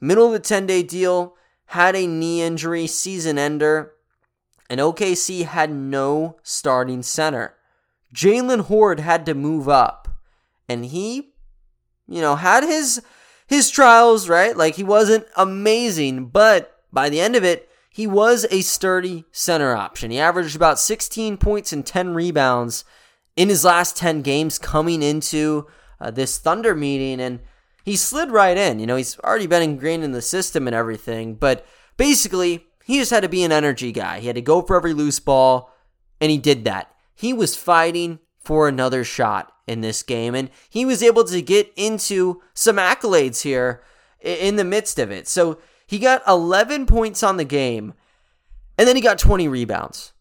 middle 0.00 0.28
of 0.28 0.32
the 0.32 0.38
10 0.38 0.64
day 0.64 0.82
deal, 0.82 1.36
had 1.66 1.94
a 1.94 2.06
knee 2.06 2.40
injury, 2.40 2.86
season 2.86 3.36
ender, 3.36 3.92
and 4.70 4.80
OKC 4.80 5.44
had 5.44 5.70
no 5.70 6.38
starting 6.42 7.02
center. 7.02 7.54
Jaylen 8.14 8.62
Hoard 8.62 9.00
had 9.00 9.26
to 9.26 9.34
move 9.34 9.68
up, 9.68 10.08
and 10.66 10.86
he, 10.86 11.34
you 12.08 12.22
know, 12.22 12.36
had 12.36 12.64
his 12.64 13.02
his 13.46 13.68
trials, 13.68 14.30
right? 14.30 14.56
Like 14.56 14.76
he 14.76 14.82
wasn't 14.82 15.26
amazing, 15.36 16.28
but 16.28 16.74
by 16.90 17.10
the 17.10 17.20
end 17.20 17.36
of 17.36 17.44
it, 17.44 17.68
he 17.90 18.06
was 18.06 18.46
a 18.50 18.62
sturdy 18.62 19.26
center 19.30 19.76
option. 19.76 20.10
He 20.10 20.18
averaged 20.18 20.56
about 20.56 20.78
16 20.78 21.36
points 21.36 21.70
and 21.70 21.84
10 21.84 22.14
rebounds 22.14 22.86
in 23.36 23.50
his 23.50 23.62
last 23.62 23.94
10 23.98 24.22
games 24.22 24.58
coming 24.58 25.02
into 25.02 25.66
uh, 26.00 26.10
this 26.10 26.38
Thunder 26.38 26.74
meeting, 26.74 27.20
and 27.20 27.40
he 27.84 27.96
slid 27.96 28.30
right 28.30 28.56
in. 28.56 28.78
You 28.78 28.86
know, 28.86 28.96
he's 28.96 29.18
already 29.20 29.46
been 29.46 29.62
ingrained 29.62 30.04
in 30.04 30.12
the 30.12 30.22
system 30.22 30.66
and 30.66 30.74
everything, 30.76 31.34
but 31.34 31.66
basically, 31.96 32.66
he 32.84 32.98
just 32.98 33.10
had 33.10 33.22
to 33.22 33.28
be 33.28 33.42
an 33.42 33.52
energy 33.52 33.92
guy. 33.92 34.20
He 34.20 34.26
had 34.26 34.36
to 34.36 34.42
go 34.42 34.62
for 34.62 34.76
every 34.76 34.94
loose 34.94 35.20
ball, 35.20 35.70
and 36.20 36.30
he 36.30 36.38
did 36.38 36.64
that. 36.64 36.94
He 37.14 37.32
was 37.32 37.56
fighting 37.56 38.20
for 38.38 38.68
another 38.68 39.04
shot 39.04 39.52
in 39.66 39.82
this 39.82 40.02
game, 40.02 40.34
and 40.34 40.50
he 40.70 40.84
was 40.84 41.02
able 41.02 41.24
to 41.24 41.42
get 41.42 41.72
into 41.76 42.42
some 42.54 42.76
accolades 42.76 43.42
here 43.42 43.82
in 44.20 44.56
the 44.56 44.64
midst 44.64 44.98
of 44.98 45.10
it. 45.10 45.28
So 45.28 45.58
he 45.86 45.98
got 45.98 46.22
11 46.26 46.86
points 46.86 47.22
on 47.22 47.36
the 47.36 47.44
game, 47.44 47.94
and 48.76 48.88
then 48.88 48.96
he 48.96 49.02
got 49.02 49.18
20 49.18 49.48
rebounds. 49.48 50.12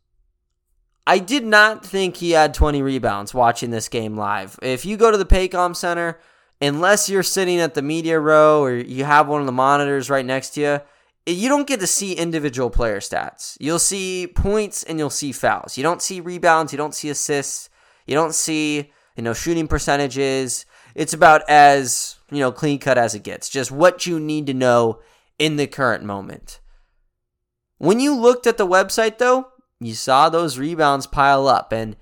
I 1.08 1.20
did 1.20 1.46
not 1.46 1.86
think 1.86 2.18
he 2.18 2.32
had 2.32 2.54
20 2.54 2.82
rebounds 2.82 3.34
watching 3.34 3.72
this 3.72 3.88
game 3.88 4.18
live. 4.18 4.60
If 4.62 4.86
you 4.86 4.98
go 4.98 5.10
to 5.10 5.18
the 5.18 5.26
Paycom 5.26 5.74
Center, 5.74 6.20
unless 6.62 7.08
you're 7.08 7.24
sitting 7.24 7.62
at 7.62 7.76
the 7.76 7.82
media 7.82 8.20
row 8.20 8.62
or 8.62 8.76
you 8.76 9.06
have 9.06 9.30
one 9.30 9.40
of 9.40 9.46
the 9.46 9.54
monitors 9.54 10.10
right 10.10 10.26
next 10.26 10.50
to 10.56 10.62
you, 10.62 10.82
you 11.26 11.48
don't 11.48 11.66
get 11.66 11.80
to 11.80 11.88
see 11.88 12.12
individual 12.12 12.70
player 12.70 13.00
stats. 13.00 13.56
You'll 13.62 13.80
see 13.80 14.28
points 14.28 14.84
and 14.84 15.00
you'll 15.00 15.10
see 15.10 15.32
fouls. 15.32 15.78
You 15.78 15.84
don't 15.84 16.02
see 16.02 16.20
rebounds, 16.20 16.74
you 16.74 16.78
don't 16.78 16.94
see 16.94 17.10
assists, 17.10 17.70
you 18.06 18.14
don't 18.14 18.36
see, 18.36 18.92
you 19.16 19.24
know, 19.24 19.34
shooting 19.34 19.70
percentages. 19.70 20.66
It's 20.94 21.14
about 21.14 21.42
as, 21.48 22.18
you 22.32 22.40
know, 22.40 22.52
clean 22.52 22.80
cut 22.80 22.98
as 22.98 23.16
it 23.16 23.24
gets. 23.24 23.48
Just 23.48 23.72
what 23.72 24.06
you 24.06 24.20
need 24.20 24.46
to 24.48 24.54
know 24.54 25.00
in 25.40 25.56
the 25.56 25.68
current 25.68 26.04
moment. 26.04 26.60
When 27.78 28.02
you 28.02 28.14
looked 28.14 28.46
at 28.46 28.58
the 28.58 28.68
website 28.68 29.20
though, 29.20 29.52
you 29.80 29.94
saw 29.94 30.30
those 30.30 30.58
rebounds 30.58 31.08
pile 31.08 31.48
up 31.48 31.72
and 31.72 31.96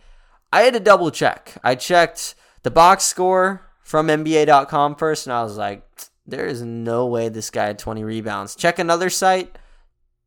I 0.52 0.62
had 0.62 0.74
to 0.74 0.80
double 0.80 1.12
check. 1.12 1.54
I 1.64 1.76
checked 1.76 2.36
the 2.64 2.72
box 2.72 3.04
score 3.04 3.62
from 3.84 4.08
NBA.com 4.08 4.96
first 4.96 5.28
and 5.28 5.34
I 5.34 5.44
was 5.44 5.58
like, 5.58 5.84
there 6.26 6.46
is 6.46 6.62
no 6.62 7.06
way 7.06 7.30
this 7.30 7.50
guy 7.50 7.68
had 7.68 7.80
20 7.80 8.04
rebounds. 8.04 8.56
Check 8.56 8.80
another 8.80 9.10
site. 9.10 9.58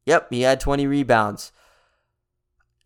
Yep, 0.07 0.29
he 0.31 0.43
had 0.43 0.61
20 0.61 0.87
rebounds. 0.87 1.53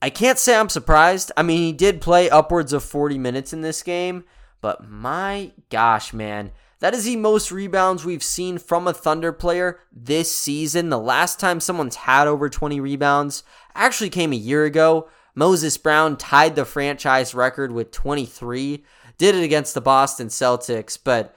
I 0.01 0.11
can't 0.11 0.39
say 0.39 0.57
I'm 0.57 0.69
surprised. 0.69 1.31
I 1.37 1.43
mean, 1.43 1.59
he 1.59 1.73
did 1.73 2.01
play 2.01 2.29
upwards 2.29 2.73
of 2.73 2.83
40 2.83 3.19
minutes 3.19 3.53
in 3.53 3.61
this 3.61 3.83
game, 3.83 4.25
but 4.61 4.89
my 4.89 5.53
gosh, 5.71 6.13
man, 6.13 6.51
that 6.81 6.95
is 6.95 7.05
the 7.05 7.15
most 7.15 7.53
rebounds 7.53 8.05
we've 8.05 8.25
seen 8.25 8.59
from 8.59 8.89
a 8.89 8.93
Thunder 8.93 9.33
player 9.33 9.79
this 9.93 10.37
season. 10.37 10.89
The 10.89 10.99
last 10.99 11.39
time 11.39 11.61
someone's 11.61 11.95
had 11.95 12.27
over 12.27 12.49
20 12.49 12.81
rebounds 12.81 13.45
actually 13.75 14.11
came 14.11 14.33
a 14.33 14.37
year 14.37 14.65
ago. 14.65 15.09
Moses 15.35 15.77
Brown 15.79 16.17
tied 16.17 16.57
the 16.57 16.65
franchise 16.65 17.35
record 17.35 17.73
with 17.73 17.91
23. 17.91 18.85
Did 19.19 19.35
it 19.35 19.45
against 19.45 19.75
the 19.75 19.81
Boston 19.81 20.29
Celtics, 20.29 20.99
but 21.03 21.35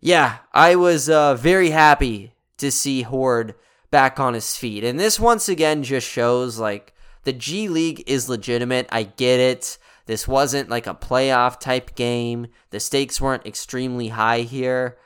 yeah, 0.00 0.38
I 0.52 0.76
was 0.76 1.08
uh, 1.08 1.34
very 1.34 1.70
happy 1.70 2.32
to 2.58 2.70
see 2.70 3.02
Hoard 3.02 3.54
back 3.90 4.20
on 4.20 4.34
his 4.34 4.56
feet. 4.56 4.84
And 4.84 5.00
this 5.00 5.18
once 5.18 5.48
again 5.48 5.82
just 5.82 6.08
shows 6.08 6.58
like 6.58 6.94
the 7.24 7.32
G 7.32 7.68
League 7.68 8.04
is 8.06 8.28
legitimate. 8.28 8.88
I 8.90 9.04
get 9.04 9.40
it. 9.40 9.78
This 10.06 10.28
wasn't 10.28 10.68
like 10.68 10.86
a 10.86 10.94
playoff 10.94 11.58
type 11.58 11.94
game. 11.94 12.46
The 12.70 12.78
stakes 12.78 13.20
weren't 13.20 13.46
extremely 13.46 14.08
high 14.08 14.40
here. 14.40 14.96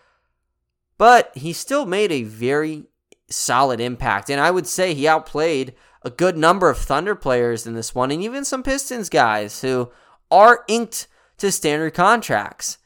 But 0.98 1.30
he 1.34 1.54
still 1.54 1.86
made 1.86 2.12
a 2.12 2.24
very 2.24 2.84
solid 3.30 3.80
impact. 3.80 4.28
And 4.28 4.40
I 4.40 4.50
would 4.50 4.66
say 4.66 4.92
he 4.92 5.08
outplayed 5.08 5.74
a 6.02 6.10
good 6.10 6.36
number 6.36 6.70
of 6.70 6.78
Thunder 6.78 7.14
players 7.14 7.66
in 7.66 7.74
this 7.74 7.94
one, 7.94 8.10
and 8.10 8.22
even 8.22 8.44
some 8.44 8.62
Pistons 8.62 9.08
guys 9.08 9.60
who 9.60 9.90
are 10.30 10.64
inked 10.68 11.06
to 11.38 11.50
standard 11.50 11.94
contracts. 11.94 12.78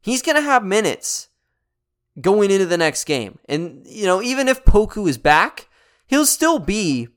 He's 0.00 0.22
going 0.22 0.36
to 0.36 0.42
have 0.42 0.64
minutes 0.64 1.28
going 2.20 2.50
into 2.50 2.66
the 2.66 2.78
next 2.78 3.04
game. 3.04 3.38
And, 3.48 3.86
you 3.86 4.04
know, 4.06 4.22
even 4.22 4.48
if 4.48 4.64
Poku 4.64 5.08
is 5.08 5.18
back, 5.18 5.68
he'll 6.06 6.26
still 6.26 6.58
be 6.58 7.08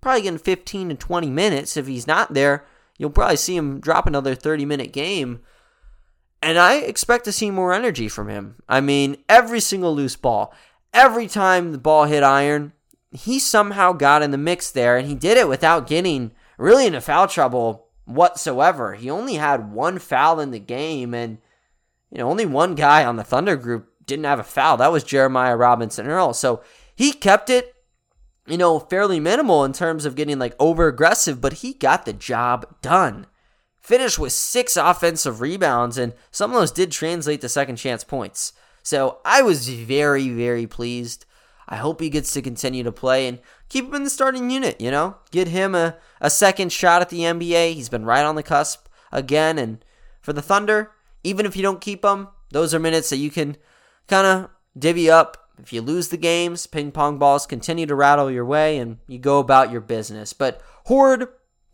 probably 0.00 0.22
getting 0.22 0.38
15 0.38 0.90
to 0.90 0.94
20 0.94 1.30
minutes. 1.30 1.76
If 1.76 1.86
he's 1.86 2.06
not 2.06 2.34
there, 2.34 2.66
you'll 2.96 3.10
probably 3.10 3.36
see 3.36 3.56
him 3.56 3.80
drop 3.80 4.06
another 4.06 4.34
30 4.34 4.64
minute 4.64 4.92
game. 4.92 5.40
And 6.40 6.58
I 6.58 6.76
expect 6.76 7.24
to 7.24 7.32
see 7.32 7.50
more 7.50 7.72
energy 7.72 8.08
from 8.08 8.28
him. 8.28 8.56
I 8.68 8.80
mean, 8.80 9.16
every 9.28 9.60
single 9.60 9.94
loose 9.94 10.16
ball, 10.16 10.54
every 10.94 11.26
time 11.26 11.72
the 11.72 11.78
ball 11.78 12.04
hit 12.04 12.22
iron, 12.22 12.72
he 13.10 13.38
somehow 13.38 13.92
got 13.92 14.22
in 14.22 14.30
the 14.30 14.38
mix 14.38 14.70
there, 14.70 14.96
and 14.96 15.08
he 15.08 15.14
did 15.14 15.36
it 15.38 15.48
without 15.48 15.86
getting 15.86 16.32
really 16.58 16.86
into 16.86 17.00
foul 17.00 17.26
trouble 17.26 17.88
whatsoever. 18.04 18.94
He 18.94 19.10
only 19.10 19.34
had 19.34 19.72
one 19.72 19.98
foul 19.98 20.40
in 20.40 20.50
the 20.50 20.58
game, 20.58 21.14
and 21.14 21.38
you 22.10 22.18
know, 22.18 22.30
only 22.30 22.46
one 22.46 22.74
guy 22.74 23.04
on 23.04 23.16
the 23.16 23.24
Thunder 23.24 23.56
group 23.56 23.90
didn't 24.04 24.24
have 24.24 24.38
a 24.38 24.44
foul. 24.44 24.76
That 24.78 24.92
was 24.92 25.04
Jeremiah 25.04 25.56
Robinson 25.56 26.06
Earl. 26.06 26.32
So 26.32 26.62
he 26.94 27.12
kept 27.12 27.50
it, 27.50 27.74
you 28.46 28.56
know, 28.56 28.78
fairly 28.78 29.20
minimal 29.20 29.64
in 29.64 29.72
terms 29.72 30.04
of 30.04 30.16
getting 30.16 30.38
like 30.38 30.54
over 30.58 30.88
aggressive, 30.88 31.40
but 31.40 31.54
he 31.54 31.74
got 31.74 32.04
the 32.04 32.12
job 32.12 32.80
done. 32.82 33.26
Finished 33.76 34.18
with 34.18 34.32
six 34.32 34.76
offensive 34.76 35.40
rebounds, 35.40 35.96
and 35.96 36.12
some 36.30 36.50
of 36.50 36.58
those 36.58 36.72
did 36.72 36.90
translate 36.90 37.40
to 37.42 37.48
second 37.48 37.76
chance 37.76 38.04
points. 38.04 38.52
So 38.82 39.18
I 39.24 39.42
was 39.42 39.68
very, 39.68 40.28
very 40.28 40.66
pleased. 40.66 41.24
I 41.68 41.76
hope 41.76 42.00
he 42.00 42.08
gets 42.08 42.32
to 42.32 42.42
continue 42.42 42.82
to 42.82 42.92
play 42.92 43.28
and 43.28 43.40
keep 43.68 43.86
him 43.86 43.94
in 43.94 44.04
the 44.04 44.10
starting 44.10 44.50
unit, 44.50 44.80
you 44.80 44.90
know? 44.90 45.16
Get 45.30 45.48
him 45.48 45.74
a, 45.74 45.96
a 46.20 46.30
second 46.30 46.72
shot 46.72 47.02
at 47.02 47.10
the 47.10 47.20
NBA. 47.20 47.74
He's 47.74 47.90
been 47.90 48.06
right 48.06 48.24
on 48.24 48.36
the 48.36 48.42
cusp 48.42 48.86
again. 49.12 49.58
And 49.58 49.84
for 50.22 50.32
the 50.32 50.40
Thunder, 50.40 50.92
even 51.22 51.44
if 51.44 51.56
you 51.56 51.62
don't 51.62 51.80
keep 51.80 52.04
him, 52.04 52.28
those 52.50 52.72
are 52.72 52.78
minutes 52.78 53.10
that 53.10 53.18
you 53.18 53.30
can 53.30 53.56
kind 54.06 54.26
of 54.26 54.50
divvy 54.78 55.10
up. 55.10 55.50
If 55.60 55.72
you 55.72 55.82
lose 55.82 56.08
the 56.08 56.16
games, 56.16 56.66
ping 56.66 56.90
pong 56.90 57.18
balls 57.18 57.44
continue 57.44 57.84
to 57.86 57.94
rattle 57.94 58.30
your 58.30 58.44
way 58.44 58.78
and 58.78 58.98
you 59.06 59.18
go 59.18 59.38
about 59.38 59.70
your 59.70 59.80
business. 59.82 60.32
But 60.32 60.62
Hoard 60.86 61.28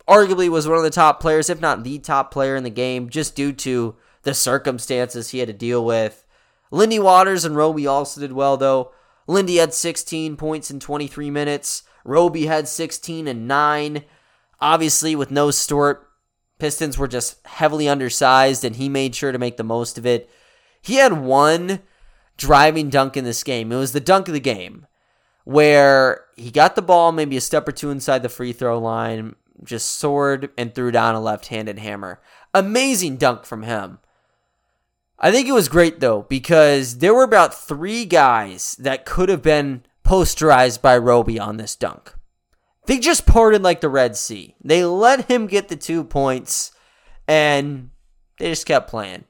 arguably 0.07 0.49
was 0.49 0.67
one 0.67 0.77
of 0.77 0.83
the 0.83 0.89
top 0.89 1.21
players, 1.21 1.49
if 1.49 1.61
not 1.61 1.83
the 1.83 1.99
top 1.99 2.31
player 2.31 2.55
in 2.55 2.63
the 2.63 2.69
game, 2.69 3.09
just 3.09 3.35
due 3.35 3.53
to 3.53 3.95
the 4.23 4.33
circumstances 4.33 5.29
he 5.29 5.39
had 5.39 5.47
to 5.47 5.53
deal 5.53 5.85
with. 5.85 6.25
Lindy 6.71 6.99
Waters 6.99 7.45
and 7.45 7.55
Roby 7.55 7.87
also 7.87 8.19
did 8.19 8.33
well, 8.33 8.57
though. 8.57 8.91
Lindy 9.27 9.57
had 9.57 9.73
16 9.73 10.35
points 10.37 10.69
in 10.69 10.79
23 10.79 11.29
minutes. 11.31 11.83
Roby 12.03 12.45
had 12.45 12.67
16 12.67 13.27
and 13.27 13.47
9. 13.47 14.03
Obviously, 14.61 15.15
with 15.15 15.31
no 15.31 15.51
Stewart, 15.51 16.07
Pistons 16.59 16.97
were 16.97 17.07
just 17.07 17.45
heavily 17.45 17.89
undersized, 17.89 18.63
and 18.63 18.75
he 18.75 18.87
made 18.87 19.15
sure 19.15 19.31
to 19.31 19.39
make 19.39 19.57
the 19.57 19.63
most 19.63 19.97
of 19.97 20.05
it. 20.05 20.29
He 20.81 20.95
had 20.95 21.13
one 21.13 21.81
driving 22.37 22.89
dunk 22.89 23.17
in 23.17 23.25
this 23.25 23.43
game. 23.43 23.71
It 23.71 23.77
was 23.77 23.91
the 23.91 23.99
dunk 23.99 24.27
of 24.27 24.33
the 24.33 24.39
game 24.39 24.85
where 25.45 26.25
he 26.35 26.51
got 26.51 26.75
the 26.75 26.81
ball 26.81 27.11
maybe 27.11 27.37
a 27.37 27.41
step 27.41 27.67
or 27.67 27.71
two 27.71 27.91
inside 27.91 28.23
the 28.23 28.29
free 28.29 28.51
throw 28.51 28.79
line, 28.79 29.35
just 29.63 29.87
soared 29.87 30.49
and 30.57 30.73
threw 30.73 30.91
down 30.91 31.15
a 31.15 31.19
left 31.19 31.47
handed 31.47 31.79
hammer. 31.79 32.19
Amazing 32.53 33.17
dunk 33.17 33.45
from 33.45 33.63
him. 33.63 33.99
I 35.19 35.31
think 35.31 35.47
it 35.47 35.53
was 35.53 35.69
great 35.69 35.99
though, 35.99 36.23
because 36.23 36.97
there 36.99 37.13
were 37.13 37.23
about 37.23 37.53
three 37.53 38.05
guys 38.05 38.75
that 38.79 39.05
could 39.05 39.29
have 39.29 39.41
been 39.41 39.83
posterized 40.03 40.81
by 40.81 40.97
Roby 40.97 41.39
on 41.39 41.57
this 41.57 41.75
dunk. 41.75 42.13
They 42.85 42.99
just 42.99 43.25
parted 43.25 43.63
like 43.63 43.81
the 43.81 43.89
Red 43.89 44.15
Sea. 44.15 44.55
They 44.63 44.85
let 44.85 45.25
him 45.25 45.47
get 45.47 45.69
the 45.69 45.75
two 45.75 46.03
points 46.03 46.71
and 47.27 47.89
they 48.37 48.49
just 48.49 48.65
kept 48.65 48.89
playing. 48.89 49.23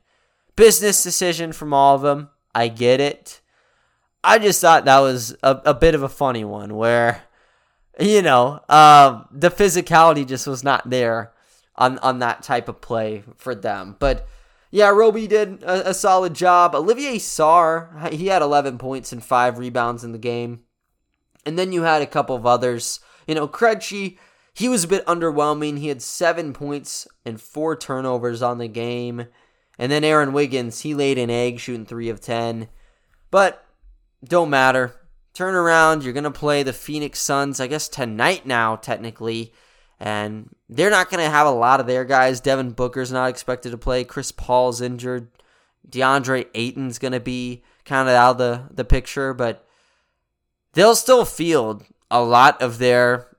Business 0.55 1.03
decision 1.03 1.53
from 1.53 1.73
all 1.73 1.95
of 1.95 2.01
them. 2.01 2.29
I 2.53 2.67
get 2.67 2.99
it. 2.99 3.41
I 4.23 4.39
just 4.39 4.59
thought 4.59 4.85
that 4.85 4.99
was 4.99 5.35
a, 5.43 5.61
a 5.65 5.73
bit 5.73 5.95
of 5.95 6.03
a 6.03 6.09
funny 6.09 6.43
one 6.43 6.75
where, 6.75 7.23
you 7.99 8.21
know, 8.21 8.59
uh, 8.67 9.23
the 9.31 9.51
physicality 9.51 10.27
just 10.27 10.47
was 10.47 10.63
not 10.63 10.89
there 10.89 11.31
on, 11.75 11.99
on 11.99 12.19
that 12.19 12.41
type 12.41 12.67
of 12.67 12.81
play 12.81 13.23
for 13.37 13.53
them. 13.53 13.95
But 13.99 14.27
yeah, 14.75 14.89
Roby 14.89 15.25
did 15.25 15.63
a, 15.63 15.91
a 15.91 15.93
solid 15.93 16.33
job. 16.33 16.75
Olivier 16.75 17.15
Sarr, 17.15 18.11
he 18.11 18.27
had 18.27 18.41
11 18.41 18.77
points 18.77 19.13
and 19.13 19.23
five 19.23 19.57
rebounds 19.57 20.03
in 20.03 20.11
the 20.11 20.17
game. 20.17 20.63
And 21.45 21.57
then 21.57 21.71
you 21.71 21.83
had 21.83 22.01
a 22.01 22.05
couple 22.05 22.35
of 22.35 22.45
others. 22.45 22.99
You 23.25 23.35
know, 23.35 23.47
Krejci, 23.47 24.17
he 24.53 24.67
was 24.67 24.83
a 24.83 24.89
bit 24.89 25.05
underwhelming. 25.05 25.79
He 25.79 25.87
had 25.87 26.01
seven 26.01 26.51
points 26.51 27.07
and 27.25 27.39
four 27.39 27.77
turnovers 27.77 28.41
on 28.41 28.57
the 28.57 28.67
game. 28.67 29.27
And 29.79 29.89
then 29.89 30.03
Aaron 30.03 30.33
Wiggins, 30.33 30.81
he 30.81 30.93
laid 30.93 31.17
an 31.19 31.29
egg 31.29 31.61
shooting 31.61 31.85
3 31.85 32.09
of 32.09 32.19
10. 32.19 32.67
But 33.31 33.65
don't 34.25 34.49
matter. 34.49 34.93
Turn 35.33 35.55
around, 35.55 36.03
you're 36.03 36.11
going 36.11 36.25
to 36.25 36.31
play 36.31 36.63
the 36.63 36.73
Phoenix 36.73 37.21
Suns, 37.21 37.61
I 37.61 37.67
guess 37.67 37.87
tonight 37.87 38.45
now, 38.45 38.75
technically. 38.75 39.53
And 39.99 40.49
they're 40.67 40.89
not 40.89 41.09
going 41.09 41.23
to 41.23 41.29
have 41.29 41.47
a 41.47 41.51
lot 41.51 41.79
of 41.79 41.87
their 41.87 42.05
guys. 42.05 42.41
Devin 42.41 42.71
Booker's 42.71 43.11
not 43.11 43.29
expected 43.29 43.71
to 43.71 43.77
play. 43.77 44.03
Chris 44.03 44.31
Paul's 44.31 44.81
injured. 44.81 45.29
DeAndre 45.89 46.47
Ayton's 46.53 46.99
going 46.99 47.13
to 47.13 47.19
be 47.19 47.63
kind 47.85 48.09
of 48.09 48.15
out 48.15 48.31
of 48.31 48.37
the, 48.37 48.63
the 48.73 48.85
picture. 48.85 49.33
But 49.33 49.65
they'll 50.73 50.95
still 50.95 51.25
field 51.25 51.85
a 52.11 52.21
lot 52.21 52.61
of 52.61 52.77
their 52.77 53.35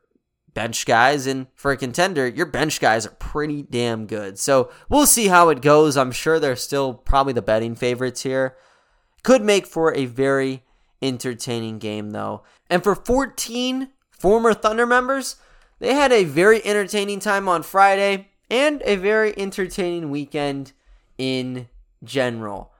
bench 0.54 0.86
guys. 0.86 1.26
And 1.26 1.46
for 1.54 1.70
a 1.70 1.76
contender, 1.76 2.26
your 2.26 2.46
bench 2.46 2.80
guys 2.80 3.06
are 3.06 3.10
pretty 3.10 3.62
damn 3.62 4.06
good. 4.06 4.38
So 4.38 4.70
we'll 4.88 5.06
see 5.06 5.28
how 5.28 5.50
it 5.50 5.60
goes. 5.60 5.96
I'm 5.96 6.12
sure 6.12 6.40
they're 6.40 6.56
still 6.56 6.94
probably 6.94 7.34
the 7.34 7.42
betting 7.42 7.74
favorites 7.74 8.22
here. 8.22 8.56
Could 9.22 9.42
make 9.42 9.66
for 9.66 9.94
a 9.94 10.06
very 10.06 10.62
entertaining 11.02 11.78
game, 11.78 12.10
though. 12.10 12.42
And 12.70 12.82
for 12.82 12.94
14 12.94 13.90
former 14.10 14.54
Thunder 14.54 14.86
members, 14.86 15.36
they 15.78 15.94
had 15.94 16.12
a 16.12 16.24
very 16.24 16.64
entertaining 16.64 17.20
time 17.20 17.48
on 17.48 17.62
Friday 17.62 18.28
and 18.50 18.82
a 18.84 18.96
very 18.96 19.36
entertaining 19.38 20.10
weekend 20.10 20.72
in 21.18 21.68
general. 22.04 22.72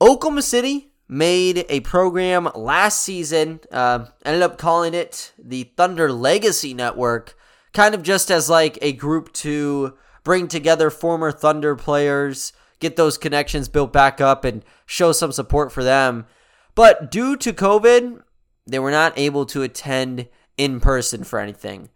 Oklahoma 0.00 0.42
City 0.42 0.92
made 1.08 1.64
a 1.68 1.80
program 1.80 2.48
last 2.54 3.00
season, 3.00 3.60
uh, 3.72 4.06
ended 4.24 4.42
up 4.42 4.58
calling 4.58 4.94
it 4.94 5.32
the 5.38 5.64
Thunder 5.76 6.12
Legacy 6.12 6.74
Network, 6.74 7.36
kind 7.72 7.94
of 7.94 8.02
just 8.02 8.30
as 8.30 8.50
like 8.50 8.78
a 8.82 8.92
group 8.92 9.32
to 9.32 9.96
bring 10.22 10.46
together 10.48 10.90
former 10.90 11.32
Thunder 11.32 11.74
players, 11.74 12.52
get 12.80 12.96
those 12.96 13.18
connections 13.18 13.68
built 13.68 13.92
back 13.92 14.20
up, 14.20 14.44
and 14.44 14.64
show 14.86 15.12
some 15.12 15.32
support 15.32 15.72
for 15.72 15.82
them. 15.82 16.26
But 16.74 17.10
due 17.10 17.36
to 17.38 17.52
COVID, 17.52 18.22
they 18.66 18.78
were 18.78 18.90
not 18.90 19.18
able 19.18 19.46
to 19.46 19.62
attend 19.62 20.28
in 20.56 20.80
person 20.80 21.24
for 21.24 21.38
anything. 21.38 21.88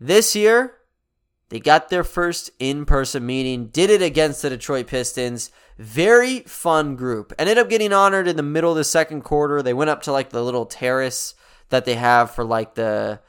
This 0.00 0.36
year, 0.36 0.74
they 1.48 1.60
got 1.60 1.88
their 1.88 2.04
first 2.04 2.50
in 2.58 2.84
person 2.84 3.24
meeting, 3.24 3.68
did 3.68 3.90
it 3.90 4.02
against 4.02 4.42
the 4.42 4.50
Detroit 4.50 4.86
Pistons. 4.86 5.50
Very 5.78 6.40
fun 6.40 6.94
group. 6.96 7.32
Ended 7.38 7.58
up 7.58 7.70
getting 7.70 7.92
honored 7.92 8.28
in 8.28 8.36
the 8.36 8.42
middle 8.42 8.70
of 8.70 8.76
the 8.76 8.84
second 8.84 9.22
quarter. 9.22 9.62
They 9.62 9.72
went 9.72 9.90
up 9.90 10.02
to 10.02 10.12
like 10.12 10.30
the 10.30 10.42
little 10.42 10.66
terrace 10.66 11.34
that 11.70 11.84
they 11.84 11.94
have 11.94 12.32
for 12.32 12.44
like 12.44 12.74
the 12.74 13.20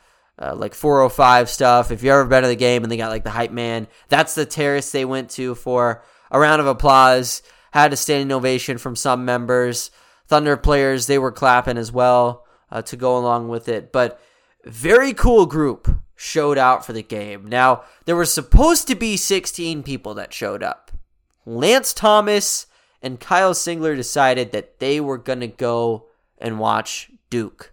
uh, 0.42 0.56
like 0.56 0.74
405 0.74 1.50
stuff. 1.50 1.92
If 1.92 2.04
you've 2.04 2.12
ever 2.12 2.26
been 2.26 2.44
to 2.44 2.48
the 2.48 2.56
game 2.56 2.84
and 2.84 2.92
they 2.92 2.98
got 2.98 3.10
like 3.10 3.24
the 3.24 3.30
hype 3.30 3.52
man, 3.52 3.88
that's 4.08 4.36
the 4.36 4.46
terrace 4.46 4.92
they 4.92 5.06
went 5.06 5.30
to 5.32 5.56
for 5.56 6.04
a 6.32 6.40
round 6.40 6.62
of 6.62 6.68
applause. 6.68 7.42
Had 7.72 7.94
a 7.94 7.98
standing 7.98 8.32
ovation 8.32 8.78
from 8.78 8.96
some 8.96 9.26
members. 9.26 9.92
Thunder 10.28 10.58
players, 10.58 11.08
they 11.08 11.20
were 11.20 11.32
clapping 11.32 11.78
as 11.78 11.92
well 11.92 12.46
uh, 12.72 12.82
to 12.84 12.96
go 12.96 13.18
along 13.18 13.50
with 13.50 13.68
it. 13.68 13.92
But 13.92 14.20
very 14.66 15.14
cool 15.14 15.46
group 15.46 15.88
showed 16.22 16.58
out 16.58 16.86
for 16.86 16.92
the 16.92 17.02
game. 17.02 17.48
Now, 17.48 17.84
there 18.04 18.16
were 18.16 18.26
supposed 18.26 18.88
to 18.90 18.96
be 18.96 19.16
16 19.16 19.84
people 19.84 20.14
that 20.16 20.34
showed 20.34 20.62
up. 20.62 20.92
Lance 21.46 21.94
Thomas 21.94 22.68
and 23.02 23.22
Kyle 23.22 23.54
Singler 23.54 23.96
decided 23.96 24.52
that 24.52 24.80
they 24.80 25.00
were 25.00 25.18
going 25.18 25.40
to 25.40 25.48
go 25.48 26.08
and 26.38 26.60
watch 26.60 27.10
Duke 27.30 27.72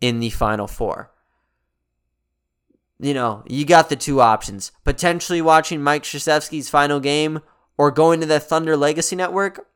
in 0.00 0.20
the 0.20 0.30
Final 0.30 0.66
Four. 0.66 1.12
You 2.98 3.12
know, 3.12 3.44
you 3.46 3.66
got 3.66 3.90
the 3.90 3.96
two 3.96 4.22
options 4.22 4.72
potentially 4.82 5.42
watching 5.42 5.82
Mike 5.82 6.04
Krzyzewski's 6.04 6.70
final 6.70 6.98
game 6.98 7.40
or 7.76 7.90
going 7.90 8.20
to 8.20 8.26
the 8.26 8.40
Thunder 8.40 8.74
Legacy 8.74 9.16
Network. 9.16 9.68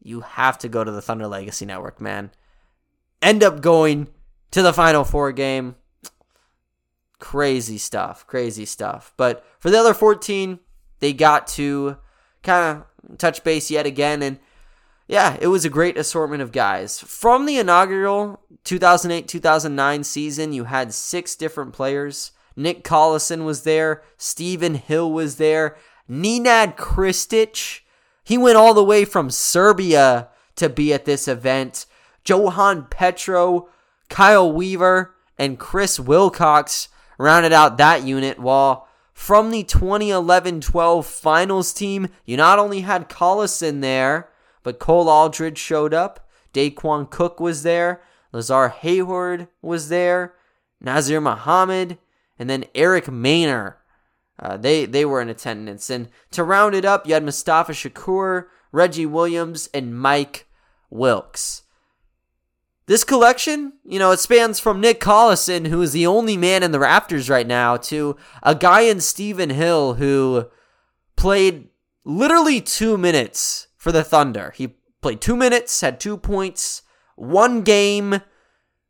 You 0.00 0.20
have 0.20 0.56
to 0.58 0.68
go 0.68 0.84
to 0.84 0.92
the 0.92 1.02
Thunder 1.02 1.26
Legacy 1.26 1.66
Network, 1.66 2.00
man. 2.00 2.30
End 3.20 3.42
up 3.42 3.60
going 3.60 4.06
to 4.52 4.62
the 4.62 4.72
Final 4.72 5.02
Four 5.02 5.32
game. 5.32 5.74
Crazy 7.24 7.78
stuff, 7.78 8.26
crazy 8.26 8.66
stuff. 8.66 9.14
But 9.16 9.42
for 9.58 9.70
the 9.70 9.78
other 9.78 9.94
14, 9.94 10.58
they 11.00 11.14
got 11.14 11.46
to 11.46 11.96
kind 12.42 12.84
of 13.08 13.16
touch 13.16 13.42
base 13.42 13.70
yet 13.70 13.86
again 13.86 14.22
and 14.22 14.38
yeah, 15.06 15.38
it 15.40 15.46
was 15.46 15.64
a 15.64 15.70
great 15.70 15.96
assortment 15.96 16.42
of 16.42 16.52
guys. 16.52 17.00
From 17.00 17.46
the 17.46 17.56
inaugural 17.56 18.40
2008 18.64 19.26
2009 19.26 20.04
season, 20.04 20.52
you 20.52 20.64
had 20.64 20.92
six 20.92 21.34
different 21.34 21.72
players. 21.72 22.32
Nick 22.56 22.84
Collison 22.84 23.46
was 23.46 23.62
there, 23.62 24.02
Steven 24.18 24.74
Hill 24.74 25.10
was 25.10 25.36
there, 25.36 25.78
Nenad 26.08 26.76
Krstic. 26.76 27.80
He 28.22 28.36
went 28.36 28.58
all 28.58 28.74
the 28.74 28.84
way 28.84 29.06
from 29.06 29.30
Serbia 29.30 30.28
to 30.56 30.68
be 30.68 30.92
at 30.92 31.06
this 31.06 31.26
event. 31.26 31.86
Johan 32.26 32.86
Petro, 32.90 33.70
Kyle 34.10 34.52
Weaver, 34.52 35.14
and 35.38 35.58
Chris 35.58 35.98
Wilcox 35.98 36.88
rounded 37.18 37.52
out 37.52 37.78
that 37.78 38.04
unit, 38.04 38.38
while 38.38 38.88
from 39.12 39.50
the 39.50 39.62
2011 39.62 40.60
12 40.60 41.06
finals 41.06 41.72
team, 41.72 42.08
you 42.24 42.36
not 42.36 42.58
only 42.58 42.80
had 42.80 43.08
Collison 43.08 43.80
there, 43.80 44.28
but 44.62 44.78
Cole 44.78 45.08
Aldrich 45.08 45.58
showed 45.58 45.94
up. 45.94 46.28
Daequan 46.52 47.10
Cook 47.10 47.40
was 47.40 47.62
there. 47.62 48.02
Lazar 48.32 48.68
Hayward 48.68 49.48
was 49.62 49.88
there. 49.88 50.34
Nazr 50.82 51.22
Mohammed, 51.22 51.98
And 52.38 52.50
then 52.50 52.64
Eric 52.74 53.06
Maynor. 53.06 53.76
Uh, 54.38 54.56
they, 54.56 54.84
they 54.84 55.04
were 55.04 55.20
in 55.20 55.28
attendance. 55.28 55.88
And 55.90 56.08
to 56.32 56.42
round 56.42 56.74
it 56.74 56.84
up, 56.84 57.06
you 57.06 57.14
had 57.14 57.22
Mustafa 57.22 57.72
Shakur, 57.72 58.46
Reggie 58.72 59.06
Williams, 59.06 59.68
and 59.72 59.98
Mike 59.98 60.48
Wilks. 60.90 61.62
This 62.86 63.04
collection, 63.04 63.74
you 63.84 63.98
know, 63.98 64.10
it 64.10 64.20
spans 64.20 64.60
from 64.60 64.80
Nick 64.80 65.00
Collison, 65.00 65.68
who 65.68 65.80
is 65.80 65.92
the 65.92 66.06
only 66.06 66.36
man 66.36 66.62
in 66.62 66.70
the 66.70 66.78
Raptors 66.78 67.30
right 67.30 67.46
now, 67.46 67.78
to 67.78 68.16
a 68.42 68.54
guy 68.54 68.82
in 68.82 69.00
Steven 69.00 69.48
Hill 69.50 69.94
who 69.94 70.50
played 71.16 71.68
literally 72.04 72.60
two 72.60 72.98
minutes 72.98 73.68
for 73.78 73.90
the 73.90 74.04
Thunder. 74.04 74.52
He 74.54 74.74
played 75.00 75.22
two 75.22 75.36
minutes, 75.36 75.80
had 75.80 75.98
two 75.98 76.18
points, 76.18 76.82
one 77.16 77.62
game, 77.62 78.20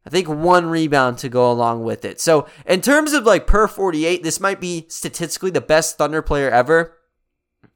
I 0.07 0.11
think 0.11 0.29
one 0.29 0.67
rebound 0.67 1.19
to 1.19 1.29
go 1.29 1.51
along 1.51 1.85
with 1.85 2.05
it. 2.05 2.21
So, 2.21 2.47
in 2.67 2.81
terms 2.81 3.13
of 3.13 3.25
like 3.25 3.47
per 3.47 3.69
48, 3.69 4.23
this 4.23 4.41
might 4.41 4.61
be 4.61 4.87
statistically 4.89 5.51
the 5.51 5.61
best 5.61 5.99
Thunder 5.99 6.21
player 6.21 6.51
ever. 6.51 6.99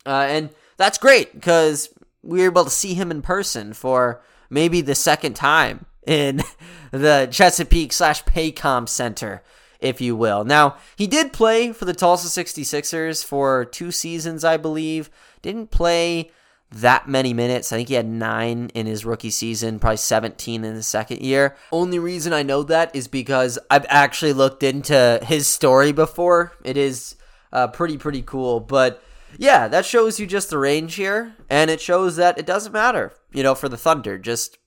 Uh, 0.04 0.26
and 0.28 0.50
that's 0.76 0.98
great 0.98 1.32
because 1.32 1.88
we 2.22 2.40
were 2.40 2.46
able 2.46 2.64
to 2.64 2.70
see 2.70 2.94
him 2.94 3.10
in 3.10 3.22
person 3.22 3.72
for 3.72 4.20
maybe 4.50 4.80
the 4.80 4.94
second 4.94 5.34
time 5.34 5.86
in 6.08 6.42
the 6.90 7.28
Chesapeake 7.30 7.92
slash 7.92 8.24
Paycom 8.24 8.88
Center, 8.88 9.42
if 9.78 10.00
you 10.00 10.16
will. 10.16 10.44
Now, 10.44 10.76
he 10.96 11.06
did 11.06 11.32
play 11.32 11.72
for 11.72 11.84
the 11.84 11.94
Tulsa 11.94 12.28
66ers 12.42 13.24
for 13.24 13.64
two 13.64 13.92
seasons, 13.92 14.44
I 14.44 14.56
believe. 14.56 15.10
Didn't 15.42 15.70
play 15.70 16.32
that 16.70 17.08
many 17.08 17.32
minutes. 17.32 17.72
I 17.72 17.76
think 17.76 17.88
he 17.88 17.94
had 17.94 18.06
nine 18.06 18.70
in 18.74 18.86
his 18.86 19.04
rookie 19.04 19.30
season, 19.30 19.78
probably 19.78 19.96
17 19.98 20.64
in 20.64 20.74
his 20.74 20.86
second 20.86 21.20
year. 21.22 21.56
Only 21.72 21.98
reason 21.98 22.32
I 22.32 22.42
know 22.42 22.62
that 22.64 22.94
is 22.94 23.08
because 23.08 23.58
I've 23.70 23.86
actually 23.88 24.32
looked 24.32 24.62
into 24.62 25.20
his 25.22 25.46
story 25.46 25.92
before. 25.92 26.52
It 26.64 26.76
is 26.76 27.16
uh, 27.52 27.68
pretty, 27.68 27.96
pretty 27.96 28.22
cool. 28.22 28.60
But 28.60 29.02
yeah, 29.38 29.68
that 29.68 29.86
shows 29.86 30.20
you 30.20 30.26
just 30.26 30.50
the 30.50 30.58
range 30.58 30.96
here. 30.96 31.34
And 31.48 31.70
it 31.70 31.80
shows 31.80 32.16
that 32.16 32.38
it 32.38 32.46
doesn't 32.46 32.72
matter, 32.72 33.12
you 33.32 33.42
know, 33.42 33.54
for 33.54 33.68
the 33.68 33.78
Thunder. 33.78 34.18
Just 34.18 34.58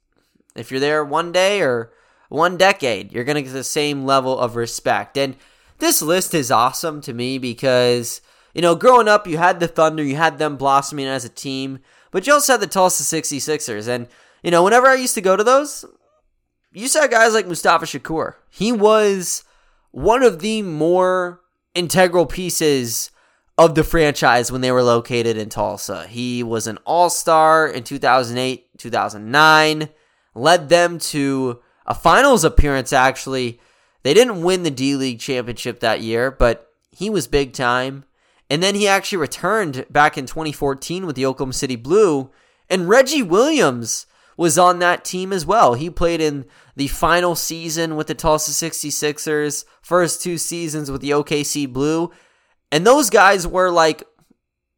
if 0.56 0.72
you're 0.72 0.80
there 0.80 1.04
one 1.04 1.32
day 1.32 1.62
or 1.62 1.92
one 2.30 2.58
decade, 2.58 3.12
you're 3.12 3.24
going 3.24 3.36
to 3.36 3.42
get 3.42 3.54
the 3.54 3.64
same 3.64 4.06
level 4.06 4.38
of 4.38 4.56
respect. 4.56 5.18
And 5.18 5.36
this 5.80 6.02
list 6.02 6.34
is 6.34 6.52
awesome 6.52 7.02
to 7.02 7.14
me 7.14 7.38
because 7.38 8.22
you 8.54 8.62
know, 8.62 8.76
growing 8.76 9.08
up, 9.08 9.28
you 9.28 9.38
had 9.38 9.60
the 9.60 9.68
Thunder, 9.68 10.04
you 10.04 10.16
had 10.16 10.38
them 10.38 10.58
blossoming 10.58 11.08
as 11.08 11.26
a 11.26 11.30
team, 11.30 11.80
but 12.12 12.28
you 12.28 12.34
also 12.34 12.54
had 12.54 12.62
the 12.62 12.68
Tulsa 12.68 13.04
66ers. 13.04 13.88
And, 13.88 14.08
you 14.44 14.52
know, 14.52 14.64
whenever 14.64 14.88
I 14.88 14.96
used 14.96 15.16
to 15.16 15.22
go 15.22 15.38
to 15.38 15.44
those, 15.44 15.86
you 16.74 16.88
saw 16.88 17.08
guys 17.08 17.34
like 17.34 17.48
Mustafa 17.48 17.86
Shakur. 17.86 18.36
He 18.50 18.72
was 18.72 19.44
one 19.92 20.24
of 20.24 20.40
the 20.40 20.62
more 20.62 21.42
integral 21.74 22.26
pieces 22.26 23.12
of 23.58 23.76
the 23.76 23.84
franchise 23.84 24.52
when 24.52 24.62
they 24.62 24.72
were 24.72 24.84
located 24.84 25.38
in 25.38 25.50
Tulsa. 25.50 26.08
He 26.08 26.44
was 26.44 26.68
an 26.68 26.78
all 26.86 27.10
star 27.10 27.68
in 27.68 27.84
2008, 27.84 28.78
2009, 28.78 29.90
led 30.34 30.70
them 30.70 31.00
to 31.00 31.62
a 31.86 31.94
finals 31.94 32.44
appearance, 32.44 32.94
actually. 32.94 33.60
They 34.04 34.13
didn't 34.13 34.44
win 34.44 34.63
the 34.63 34.72
D 34.72 34.96
League 34.96 35.20
championship 35.20 35.80
that 35.80 36.02
year, 36.02 36.32
but 36.32 36.67
he 36.91 37.10
was 37.10 37.28
big 37.28 37.54
time. 37.54 38.06
And 38.50 38.62
then 38.62 38.76
he 38.76 38.88
actually 38.88 39.20
returned 39.20 39.86
back 39.89 40.17
in 40.17 40.26
2014 40.26 41.06
with 41.06 41.15
the 41.15 41.26
Oklahoma 41.26 41.54
City 41.54 41.76
Blue. 41.76 42.32
And 42.70 42.89
Reggie 42.89 43.24
Williams 43.24 44.08
was 44.36 44.58
on 44.58 44.80
that 44.80 45.06
team 45.06 45.32
as 45.32 45.46
well. 45.46 45.76
He 45.76 45.89
played 45.89 46.20
in 46.20 46.46
the 46.76 46.88
final 46.88 47.36
season 47.36 47.96
with 47.96 48.08
the 48.08 48.15
Tulsa 48.15 48.52
66ers, 48.52 49.65
first 49.82 50.22
two 50.22 50.38
seasons 50.38 50.89
with 50.89 51.02
the 51.02 51.12
OKC 51.12 51.72
Blue. 51.72 52.12
And 52.72 52.86
those 52.86 53.10
guys 53.10 53.48
were 53.48 53.72
like 53.72 54.04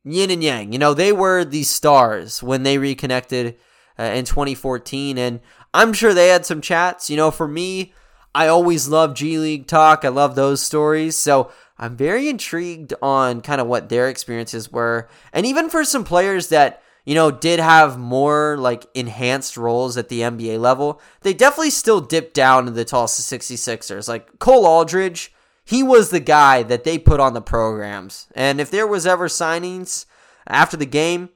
yin 0.04 0.32
and 0.32 0.44
yang. 0.44 0.74
You 0.74 0.80
know, 0.80 0.94
they 0.94 1.12
were 1.12 1.46
the 1.46 1.63
stars 1.63 2.44
when 2.44 2.63
they 2.63 2.78
reconnected 2.78 3.58
uh, 3.98 4.04
in 4.04 4.26
2014. 4.26 5.18
And 5.18 5.40
I'm 5.74 5.94
sure 5.94 6.14
they 6.14 6.30
had 6.30 6.46
some 6.46 6.62
chats. 6.62 7.10
You 7.10 7.18
know, 7.18 7.32
for 7.32 7.48
me, 7.48 7.94
I 8.36 8.48
always 8.48 8.88
love 8.88 9.16
G 9.16 9.38
League 9.38 9.68
talk. 9.68 10.04
I 10.04 10.10
love 10.10 10.36
those 10.36 10.62
stories. 10.62 11.18
So 11.18 11.52
I'm 11.78 11.96
very 11.96 12.30
intrigued 12.30 12.94
on 13.02 13.42
kind 13.42 13.60
of 13.60 13.68
what 13.68 13.90
their 13.90 14.10
experiences 14.10 14.72
were. 14.72 15.10
And 15.32 15.46
even 15.46 15.70
for 15.70 15.84
some 15.84 16.04
players 16.04 16.50
that, 16.50 16.82
you 17.06 17.16
know, 17.16 17.32
did 17.32 17.60
have 17.60 17.98
more 17.98 18.58
like 18.58 18.86
enhanced 18.94 19.58
roles 19.58 19.98
at 19.98 20.10
the 20.10 20.22
NBA 20.22 20.60
level, 20.60 21.02
they 21.22 21.34
definitely 21.34 21.72
still 21.72 22.00
dipped 22.00 22.34
down 22.34 22.66
to 22.66 22.72
the 22.72 22.86
Tulsa 22.86 23.22
66ers. 23.22 24.08
Like 24.08 24.40
Cole 24.40 24.66
Aldrich, 24.66 25.34
he 25.66 25.84
was 25.84 26.10
the 26.10 26.20
guy 26.20 26.64
that 26.64 26.84
they 26.84 26.98
put 26.98 27.20
on 27.20 27.34
the 27.34 27.42
programs. 27.42 28.28
And 28.36 28.62
if 28.62 28.72
there 28.72 28.88
was 28.88 29.06
ever 29.06 29.28
signings 29.28 30.06
after 30.48 30.78
the 30.78 30.86
game, 30.86 31.30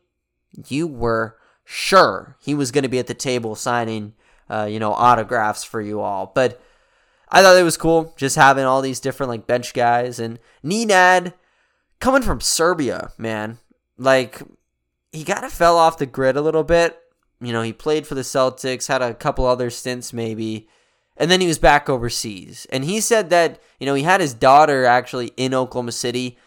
you 0.68 0.88
were 0.88 1.38
sure 1.70 2.38
he 2.40 2.56
was 2.56 2.72
going 2.72 2.84
to 2.84 2.90
be 2.90 2.98
at 2.98 3.08
the 3.08 3.14
table 3.14 3.54
signing, 3.54 4.14
uh, 4.50 4.68
you 4.72 4.80
know, 4.80 4.94
autographs 4.94 5.66
for 5.66 5.82
you 5.82 6.00
all. 6.00 6.32
But 6.34 6.62
I 7.28 7.42
thought 7.42 7.58
it 7.58 7.64
was 7.64 7.76
cool 7.76 8.14
just 8.16 8.38
having 8.38 8.64
all 8.64 8.82
these 8.82 9.02
different 9.02 9.30
like 9.30 9.46
bench 9.46 9.74
guys 9.74 10.18
and 10.18 10.40
Nenad 10.64 11.34
coming 12.00 12.22
from 12.22 12.40
Serbia, 12.40 13.12
man. 13.18 13.58
Like 13.98 14.42
he 15.12 15.26
kind 15.26 15.44
of 15.44 15.52
fell 15.52 15.78
off 15.78 15.98
the 15.98 16.06
grid 16.06 16.38
a 16.38 16.42
little 16.42 16.64
bit. 16.64 16.98
You 17.42 17.52
know, 17.52 17.64
he 17.64 17.74
played 17.74 18.08
for 18.08 18.16
the 18.16 18.22
Celtics, 18.22 18.88
had 18.88 19.02
a 19.02 19.14
couple 19.14 19.46
other 19.46 19.70
stints 19.70 20.14
maybe, 20.14 20.70
and 21.18 21.30
then 21.30 21.42
he 21.42 21.48
was 21.48 21.60
back 21.60 21.90
overseas. 21.90 22.66
And 22.72 22.86
he 22.86 23.02
said 23.02 23.30
that, 23.32 23.62
you 23.78 23.86
know, 23.86 23.94
he 23.94 24.04
had 24.04 24.22
his 24.22 24.34
daughter 24.34 24.86
actually 24.86 25.34
in 25.36 25.54
Oklahoma 25.54 25.92
City. 25.92 26.38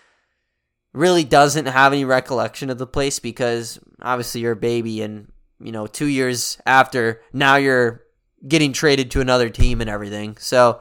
Really 0.94 1.24
doesn't 1.24 1.66
have 1.66 1.92
any 1.92 2.06
recollection 2.06 2.70
of 2.70 2.78
the 2.78 2.86
place 2.86 3.18
because 3.18 3.78
obviously 4.02 4.40
you're 4.40 4.52
a 4.52 4.56
baby 4.56 5.02
and, 5.02 5.30
you 5.60 5.72
know, 5.72 5.86
2 5.86 6.06
years 6.06 6.58
after 6.66 7.22
now 7.32 7.56
you're 7.56 8.02
getting 8.46 8.72
traded 8.72 9.10
to 9.10 9.20
another 9.20 9.50
team 9.50 9.80
and 9.80 9.90
everything. 9.90 10.36
So 10.38 10.80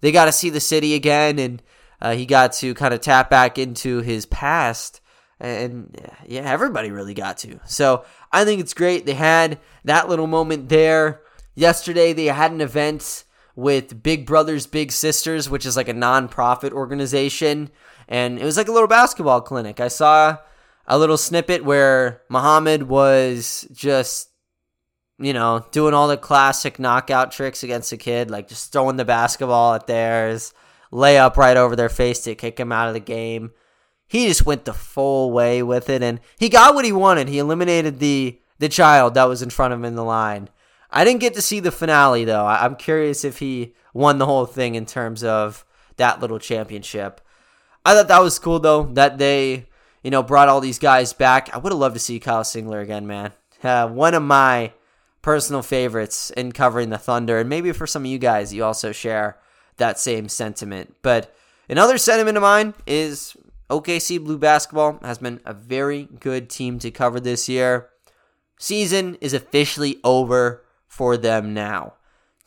they 0.00 0.12
got 0.12 0.26
to 0.26 0.32
see 0.32 0.50
the 0.50 0.60
city 0.60 0.94
again, 0.94 1.38
and 1.38 1.62
uh, 2.00 2.12
he 2.14 2.26
got 2.26 2.52
to 2.54 2.74
kind 2.74 2.94
of 2.94 3.00
tap 3.00 3.28
back 3.30 3.58
into 3.58 4.00
his 4.00 4.26
past. 4.26 5.00
And 5.38 5.98
yeah, 6.26 6.42
everybody 6.42 6.90
really 6.90 7.14
got 7.14 7.38
to. 7.38 7.60
So 7.66 8.04
I 8.30 8.44
think 8.44 8.60
it's 8.60 8.74
great. 8.74 9.06
They 9.06 9.14
had 9.14 9.58
that 9.84 10.08
little 10.08 10.26
moment 10.26 10.68
there. 10.68 11.22
Yesterday, 11.54 12.12
they 12.12 12.26
had 12.26 12.52
an 12.52 12.60
event 12.60 13.24
with 13.56 14.02
Big 14.02 14.26
Brothers 14.26 14.66
Big 14.66 14.92
Sisters, 14.92 15.50
which 15.50 15.66
is 15.66 15.76
like 15.76 15.88
a 15.88 15.94
non-profit 15.94 16.72
organization, 16.72 17.70
and 18.08 18.38
it 18.38 18.44
was 18.44 18.56
like 18.56 18.68
a 18.68 18.72
little 18.72 18.88
basketball 18.88 19.40
clinic. 19.40 19.80
I 19.80 19.88
saw 19.88 20.38
a 20.86 20.98
little 20.98 21.16
snippet 21.16 21.64
where 21.64 22.22
Mohammed 22.28 22.84
was 22.84 23.66
just 23.72 24.30
you 25.20 25.34
know, 25.34 25.64
doing 25.70 25.92
all 25.92 26.08
the 26.08 26.16
classic 26.16 26.78
knockout 26.78 27.30
tricks 27.30 27.62
against 27.62 27.92
a 27.92 27.96
kid, 27.96 28.30
like 28.30 28.48
just 28.48 28.72
throwing 28.72 28.96
the 28.96 29.04
basketball 29.04 29.74
at 29.74 29.86
theirs, 29.86 30.54
lay 30.90 31.18
up 31.18 31.36
right 31.36 31.58
over 31.58 31.76
their 31.76 31.90
face 31.90 32.20
to 32.20 32.34
kick 32.34 32.58
him 32.58 32.72
out 32.72 32.88
of 32.88 32.94
the 32.94 33.00
game. 33.00 33.52
He 34.08 34.26
just 34.26 34.46
went 34.46 34.64
the 34.64 34.72
full 34.72 35.30
way 35.30 35.62
with 35.62 35.88
it 35.90 36.02
and 36.02 36.20
he 36.38 36.48
got 36.48 36.74
what 36.74 36.86
he 36.86 36.92
wanted. 36.92 37.28
He 37.28 37.38
eliminated 37.38 38.00
the 38.00 38.40
the 38.58 38.68
child 38.68 39.14
that 39.14 39.24
was 39.24 39.40
in 39.40 39.50
front 39.50 39.72
of 39.72 39.78
him 39.78 39.84
in 39.84 39.94
the 39.94 40.04
line. 40.04 40.48
I 40.90 41.04
didn't 41.04 41.20
get 41.20 41.34
to 41.34 41.42
see 41.42 41.60
the 41.60 41.70
finale 41.70 42.24
though. 42.24 42.46
I'm 42.46 42.74
curious 42.74 43.24
if 43.24 43.38
he 43.38 43.74
won 43.94 44.18
the 44.18 44.26
whole 44.26 44.46
thing 44.46 44.74
in 44.74 44.86
terms 44.86 45.22
of 45.22 45.64
that 45.96 46.20
little 46.20 46.38
championship. 46.38 47.20
I 47.84 47.94
thought 47.94 48.08
that 48.08 48.22
was 48.22 48.38
cool 48.38 48.58
though 48.58 48.84
that 48.94 49.18
they, 49.18 49.68
you 50.02 50.10
know, 50.10 50.22
brought 50.22 50.48
all 50.48 50.60
these 50.60 50.78
guys 50.78 51.12
back. 51.12 51.52
I 51.52 51.58
would 51.58 51.72
have 51.72 51.78
loved 51.78 51.96
to 51.96 52.00
see 52.00 52.20
Kyle 52.20 52.42
Singler 52.42 52.82
again, 52.82 53.06
man. 53.06 53.32
Uh, 53.62 53.88
one 53.88 54.14
of 54.14 54.22
my 54.22 54.72
personal 55.22 55.62
favorites 55.62 56.30
in 56.30 56.52
covering 56.52 56.90
the 56.90 56.98
Thunder. 56.98 57.38
And 57.38 57.48
maybe 57.48 57.72
for 57.72 57.86
some 57.86 58.02
of 58.02 58.10
you 58.10 58.18
guys, 58.18 58.54
you 58.54 58.64
also 58.64 58.92
share 58.92 59.38
that 59.76 59.98
same 59.98 60.28
sentiment. 60.28 60.96
But 61.02 61.34
another 61.68 61.98
sentiment 61.98 62.36
of 62.36 62.42
mine 62.42 62.74
is 62.86 63.36
OKC 63.68 64.22
Blue 64.22 64.38
Basketball 64.38 64.98
has 65.02 65.18
been 65.18 65.40
a 65.44 65.54
very 65.54 66.08
good 66.18 66.48
team 66.48 66.78
to 66.80 66.90
cover 66.90 67.20
this 67.20 67.48
year. 67.48 67.88
Season 68.58 69.16
is 69.20 69.32
officially 69.32 70.00
over 70.04 70.64
for 70.86 71.16
them 71.16 71.54
now. 71.54 71.94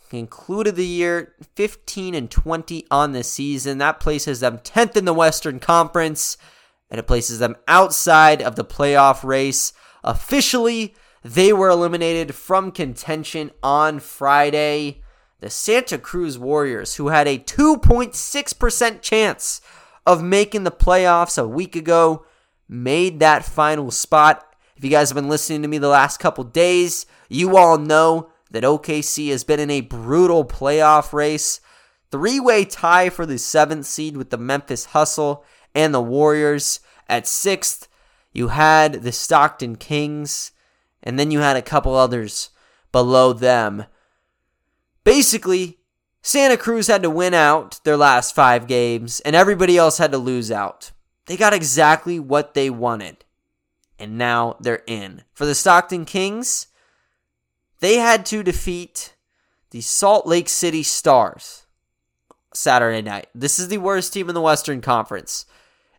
Concluded 0.10 0.76
the 0.76 0.86
year 0.86 1.34
15 1.56 2.14
and 2.14 2.30
20 2.30 2.86
on 2.92 3.14
the 3.14 3.24
season. 3.24 3.80
That 3.80 4.00
places 4.00 4.42
them 4.42 4.60
10th 4.60 4.96
in 4.96 5.06
the 5.06 5.14
Western 5.14 5.60
Conference 5.60 6.38
and 6.94 7.00
it 7.00 7.08
places 7.08 7.40
them 7.40 7.56
outside 7.68 8.40
of 8.40 8.56
the 8.56 8.64
playoff 8.64 9.24
race. 9.24 9.74
Officially, 10.04 10.94
they 11.24 11.52
were 11.52 11.70
eliminated 11.70 12.36
from 12.36 12.72
contention 12.72 13.50
on 13.64 14.00
Friday. 14.00 15.02
The 15.40 15.50
Santa 15.50 15.98
Cruz 15.98 16.38
Warriors, 16.38 16.96
who 16.96 17.08
had 17.08 17.28
a 17.28 17.40
2.6% 17.40 19.02
chance 19.02 19.60
of 20.06 20.22
making 20.22 20.66
the 20.66 20.72
playoffs 20.72 21.42
a 21.42 21.48
week 21.48 21.76
ago, 21.76 22.28
made 22.70 23.20
that 23.20 23.44
final 23.44 23.90
spot. 23.90 24.56
If 24.78 24.84
you 24.84 24.92
guys 24.92 25.10
have 25.10 25.16
been 25.16 25.30
listening 25.30 25.64
to 25.64 25.68
me 25.68 25.80
the 25.80 25.88
last 25.88 26.20
couple 26.20 26.44
days, 26.44 27.08
you 27.28 27.58
all 27.58 27.80
know 27.80 28.30
that 28.52 28.64
OKC 28.64 29.32
has 29.32 29.44
been 29.44 29.60
in 29.60 29.72
a 29.72 29.82
brutal 29.82 30.46
playoff 30.46 31.12
race. 31.12 31.60
Three 32.12 32.40
way 32.40 32.66
tie 32.66 33.10
for 33.10 33.26
the 33.26 33.40
seventh 33.40 33.88
seed 33.88 34.16
with 34.16 34.30
the 34.30 34.38
Memphis 34.38 34.86
Hustle 34.86 35.44
and 35.74 35.92
the 35.92 36.02
Warriors. 36.02 36.80
At 37.08 37.28
sixth, 37.28 37.88
you 38.32 38.50
had 38.50 39.04
the 39.04 39.12
Stockton 39.12 39.76
Kings, 39.76 40.52
and 41.02 41.20
then 41.20 41.32
you 41.32 41.40
had 41.40 41.58
a 41.58 41.62
couple 41.62 41.96
others 41.96 42.50
below 42.92 43.34
them. 43.34 43.86
Basically, 45.04 45.80
Santa 46.22 46.56
Cruz 46.56 46.88
had 46.88 47.04
to 47.04 47.10
win 47.10 47.34
out 47.34 47.84
their 47.84 47.98
last 47.98 48.34
five 48.34 48.68
games, 48.68 49.20
and 49.22 49.36
everybody 49.36 49.78
else 49.78 49.98
had 49.98 50.12
to 50.14 50.18
lose 50.18 50.52
out. 50.52 50.92
They 51.26 51.38
got 51.38 51.54
exactly 51.54 52.20
what 52.20 52.54
they 52.54 52.70
wanted, 52.70 53.26
and 54.00 54.18
now 54.18 54.56
they're 54.60 54.84
in. 54.88 55.24
For 55.34 55.46
the 55.46 55.56
Stockton 55.56 56.06
Kings, 56.06 56.68
they 57.80 57.98
had 57.98 58.26
to 58.28 58.44
defeat 58.44 59.16
the 59.72 59.82
Salt 59.82 60.26
Lake 60.26 60.48
City 60.48 60.84
Stars 60.84 61.66
Saturday 62.54 63.02
night. 63.02 63.28
This 63.36 63.60
is 63.60 63.68
the 63.68 63.80
worst 63.80 64.14
team 64.14 64.30
in 64.30 64.36
the 64.36 64.42
Western 64.42 64.80
Conference, 64.80 65.46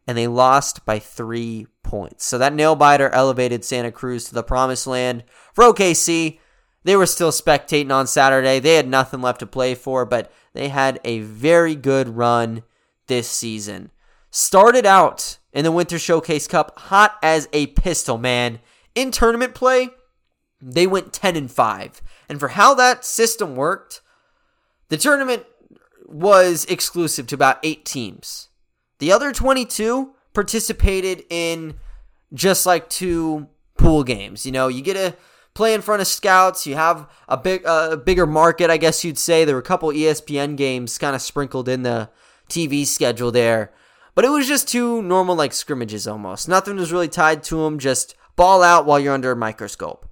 and 0.07 0.17
they 0.17 0.27
lost 0.27 0.85
by 0.85 0.99
three 0.99 1.67
points. 1.83 2.25
So 2.25 2.39
that 2.39 2.53
nail 2.53 2.77
biter 2.77 3.09
elevated 3.11 3.65
Santa 3.65 3.91
Cruz 3.91 4.27
to 4.27 4.35
the 4.35 4.43
promised 4.43 4.87
land. 4.87 5.25
For 5.53 5.65
OKC, 5.65 6.39
they 6.85 6.97
were 6.97 7.07
still 7.07 7.31
spectating 7.31 7.93
on 7.93 8.07
Saturday. 8.07 8.59
They 8.59 8.75
had 8.75 8.89
nothing 8.89 9.23
left 9.23 9.41
to 9.41 9.47
play 9.47 9.75
for, 9.75 10.05
but 10.05 10.31
they 10.53 10.69
had 10.69 11.01
a 11.05 11.21
very 11.21 11.75
good 11.75 12.09
run 12.11 12.63
this 13.07 13.29
season. 13.29 13.91
Started 14.31 14.85
out 14.85 15.39
in 15.53 15.65
the 15.65 15.73
Winter 15.73 15.99
Showcase 15.99 16.47
Cup 16.47 16.79
hot 16.79 17.17
as 17.23 17.49
a 17.53 17.69
pistol, 17.69 18.19
man. 18.19 18.61
In 18.95 19.11
tournament 19.11 19.55
play, 19.55 19.91
they 20.61 20.87
went 20.87 21.13
10 21.13 21.37
and 21.37 21.51
5. 21.51 22.03
And 22.29 22.41
for 22.41 22.49
how 22.49 22.75
that 22.75 23.05
system 23.05 23.57
worked, 23.57 24.01
the 24.89 24.97
tournament 24.97 25.45
was 26.07 26.65
exclusive 26.67 27.27
to 27.29 27.35
about 27.35 27.59
8 27.63 27.85
teams. 27.85 28.49
The 28.99 29.13
other 29.13 29.33
22 29.33 30.15
participated 30.33 31.25
in 31.31 31.75
just 32.33 32.67
like 32.67 32.89
two 32.89 33.49
pool 33.77 34.05
games. 34.05 34.45
You 34.45 34.53
know, 34.53 34.69
you 34.69 34.83
get 34.83 34.95
to 34.95 35.17
play 35.55 35.75
in 35.75 35.81
front 35.81 36.03
of 36.03 36.09
scouts. 36.09 36.67
You 36.67 36.75
have 36.75 37.09
a 37.29 37.37
big, 37.37 37.65
uh, 37.65 37.97
bigger 37.97 38.27
market, 38.27 38.71
I 38.71 38.77
guess 38.77 39.05
you'd 39.05 39.19
say. 39.19 39.45
There 39.45 39.55
were 39.55 39.61
a 39.61 39.65
couple 39.65 39.89
ESPN 39.91 40.57
games 40.57 40.99
kind 40.99 41.15
of 41.15 41.23
sprinkled 41.23 41.69
in 41.69 41.83
the 41.83 42.11
TV 42.49 42.87
schedule 42.87 43.31
there, 43.31 43.73
but 44.15 44.25
it 44.25 44.31
was 44.31 44.47
just 44.47 44.69
two 44.69 45.01
normal 45.03 45.35
like 45.37 45.53
scrimmages 45.53 46.07
almost. 46.07 46.49
Nothing 46.49 46.77
was 46.77 46.93
really 46.93 47.09
tied 47.09 47.43
to 47.45 47.65
them. 47.65 47.79
Just 47.79 48.15
ball 48.37 48.63
out 48.63 48.87
while 48.87 49.01
you're 49.01 49.15
under 49.15 49.33
a 49.33 49.37
microscope. 49.37 50.07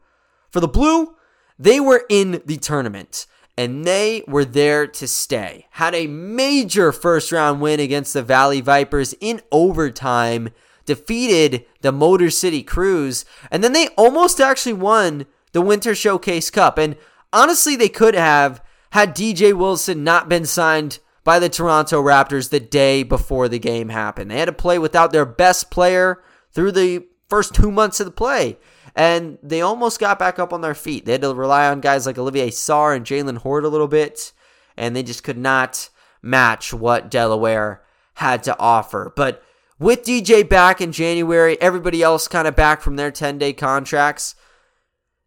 For 0.50 0.60
the 0.60 0.68
Blue, 0.68 1.16
they 1.58 1.80
were 1.80 2.04
in 2.08 2.42
the 2.46 2.56
tournament 2.56 3.26
and 3.56 3.84
they 3.84 4.24
were 4.26 4.44
there 4.44 4.86
to 4.86 5.06
stay. 5.06 5.66
Had 5.72 5.94
a 5.94 6.06
major 6.06 6.92
first 6.92 7.32
round 7.32 7.60
win 7.60 7.80
against 7.80 8.14
the 8.14 8.22
Valley 8.22 8.60
Vipers 8.60 9.14
in 9.20 9.42
overtime, 9.50 10.50
defeated 10.86 11.64
the 11.80 11.92
Motor 11.92 12.30
City 12.30 12.62
Cruise, 12.62 13.24
and 13.50 13.62
then 13.62 13.72
they 13.72 13.88
almost 13.96 14.40
actually 14.40 14.72
won 14.72 15.26
the 15.52 15.60
Winter 15.60 15.94
Showcase 15.94 16.50
Cup. 16.50 16.78
And 16.78 16.96
honestly, 17.32 17.76
they 17.76 17.88
could 17.88 18.14
have 18.14 18.62
had 18.90 19.14
DJ 19.14 19.52
Wilson 19.56 20.02
not 20.02 20.28
been 20.28 20.46
signed 20.46 20.98
by 21.24 21.38
the 21.38 21.48
Toronto 21.48 22.02
Raptors 22.02 22.50
the 22.50 22.60
day 22.60 23.02
before 23.02 23.48
the 23.48 23.58
game 23.58 23.90
happened. 23.90 24.30
They 24.30 24.38
had 24.38 24.46
to 24.46 24.52
play 24.52 24.78
without 24.78 25.12
their 25.12 25.26
best 25.26 25.70
player 25.70 26.22
through 26.52 26.72
the 26.72 27.06
first 27.28 27.54
two 27.54 27.70
months 27.70 28.00
of 28.00 28.06
the 28.06 28.12
play 28.12 28.58
and 28.94 29.38
they 29.42 29.60
almost 29.60 29.98
got 29.98 30.18
back 30.18 30.38
up 30.38 30.52
on 30.52 30.60
their 30.60 30.74
feet. 30.74 31.04
They 31.04 31.12
had 31.12 31.22
to 31.22 31.34
rely 31.34 31.68
on 31.68 31.80
guys 31.80 32.06
like 32.06 32.18
Olivier 32.18 32.50
Sarr 32.50 32.94
and 32.94 33.06
Jaylen 33.06 33.38
Hoard 33.38 33.64
a 33.64 33.68
little 33.68 33.88
bit, 33.88 34.32
and 34.76 34.94
they 34.94 35.02
just 35.02 35.24
could 35.24 35.38
not 35.38 35.88
match 36.20 36.72
what 36.72 37.10
Delaware 37.10 37.82
had 38.14 38.42
to 38.44 38.58
offer. 38.58 39.12
But 39.14 39.42
with 39.78 40.04
DJ 40.04 40.48
back 40.48 40.80
in 40.80 40.92
January, 40.92 41.60
everybody 41.60 42.02
else 42.02 42.28
kind 42.28 42.46
of 42.46 42.54
back 42.54 42.80
from 42.80 42.96
their 42.96 43.10
10 43.10 43.38
day 43.38 43.52
contracts, 43.52 44.34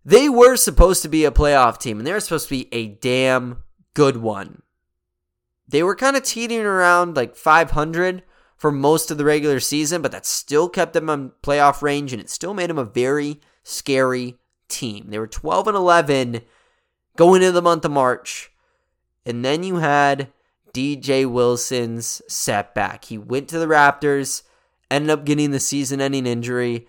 they 0.05 0.29
were 0.29 0.55
supposed 0.55 1.01
to 1.01 1.09
be 1.09 1.25
a 1.25 1.31
playoff 1.31 1.79
team, 1.79 1.97
and 1.97 2.05
they 2.05 2.13
were 2.13 2.19
supposed 2.19 2.47
to 2.47 2.55
be 2.55 2.69
a 2.71 2.87
damn 2.87 3.63
good 3.95 4.17
one. 4.17 4.61
They 5.67 5.81
were 5.81 5.95
kind 5.95 6.15
of 6.15 6.23
teetering 6.23 6.65
around 6.65 7.15
like 7.15 7.35
500 7.35 8.21
for 8.55 8.71
most 8.71 9.09
of 9.09 9.17
the 9.17 9.25
regular 9.25 9.59
season, 9.59 10.03
but 10.03 10.11
that 10.11 10.25
still 10.25 10.69
kept 10.69 10.93
them 10.93 11.09
on 11.09 11.31
playoff 11.41 11.81
range, 11.81 12.13
and 12.13 12.21
it 12.21 12.29
still 12.29 12.53
made 12.53 12.69
them 12.69 12.77
a 12.77 12.85
very 12.85 13.41
scary 13.65 14.37
team. 14.69 15.07
They 15.09 15.19
were 15.19 15.27
12 15.27 15.67
and 15.67 15.75
11 15.75 16.41
going 17.17 17.41
into 17.41 17.51
the 17.51 17.61
month 17.61 17.83
of 17.83 17.91
March. 17.91 18.51
And 19.25 19.43
then 19.43 19.63
you 19.63 19.77
had 19.77 20.29
DJ 20.73 21.29
Wilson's 21.29 22.21
setback. 22.29 23.05
He 23.05 23.17
went 23.17 23.49
to 23.49 23.59
the 23.59 23.65
Raptors, 23.65 24.43
ended 24.89 25.09
up 25.09 25.25
getting 25.25 25.51
the 25.51 25.59
season 25.59 25.99
ending 25.99 26.27
injury, 26.27 26.87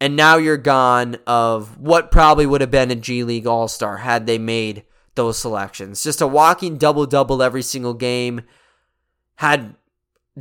and 0.00 0.14
now 0.14 0.36
you're 0.36 0.56
gone 0.56 1.16
of 1.26 1.78
what 1.78 2.10
probably 2.10 2.46
would 2.46 2.60
have 2.60 2.70
been 2.70 2.90
a 2.90 2.94
G 2.94 3.24
League 3.24 3.46
All 3.46 3.66
Star 3.66 3.98
had 3.98 4.26
they 4.26 4.38
made 4.38 4.84
those 5.14 5.38
selections. 5.38 6.02
Just 6.02 6.20
a 6.20 6.26
walking 6.26 6.76
double 6.76 7.06
double 7.06 7.42
every 7.42 7.62
single 7.62 7.94
game. 7.94 8.42
Had 9.36 9.74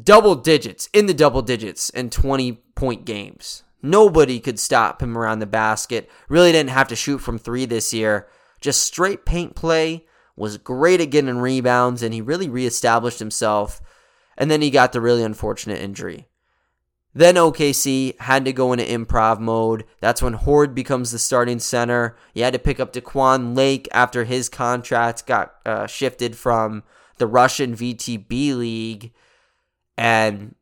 double 0.02 0.36
digits 0.36 0.90
in 0.94 1.06
the 1.06 1.14
double 1.14 1.42
digits 1.42 1.90
in 1.90 2.10
20 2.10 2.54
point 2.76 3.06
games. 3.06 3.64
Nobody 3.86 4.40
could 4.40 4.60
stop 4.60 5.04
him 5.04 5.16
around 5.16 5.40
the 5.40 5.46
basket. 5.46 6.10
Really 6.28 6.52
didn't 6.52 6.72
have 6.72 6.88
to 6.88 6.96
shoot 6.96 7.20
from 7.20 7.38
three 7.38 7.66
this 7.66 7.94
year. 7.94 8.28
Just 8.60 8.82
straight 8.82 9.26
paint 9.26 9.56
play. 9.56 10.08
Was 10.36 10.58
great 10.58 11.02
at 11.02 11.12
getting 11.12 11.38
rebounds, 11.38 12.02
and 12.02 12.12
he 12.12 12.20
really 12.20 12.50
reestablished 12.50 13.20
himself. 13.20 13.82
And 14.38 14.50
then 14.50 14.64
he 14.64 14.72
got 14.72 14.92
the 14.92 15.02
really 15.02 15.22
unfortunate 15.22 15.80
injury. 15.80 16.28
Then 17.14 17.36
OKC 17.36 18.20
had 18.20 18.44
to 18.46 18.52
go 18.52 18.74
into 18.74 18.84
improv 18.84 19.40
mode. 19.40 19.86
That's 20.02 20.22
when 20.22 20.34
Hoard 20.34 20.74
becomes 20.74 21.12
the 21.12 21.20
starting 21.20 21.60
center. 21.60 22.18
You 22.34 22.44
had 22.44 22.54
to 22.54 22.60
pick 22.60 22.80
up 22.80 22.92
Daquan 22.92 23.56
Lake 23.56 23.88
after 23.92 24.24
his 24.24 24.50
contract 24.50 25.28
got 25.28 25.56
uh, 25.64 25.86
shifted 25.86 26.36
from 26.36 26.84
the 27.20 27.28
Russian 27.28 27.76
VTB 27.76 28.58
league. 28.58 29.14
And 29.96 30.56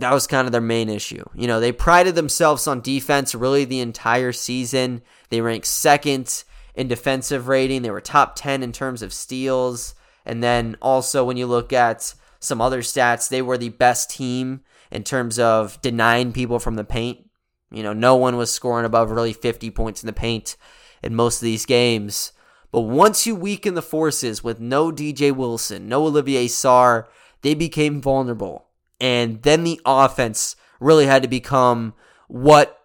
that 0.00 0.12
was 0.12 0.26
kind 0.26 0.46
of 0.46 0.52
their 0.52 0.60
main 0.60 0.88
issue. 0.88 1.24
You 1.34 1.46
know, 1.46 1.60
they 1.60 1.72
prided 1.72 2.14
themselves 2.14 2.66
on 2.66 2.80
defense 2.80 3.34
really 3.34 3.64
the 3.64 3.80
entire 3.80 4.32
season. 4.32 5.02
They 5.28 5.40
ranked 5.40 5.66
second 5.66 6.44
in 6.74 6.88
defensive 6.88 7.48
rating, 7.48 7.82
they 7.82 7.90
were 7.90 8.00
top 8.00 8.36
10 8.36 8.62
in 8.62 8.72
terms 8.72 9.02
of 9.02 9.12
steals. 9.12 9.94
And 10.24 10.42
then 10.42 10.76
also, 10.80 11.24
when 11.24 11.36
you 11.36 11.46
look 11.46 11.72
at 11.72 12.14
some 12.38 12.60
other 12.60 12.80
stats, 12.80 13.28
they 13.28 13.42
were 13.42 13.58
the 13.58 13.70
best 13.70 14.10
team 14.10 14.60
in 14.90 15.04
terms 15.04 15.38
of 15.38 15.80
denying 15.82 16.32
people 16.32 16.58
from 16.58 16.76
the 16.76 16.84
paint. 16.84 17.28
You 17.70 17.82
know, 17.82 17.92
no 17.92 18.16
one 18.16 18.36
was 18.36 18.52
scoring 18.52 18.86
above 18.86 19.10
really 19.10 19.32
50 19.32 19.70
points 19.70 20.02
in 20.02 20.06
the 20.06 20.12
paint 20.12 20.56
in 21.02 21.14
most 21.14 21.36
of 21.36 21.44
these 21.44 21.66
games. 21.66 22.32
But 22.72 22.82
once 22.82 23.26
you 23.26 23.34
weaken 23.34 23.74
the 23.74 23.82
forces 23.82 24.44
with 24.44 24.60
no 24.60 24.90
DJ 24.90 25.34
Wilson, 25.34 25.88
no 25.88 26.06
Olivier 26.06 26.46
Sarr, 26.46 27.06
they 27.42 27.54
became 27.54 28.00
vulnerable. 28.00 28.68
And 29.00 29.42
then 29.42 29.64
the 29.64 29.80
offense 29.84 30.56
really 30.78 31.06
had 31.06 31.22
to 31.22 31.28
become 31.28 31.94
what 32.28 32.80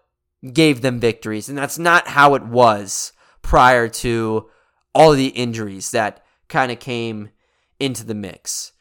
gave 0.53 0.81
them 0.81 0.99
victories. 0.99 1.49
And 1.49 1.57
that's 1.57 1.77
not 1.77 2.07
how 2.07 2.35
it 2.35 2.43
was 2.43 3.13
prior 3.41 3.87
to 3.87 4.49
all 4.93 5.11
the 5.11 5.27
injuries 5.27 5.91
that 5.91 6.23
kind 6.47 6.71
of 6.71 6.79
came 6.79 7.29
into 7.79 8.05
the 8.05 8.15
mix. 8.15 8.71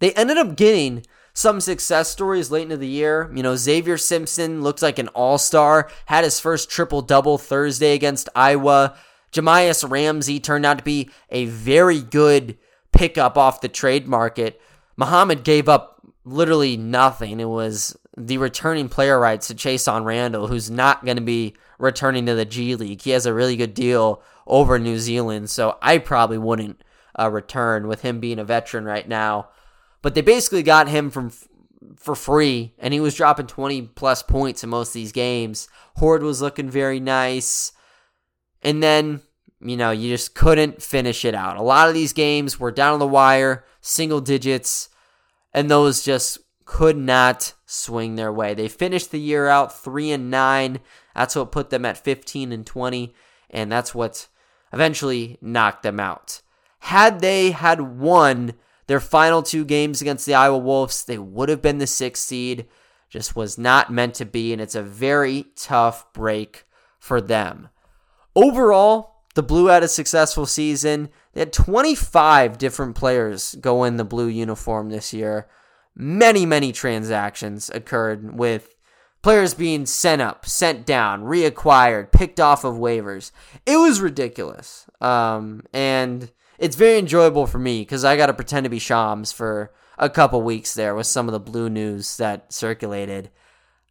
They 0.00 0.12
ended 0.12 0.36
up 0.36 0.56
getting 0.56 1.04
some 1.32 1.60
success 1.60 2.08
stories 2.08 2.50
late 2.50 2.64
into 2.64 2.76
the 2.76 2.88
year. 2.88 3.30
You 3.34 3.42
know, 3.42 3.54
Zavier 3.54 3.98
Simpson 3.98 4.62
looks 4.62 4.82
like 4.82 4.98
an 4.98 5.08
all 5.08 5.38
star, 5.38 5.88
had 6.06 6.24
his 6.24 6.40
first 6.40 6.68
triple 6.68 7.00
double 7.00 7.38
Thursday 7.38 7.94
against 7.94 8.28
Iowa. 8.34 8.96
Jahmi'us 9.32 9.88
Ramsey 9.88 10.40
turned 10.40 10.66
out 10.66 10.78
to 10.78 10.84
be 10.84 11.10
a 11.30 11.46
very 11.46 12.00
good 12.00 12.58
pickup 12.92 13.36
off 13.38 13.60
the 13.60 13.68
trade 13.68 14.08
market. 14.08 14.60
Mohammed 14.96 15.44
gave 15.44 15.68
up 15.68 15.97
literally 16.28 16.76
nothing. 16.76 17.40
It 17.40 17.48
was 17.48 17.96
the 18.16 18.38
returning 18.38 18.88
player 18.88 19.18
rights 19.18 19.48
to 19.48 19.54
Chasson 19.54 20.04
Randle, 20.04 20.48
who's 20.48 20.70
not 20.70 21.04
going 21.04 21.16
to 21.16 21.22
be 21.22 21.54
returning 21.78 22.26
to 22.26 22.34
the 22.34 22.44
G 22.44 22.74
League. 22.74 23.02
He 23.02 23.10
has 23.10 23.26
a 23.26 23.34
really 23.34 23.56
good 23.56 23.74
deal 23.74 24.22
over 24.46 24.78
New 24.78 24.98
Zealand, 24.98 25.50
so 25.50 25.78
I 25.80 25.98
probably 25.98 26.38
wouldn't 26.38 26.82
uh, 27.18 27.30
return 27.30 27.86
with 27.86 28.02
him 28.02 28.20
being 28.20 28.38
a 28.38 28.44
veteran 28.44 28.84
right 28.84 29.08
now. 29.08 29.48
But 30.02 30.14
they 30.14 30.20
basically 30.20 30.62
got 30.62 30.88
him 30.88 31.10
from 31.10 31.32
for 31.96 32.14
free, 32.14 32.74
and 32.78 32.92
he 32.92 33.00
was 33.00 33.14
dropping 33.14 33.46
20 33.46 33.82
plus 33.82 34.22
points 34.22 34.64
in 34.64 34.70
most 34.70 34.88
of 34.88 34.94
these 34.94 35.12
games. 35.12 35.68
Hoard 35.96 36.22
was 36.22 36.42
looking 36.42 36.70
very 36.70 37.00
nice. 37.00 37.72
And 38.62 38.82
then, 38.82 39.20
you 39.60 39.76
know, 39.76 39.90
you 39.90 40.10
just 40.10 40.34
couldn't 40.34 40.82
finish 40.82 41.24
it 41.24 41.34
out. 41.34 41.56
A 41.56 41.62
lot 41.62 41.88
of 41.88 41.94
these 41.94 42.12
games 42.12 42.58
were 42.58 42.72
down 42.72 42.94
on 42.94 42.98
the 42.98 43.06
wire, 43.06 43.64
single 43.80 44.20
digits, 44.20 44.88
and 45.58 45.68
those 45.68 46.04
just 46.04 46.38
could 46.64 46.96
not 46.96 47.52
swing 47.66 48.14
their 48.14 48.32
way. 48.32 48.54
They 48.54 48.68
finished 48.68 49.10
the 49.10 49.18
year 49.18 49.48
out 49.48 49.76
3 49.76 50.12
and 50.12 50.30
9. 50.30 50.78
That's 51.16 51.34
what 51.34 51.50
put 51.50 51.70
them 51.70 51.84
at 51.84 51.98
15 51.98 52.52
and 52.52 52.64
20, 52.64 53.12
and 53.50 53.72
that's 53.72 53.92
what 53.92 54.28
eventually 54.72 55.36
knocked 55.40 55.82
them 55.82 55.98
out. 55.98 56.42
Had 56.78 57.18
they 57.18 57.50
had 57.50 57.80
won 57.80 58.54
their 58.86 59.00
final 59.00 59.42
two 59.42 59.64
games 59.64 60.00
against 60.00 60.26
the 60.26 60.34
Iowa 60.34 60.58
Wolves, 60.58 61.04
they 61.04 61.18
would 61.18 61.48
have 61.48 61.60
been 61.60 61.78
the 61.78 61.88
sixth 61.88 62.22
seed. 62.22 62.68
Just 63.10 63.34
was 63.34 63.58
not 63.58 63.92
meant 63.92 64.14
to 64.14 64.24
be, 64.24 64.52
and 64.52 64.62
it's 64.62 64.76
a 64.76 64.82
very 64.82 65.46
tough 65.56 66.12
break 66.12 66.66
for 67.00 67.20
them. 67.20 67.68
Overall, 68.36 69.17
the 69.38 69.42
Blue 69.44 69.66
had 69.66 69.84
a 69.84 69.88
successful 69.88 70.46
season. 70.46 71.10
They 71.32 71.42
had 71.42 71.52
25 71.52 72.58
different 72.58 72.96
players 72.96 73.54
go 73.60 73.84
in 73.84 73.96
the 73.96 74.04
blue 74.04 74.26
uniform 74.26 74.90
this 74.90 75.14
year. 75.14 75.46
Many, 75.94 76.44
many 76.44 76.72
transactions 76.72 77.70
occurred 77.70 78.36
with 78.36 78.74
players 79.22 79.54
being 79.54 79.86
sent 79.86 80.20
up, 80.20 80.44
sent 80.44 80.84
down, 80.84 81.22
reacquired, 81.22 82.10
picked 82.10 82.40
off 82.40 82.64
of 82.64 82.78
waivers. 82.78 83.30
It 83.64 83.76
was 83.76 84.00
ridiculous. 84.00 84.86
Um, 85.00 85.62
and 85.72 86.32
it's 86.58 86.74
very 86.74 86.98
enjoyable 86.98 87.46
for 87.46 87.60
me 87.60 87.82
because 87.82 88.04
I 88.04 88.16
got 88.16 88.26
to 88.26 88.34
pretend 88.34 88.64
to 88.64 88.70
be 88.70 88.80
Shams 88.80 89.30
for 89.30 89.72
a 89.98 90.10
couple 90.10 90.42
weeks 90.42 90.74
there 90.74 90.96
with 90.96 91.06
some 91.06 91.28
of 91.28 91.32
the 91.32 91.38
blue 91.38 91.70
news 91.70 92.16
that 92.16 92.52
circulated. 92.52 93.30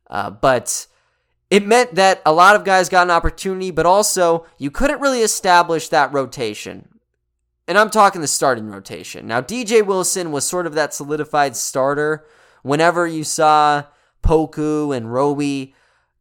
Uh, 0.10 0.30
but 0.30 0.88
it 1.50 1.66
meant 1.66 1.96
that 1.96 2.22
a 2.26 2.34
lot 2.34 2.56
of 2.56 2.66
guys 2.66 2.90
got 2.90 3.08
an 3.08 3.12
opportunity, 3.12 3.72
but 3.72 3.86
also 3.86 4.46
you 4.58 4.70
couldn't 4.70 5.02
really 5.02 5.22
establish 5.22 5.90
that 5.90 6.12
rotation. 6.12 6.90
And 7.68 7.78
I'm 7.78 7.90
talking 7.90 8.22
the 8.22 8.28
starting 8.28 8.68
rotation. 8.68 9.28
Now, 9.28 9.42
DJ 9.42 9.86
Wilson 9.86 10.32
was 10.32 10.48
sort 10.48 10.66
of 10.66 10.74
that 10.76 10.94
solidified 10.94 11.56
starter. 11.56 12.26
Whenever 12.64 13.06
you 13.06 13.24
saw 13.24 13.84
Poku 14.24 14.96
and 14.96 15.12
Roby 15.12 15.74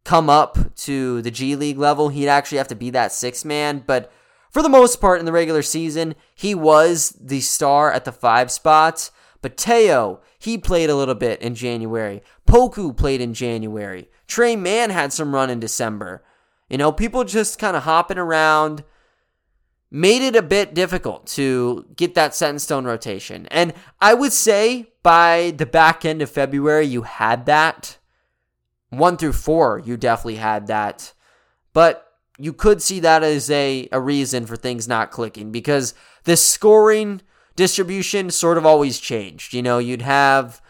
come 0.04 0.28
up 0.30 0.74
to 0.76 1.22
the 1.22 1.30
G 1.30 1.56
League 1.56 1.78
level, 1.78 2.08
he'd 2.08 2.28
actually 2.28 2.58
have 2.58 2.68
to 2.68 2.74
be 2.74 2.90
that 2.90 3.12
six 3.12 3.44
man. 3.44 3.82
But 3.86 4.12
for 4.50 4.62
the 4.62 4.68
most 4.68 5.00
part 5.00 5.20
in 5.20 5.26
the 5.26 5.32
regular 5.32 5.62
season, 5.62 6.14
he 6.34 6.54
was 6.54 7.10
the 7.20 7.40
star 7.40 7.92
at 7.92 8.04
the 8.04 8.12
five 8.12 8.50
spots. 8.50 9.10
But 9.42 9.56
Teo, 9.56 10.20
he 10.38 10.58
played 10.58 10.90
a 10.90 10.96
little 10.96 11.14
bit 11.14 11.40
in 11.42 11.54
January. 11.54 12.22
Poku 12.46 12.96
played 12.96 13.20
in 13.20 13.34
January. 13.34 14.08
Tre 14.26 14.56
Mann 14.56 14.90
had 14.90 15.12
some 15.12 15.34
run 15.34 15.50
in 15.50 15.60
December. 15.60 16.24
You 16.68 16.78
know, 16.78 16.92
people 16.92 17.24
just 17.24 17.58
kind 17.58 17.76
of 17.76 17.84
hopping 17.84 18.18
around 18.18 18.84
made 19.90 20.22
it 20.22 20.34
a 20.34 20.42
bit 20.42 20.74
difficult 20.74 21.26
to 21.26 21.86
get 21.96 22.14
that 22.14 22.34
set 22.34 22.50
in 22.50 22.58
stone 22.58 22.84
rotation. 22.84 23.46
And 23.50 23.72
I 24.00 24.14
would 24.14 24.32
say 24.32 24.92
by 25.02 25.54
the 25.56 25.66
back 25.66 26.04
end 26.04 26.22
of 26.22 26.30
February, 26.30 26.86
you 26.86 27.02
had 27.02 27.46
that. 27.46 27.98
One 28.90 29.16
through 29.16 29.32
four, 29.34 29.80
you 29.84 29.96
definitely 29.96 30.36
had 30.36 30.66
that. 30.66 31.12
But 31.72 32.06
you 32.38 32.52
could 32.52 32.82
see 32.82 33.00
that 33.00 33.22
as 33.22 33.50
a, 33.50 33.88
a 33.92 34.00
reason 34.00 34.46
for 34.46 34.56
things 34.56 34.88
not 34.88 35.10
clicking 35.10 35.52
because 35.52 35.94
the 36.24 36.36
scoring 36.36 37.22
distribution 37.56 38.30
sort 38.30 38.58
of 38.58 38.66
always 38.66 39.00
changed. 39.00 39.54
You 39.54 39.62
know, 39.62 39.78
you'd 39.78 40.02
have 40.02 40.62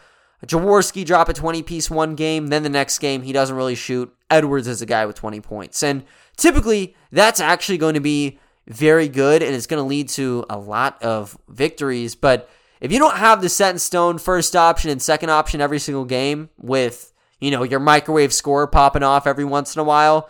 Jaworski 0.45 1.05
drop 1.05 1.29
a 1.29 1.33
20 1.33 1.63
piece 1.63 1.89
one 1.89 2.15
game, 2.15 2.47
then 2.47 2.63
the 2.63 2.69
next 2.69 2.99
game 2.99 3.23
he 3.23 3.33
doesn't 3.33 3.55
really 3.55 3.75
shoot. 3.75 4.13
Edwards 4.29 4.67
is 4.67 4.81
a 4.81 4.85
guy 4.85 5.05
with 5.05 5.15
20 5.15 5.41
points. 5.41 5.83
And 5.83 6.03
typically 6.35 6.95
that's 7.11 7.39
actually 7.39 7.77
going 7.77 7.95
to 7.95 7.99
be 7.99 8.39
very 8.67 9.07
good 9.07 9.41
and 9.41 9.55
it's 9.55 9.67
going 9.67 9.81
to 9.81 9.87
lead 9.87 10.09
to 10.09 10.45
a 10.49 10.57
lot 10.57 11.01
of 11.01 11.37
victories. 11.47 12.15
But 12.15 12.49
if 12.81 12.91
you 12.91 12.99
don't 12.99 13.17
have 13.17 13.41
the 13.41 13.49
set 13.49 13.73
in 13.73 13.79
stone 13.79 14.17
first 14.17 14.55
option 14.55 14.91
and 14.91 15.01
second 15.01 15.29
option 15.29 15.61
every 15.61 15.79
single 15.79 16.05
game 16.05 16.49
with, 16.57 17.13
you 17.39 17.49
know, 17.51 17.63
your 17.63 17.79
microwave 17.79 18.33
score 18.33 18.67
popping 18.67 19.03
off 19.03 19.25
every 19.25 19.45
once 19.45 19.75
in 19.75 19.79
a 19.79 19.85
while, 19.85 20.29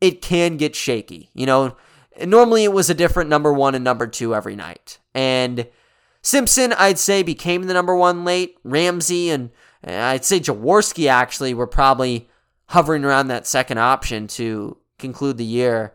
it 0.00 0.20
can 0.20 0.56
get 0.56 0.76
shaky. 0.76 1.30
You 1.32 1.46
know, 1.46 1.76
normally 2.24 2.64
it 2.64 2.72
was 2.72 2.90
a 2.90 2.94
different 2.94 3.30
number 3.30 3.52
one 3.52 3.74
and 3.74 3.84
number 3.84 4.06
two 4.06 4.34
every 4.34 4.56
night. 4.56 4.98
And 5.14 5.66
Simpson, 6.26 6.72
I'd 6.72 6.98
say, 6.98 7.22
became 7.22 7.62
the 7.62 7.72
number 7.72 7.94
one 7.94 8.24
late. 8.24 8.58
Ramsey 8.64 9.30
and 9.30 9.50
uh, 9.86 9.92
I'd 9.92 10.24
say 10.24 10.40
Jaworski 10.40 11.08
actually 11.08 11.54
were 11.54 11.68
probably 11.68 12.28
hovering 12.70 13.04
around 13.04 13.28
that 13.28 13.46
second 13.46 13.78
option 13.78 14.26
to 14.26 14.76
conclude 14.98 15.38
the 15.38 15.44
year. 15.44 15.94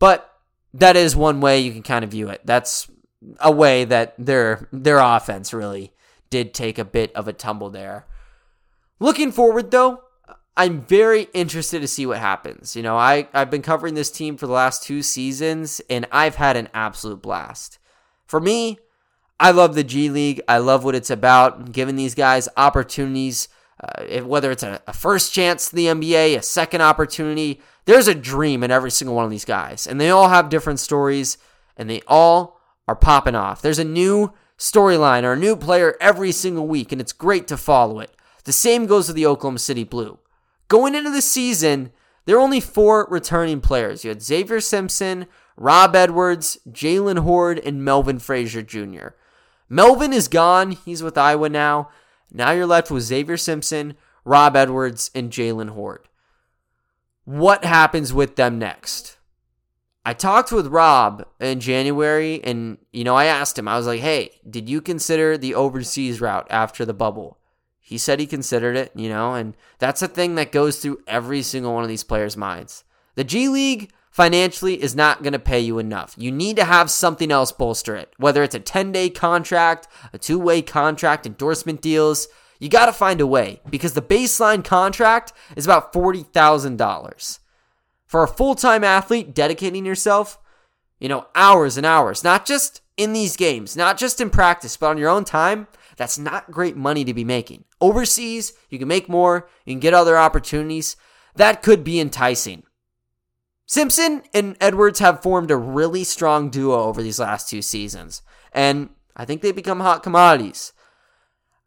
But 0.00 0.28
that 0.74 0.96
is 0.96 1.14
one 1.14 1.40
way 1.40 1.60
you 1.60 1.70
can 1.70 1.84
kind 1.84 2.04
of 2.04 2.10
view 2.10 2.28
it. 2.30 2.40
That's 2.44 2.90
a 3.38 3.52
way 3.52 3.84
that 3.84 4.16
their 4.18 4.68
their 4.72 4.98
offense 4.98 5.54
really 5.54 5.92
did 6.30 6.52
take 6.52 6.76
a 6.76 6.84
bit 6.84 7.14
of 7.14 7.28
a 7.28 7.32
tumble 7.32 7.70
there. 7.70 8.06
Looking 8.98 9.30
forward 9.30 9.70
though, 9.70 10.00
I'm 10.56 10.80
very 10.80 11.28
interested 11.32 11.80
to 11.80 11.86
see 11.86 12.06
what 12.06 12.18
happens. 12.18 12.74
You 12.74 12.82
know, 12.82 12.96
I, 12.96 13.28
I've 13.32 13.52
been 13.52 13.62
covering 13.62 13.94
this 13.94 14.10
team 14.10 14.36
for 14.36 14.48
the 14.48 14.52
last 14.52 14.82
two 14.82 15.00
seasons, 15.04 15.80
and 15.88 16.08
I've 16.10 16.34
had 16.34 16.56
an 16.56 16.68
absolute 16.74 17.22
blast. 17.22 17.78
For 18.26 18.40
me, 18.40 18.80
I 19.40 19.52
love 19.52 19.74
the 19.74 19.82
G 19.82 20.10
League. 20.10 20.42
I 20.46 20.58
love 20.58 20.84
what 20.84 20.94
it's 20.94 21.08
about, 21.08 21.72
giving 21.72 21.96
these 21.96 22.14
guys 22.14 22.46
opportunities, 22.58 23.48
uh, 23.82 24.20
whether 24.20 24.50
it's 24.50 24.62
a, 24.62 24.82
a 24.86 24.92
first 24.92 25.32
chance 25.32 25.70
to 25.70 25.76
the 25.76 25.86
NBA, 25.86 26.36
a 26.36 26.42
second 26.42 26.82
opportunity. 26.82 27.62
There's 27.86 28.06
a 28.06 28.14
dream 28.14 28.62
in 28.62 28.70
every 28.70 28.90
single 28.90 29.16
one 29.16 29.24
of 29.24 29.30
these 29.30 29.46
guys, 29.46 29.86
and 29.86 29.98
they 29.98 30.10
all 30.10 30.28
have 30.28 30.50
different 30.50 30.78
stories, 30.78 31.38
and 31.74 31.88
they 31.88 32.02
all 32.06 32.60
are 32.86 32.94
popping 32.94 33.34
off. 33.34 33.62
There's 33.62 33.78
a 33.78 33.84
new 33.84 34.34
storyline 34.58 35.22
or 35.22 35.32
a 35.32 35.38
new 35.38 35.56
player 35.56 35.96
every 36.02 36.32
single 36.32 36.68
week, 36.68 36.92
and 36.92 37.00
it's 37.00 37.14
great 37.14 37.48
to 37.48 37.56
follow 37.56 37.98
it. 37.98 38.14
The 38.44 38.52
same 38.52 38.84
goes 38.84 39.08
with 39.08 39.16
the 39.16 39.26
Oklahoma 39.26 39.58
City 39.58 39.84
Blue. 39.84 40.18
Going 40.68 40.94
into 40.94 41.10
the 41.10 41.22
season, 41.22 41.92
there 42.26 42.36
are 42.36 42.40
only 42.40 42.60
four 42.60 43.06
returning 43.10 43.62
players. 43.62 44.04
You 44.04 44.10
had 44.10 44.18
Zavier 44.18 44.62
Simpson, 44.62 45.26
Rob 45.56 45.96
Edwards, 45.96 46.58
Jaylen 46.70 47.20
Hoard, 47.20 47.58
and 47.58 47.82
Melvin 47.82 48.18
Frazier 48.18 48.62
Jr. 48.62 49.08
Melvin 49.70 50.12
is 50.12 50.28
gone. 50.28 50.72
He's 50.72 51.02
with 51.02 51.16
Iowa 51.16 51.48
now. 51.48 51.88
Now 52.32 52.50
you're 52.50 52.66
left 52.66 52.90
with 52.90 53.04
Zavier 53.04 53.38
Simpson, 53.38 53.94
Rob 54.24 54.56
Edwards, 54.56 55.10
and 55.14 55.30
Jaylen 55.30 55.70
Hoard. 55.70 56.08
What 57.24 57.64
happens 57.64 58.12
with 58.12 58.34
them 58.36 58.58
next? 58.58 59.16
I 60.04 60.12
talked 60.12 60.50
with 60.50 60.66
Rob 60.66 61.24
in 61.38 61.60
January, 61.60 62.42
and 62.42 62.78
you 62.92 63.04
know, 63.04 63.14
I 63.14 63.26
asked 63.26 63.58
him, 63.58 63.68
I 63.68 63.76
was 63.76 63.86
like, 63.86 64.00
hey, 64.00 64.32
did 64.48 64.68
you 64.68 64.80
consider 64.80 65.38
the 65.38 65.54
overseas 65.54 66.20
route 66.20 66.46
after 66.50 66.84
the 66.84 66.94
bubble? 66.94 67.38
He 67.78 67.98
said 67.98 68.18
he 68.18 68.26
considered 68.26 68.76
it, 68.76 68.92
you 68.94 69.08
know, 69.08 69.34
and 69.34 69.56
that's 69.78 70.02
a 70.02 70.08
thing 70.08 70.34
that 70.36 70.52
goes 70.52 70.78
through 70.78 71.02
every 71.06 71.42
single 71.42 71.74
one 71.74 71.82
of 71.82 71.88
these 71.88 72.04
players' 72.04 72.36
minds. 72.36 72.84
The 73.14 73.24
G 73.24 73.48
League 73.48 73.92
financially 74.20 74.82
is 74.82 74.94
not 74.94 75.22
going 75.22 75.32
to 75.32 75.38
pay 75.38 75.58
you 75.58 75.78
enough. 75.78 76.12
You 76.18 76.30
need 76.30 76.56
to 76.56 76.64
have 76.64 76.90
something 76.90 77.32
else 77.32 77.52
bolster 77.52 77.96
it, 77.96 78.12
whether 78.18 78.42
it's 78.42 78.54
a 78.54 78.60
10 78.60 78.92
day 78.92 79.08
contract, 79.08 79.88
a 80.12 80.18
two 80.18 80.38
way 80.38 80.60
contract, 80.60 81.24
endorsement 81.24 81.80
deals. 81.80 82.28
You 82.58 82.68
got 82.68 82.84
to 82.84 82.92
find 82.92 83.22
a 83.22 83.26
way 83.26 83.62
because 83.70 83.94
the 83.94 84.02
baseline 84.02 84.62
contract 84.62 85.32
is 85.56 85.64
about 85.64 85.94
$40,000. 85.94 87.38
For 88.04 88.22
a 88.22 88.28
full 88.28 88.54
time 88.54 88.84
athlete, 88.84 89.34
dedicating 89.34 89.86
yourself, 89.86 90.38
you 90.98 91.08
know, 91.08 91.28
hours 91.34 91.78
and 91.78 91.86
hours, 91.86 92.22
not 92.22 92.44
just 92.44 92.82
in 92.98 93.14
these 93.14 93.38
games, 93.38 93.74
not 93.74 93.96
just 93.96 94.20
in 94.20 94.28
practice, 94.28 94.76
but 94.76 94.88
on 94.88 94.98
your 94.98 95.08
own 95.08 95.24
time, 95.24 95.66
that's 95.96 96.18
not 96.18 96.50
great 96.50 96.76
money 96.76 97.06
to 97.06 97.14
be 97.14 97.24
making. 97.24 97.64
Overseas, 97.80 98.52
you 98.68 98.78
can 98.78 98.86
make 98.86 99.08
more, 99.08 99.48
you 99.64 99.72
can 99.72 99.80
get 99.80 99.94
other 99.94 100.18
opportunities. 100.18 100.96
That 101.36 101.62
could 101.62 101.82
be 101.82 101.98
enticing. 101.98 102.64
Simpson 103.70 104.24
and 104.34 104.56
Edwards 104.60 104.98
have 104.98 105.22
formed 105.22 105.48
a 105.52 105.56
really 105.56 106.02
strong 106.02 106.50
duo 106.50 106.82
over 106.86 107.00
these 107.00 107.20
last 107.20 107.48
two 107.48 107.62
seasons, 107.62 108.20
and 108.52 108.88
I 109.14 109.24
think 109.24 109.42
they 109.42 109.52
become 109.52 109.78
hot 109.78 110.02
commodities. 110.02 110.72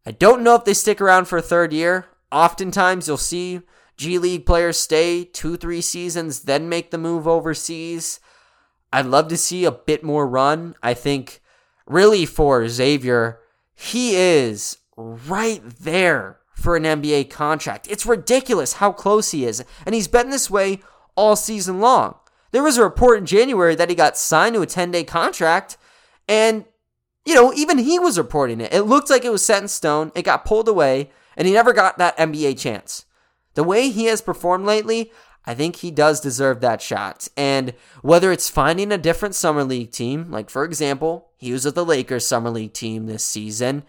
I 0.05 0.11
don't 0.11 0.43
know 0.43 0.55
if 0.55 0.65
they 0.65 0.73
stick 0.73 0.99
around 0.99 1.29
for 1.29 1.37
a 1.37 1.41
third 1.41 1.71
year. 1.71 2.07
Oftentimes, 2.29 3.07
you'll 3.07 3.15
see 3.15 3.61
G 3.95 4.19
League 4.19 4.45
players 4.45 4.77
stay 4.77 5.23
two, 5.23 5.55
three 5.55 5.79
seasons, 5.79 6.41
then 6.41 6.67
make 6.67 6.91
the 6.91 6.97
move 6.97 7.25
overseas. 7.25 8.19
I'd 8.91 9.05
love 9.05 9.29
to 9.29 9.37
see 9.37 9.63
a 9.63 9.71
bit 9.71 10.03
more 10.03 10.27
run. 10.27 10.75
I 10.83 10.93
think, 10.95 11.39
really, 11.87 12.25
for 12.25 12.63
Zavier, 12.63 13.37
he 13.75 14.17
is 14.17 14.77
right 14.97 15.61
there 15.79 16.39
for 16.53 16.75
an 16.75 16.83
NBA 16.83 17.29
contract. 17.29 17.87
It's 17.89 18.05
ridiculous 18.05 18.73
how 18.73 18.91
close 18.91 19.31
he 19.31 19.45
is. 19.45 19.63
And 19.85 19.95
he's 19.95 20.09
been 20.09 20.31
this 20.31 20.49
way 20.49 20.81
all 21.15 21.35
season 21.35 21.79
long. 21.79 22.15
There 22.51 22.63
was 22.63 22.77
a 22.77 22.83
report 22.83 23.17
in 23.17 23.25
January 23.25 23.75
that 23.75 23.89
he 23.89 23.95
got 23.95 24.17
signed 24.17 24.55
to 24.55 24.61
a 24.61 24.67
10 24.67 24.91
day 24.91 25.03
contract, 25.03 25.77
and, 26.27 26.65
you 27.25 27.33
know, 27.33 27.53
even 27.53 27.79
he 27.79 27.99
was 27.99 28.17
reporting 28.17 28.61
it. 28.61 28.73
It 28.73 28.83
looked 28.83 29.09
like 29.09 29.25
it 29.25 29.31
was 29.31 29.45
set 29.45 29.61
in 29.61 29.67
stone. 29.67 30.11
It 30.15 30.23
got 30.23 30.45
pulled 30.45 30.67
away, 30.67 31.09
and 31.35 31.47
he 31.47 31.53
never 31.53 31.73
got 31.73 31.97
that 31.97 32.17
NBA 32.17 32.59
chance. 32.59 33.05
The 33.55 33.63
way 33.63 33.89
he 33.89 34.05
has 34.05 34.21
performed 34.21 34.65
lately, 34.65 35.11
I 35.45 35.53
think 35.53 35.77
he 35.77 35.91
does 35.91 36.21
deserve 36.21 36.61
that 36.61 36.81
shot. 36.81 37.27
And 37.35 37.73
whether 38.01 38.31
it's 38.31 38.49
finding 38.49 38.91
a 38.91 38.97
different 38.97 39.35
Summer 39.35 39.63
League 39.63 39.91
team, 39.91 40.31
like 40.31 40.49
for 40.49 40.63
example, 40.63 41.29
he 41.37 41.51
was 41.51 41.65
with 41.65 41.75
the 41.75 41.85
Lakers 41.85 42.25
Summer 42.25 42.49
League 42.49 42.73
team 42.73 43.05
this 43.05 43.25
season, 43.25 43.83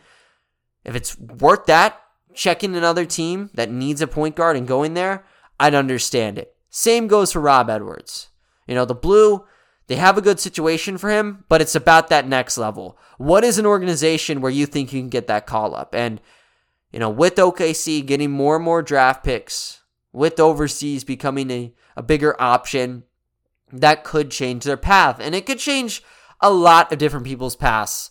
if 0.85 0.95
it's 0.95 1.19
worth 1.19 1.67
that, 1.67 2.01
checking 2.35 2.75
another 2.75 3.05
team 3.05 3.51
that 3.55 3.71
needs 3.71 4.03
a 4.03 4.07
point 4.07 4.37
guard 4.37 4.57
and 4.57 4.67
going 4.67 4.95
there, 4.95 5.25
I'd 5.59 5.75
understand 5.75 6.39
it. 6.39 6.54
Same 6.77 7.07
goes 7.07 7.31
for 7.31 7.39
Rob 7.39 7.71
Edwards. 7.71 8.31
You 8.67 8.75
know, 8.75 8.85
the 8.85 8.97
Blue, 8.97 9.45
they 9.87 9.95
have 9.95 10.19
a 10.19 10.21
good 10.21 10.41
situation 10.41 10.99
for 10.99 11.09
him, 11.09 11.45
but 11.49 11.61
it's 11.61 11.77
about 11.77 12.09
that 12.09 12.27
next 12.27 12.59
level. 12.59 12.99
What 13.17 13.45
is 13.45 13.59
an 13.59 13.65
organization 13.65 14.41
where 14.41 14.51
you 14.51 14.67
think 14.67 14.93
you 14.93 15.01
can 15.01 15.09
get 15.09 15.29
that 15.29 15.47
call 15.47 15.77
up? 15.77 15.95
And, 15.95 16.21
you 16.91 16.99
know, 16.99 17.11
with 17.11 17.37
OKC 17.37 18.05
getting 18.05 18.33
more 18.33 18.57
and 18.57 18.65
more 18.65 18.83
draft 18.83 19.23
picks, 19.23 19.83
with 20.13 20.41
overseas 20.41 21.05
becoming 21.05 21.49
a, 21.53 21.73
a 21.97 22.03
bigger 22.03 22.35
option, 22.43 23.05
that 23.71 24.03
could 24.03 24.33
change 24.33 24.65
their 24.65 24.77
path. 24.77 25.21
And 25.21 25.33
it 25.33 25.47
could 25.47 25.61
change 25.61 26.03
a 26.41 26.51
lot 26.51 26.91
of 26.91 26.99
different 26.99 27.25
people's 27.25 27.55
paths 27.55 28.11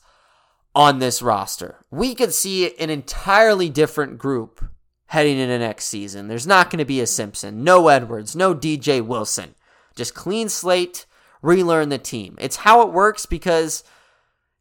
on 0.73 0.99
this 0.99 1.21
roster. 1.21 1.83
We 1.91 2.15
could 2.15 2.33
see 2.33 2.73
an 2.77 2.89
entirely 2.89 3.69
different 3.69 4.17
group 4.17 4.63
heading 5.07 5.37
into 5.37 5.59
next 5.59 5.85
season. 5.85 6.27
There's 6.27 6.47
not 6.47 6.69
going 6.69 6.79
to 6.79 6.85
be 6.85 7.01
a 7.01 7.07
Simpson, 7.07 7.63
no 7.63 7.87
Edwards, 7.87 8.35
no 8.35 8.55
DJ 8.55 9.01
Wilson. 9.05 9.55
Just 9.95 10.15
clean 10.15 10.49
slate, 10.49 11.05
relearn 11.41 11.89
the 11.89 11.97
team. 11.97 12.35
It's 12.39 12.57
how 12.57 12.81
it 12.81 12.93
works 12.93 13.25
because, 13.25 13.83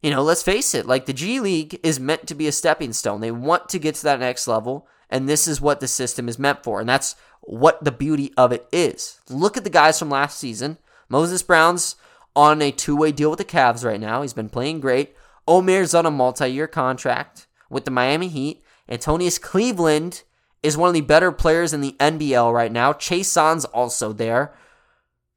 you 0.02 0.10
know, 0.10 0.22
let's 0.22 0.42
face 0.42 0.74
it, 0.74 0.86
like 0.86 1.06
the 1.06 1.12
G 1.12 1.40
League 1.40 1.80
is 1.82 1.98
meant 1.98 2.26
to 2.26 2.34
be 2.34 2.48
a 2.48 2.52
stepping 2.52 2.92
stone. 2.92 3.20
They 3.20 3.30
want 3.30 3.68
to 3.70 3.78
get 3.78 3.94
to 3.96 4.04
that 4.04 4.20
next 4.20 4.46
level, 4.46 4.86
and 5.08 5.28
this 5.28 5.48
is 5.48 5.60
what 5.60 5.80
the 5.80 5.88
system 5.88 6.28
is 6.28 6.38
meant 6.38 6.62
for. 6.62 6.80
And 6.80 6.88
that's 6.88 7.16
what 7.40 7.82
the 7.82 7.92
beauty 7.92 8.32
of 8.36 8.52
it 8.52 8.66
is. 8.72 9.20
Look 9.28 9.56
at 9.56 9.64
the 9.64 9.70
guys 9.70 9.98
from 9.98 10.10
last 10.10 10.38
season. 10.38 10.78
Moses 11.08 11.42
Brown's 11.42 11.96
on 12.34 12.62
a 12.62 12.70
two 12.70 12.96
way 12.96 13.12
deal 13.12 13.30
with 13.30 13.38
the 13.38 13.44
Cavs 13.44 13.84
right 13.84 14.00
now. 14.00 14.22
He's 14.22 14.32
been 14.32 14.48
playing 14.48 14.80
great. 14.80 15.14
Omer's 15.46 15.94
on 15.94 16.06
a 16.06 16.10
multi 16.10 16.48
year 16.48 16.66
contract 16.66 17.46
with 17.68 17.84
the 17.84 17.90
Miami 17.90 18.28
Heat. 18.28 18.62
Antonius 18.88 19.38
Cleveland 19.38 20.22
is 20.62 20.76
one 20.76 20.88
of 20.88 20.94
the 20.94 21.00
better 21.00 21.32
players 21.32 21.72
in 21.72 21.80
the 21.80 21.96
NBL 21.98 22.52
right 22.52 22.72
now. 22.72 22.92
Chase 22.92 23.32
Chaisson 23.32 23.64
also 23.72 24.12
there. 24.12 24.54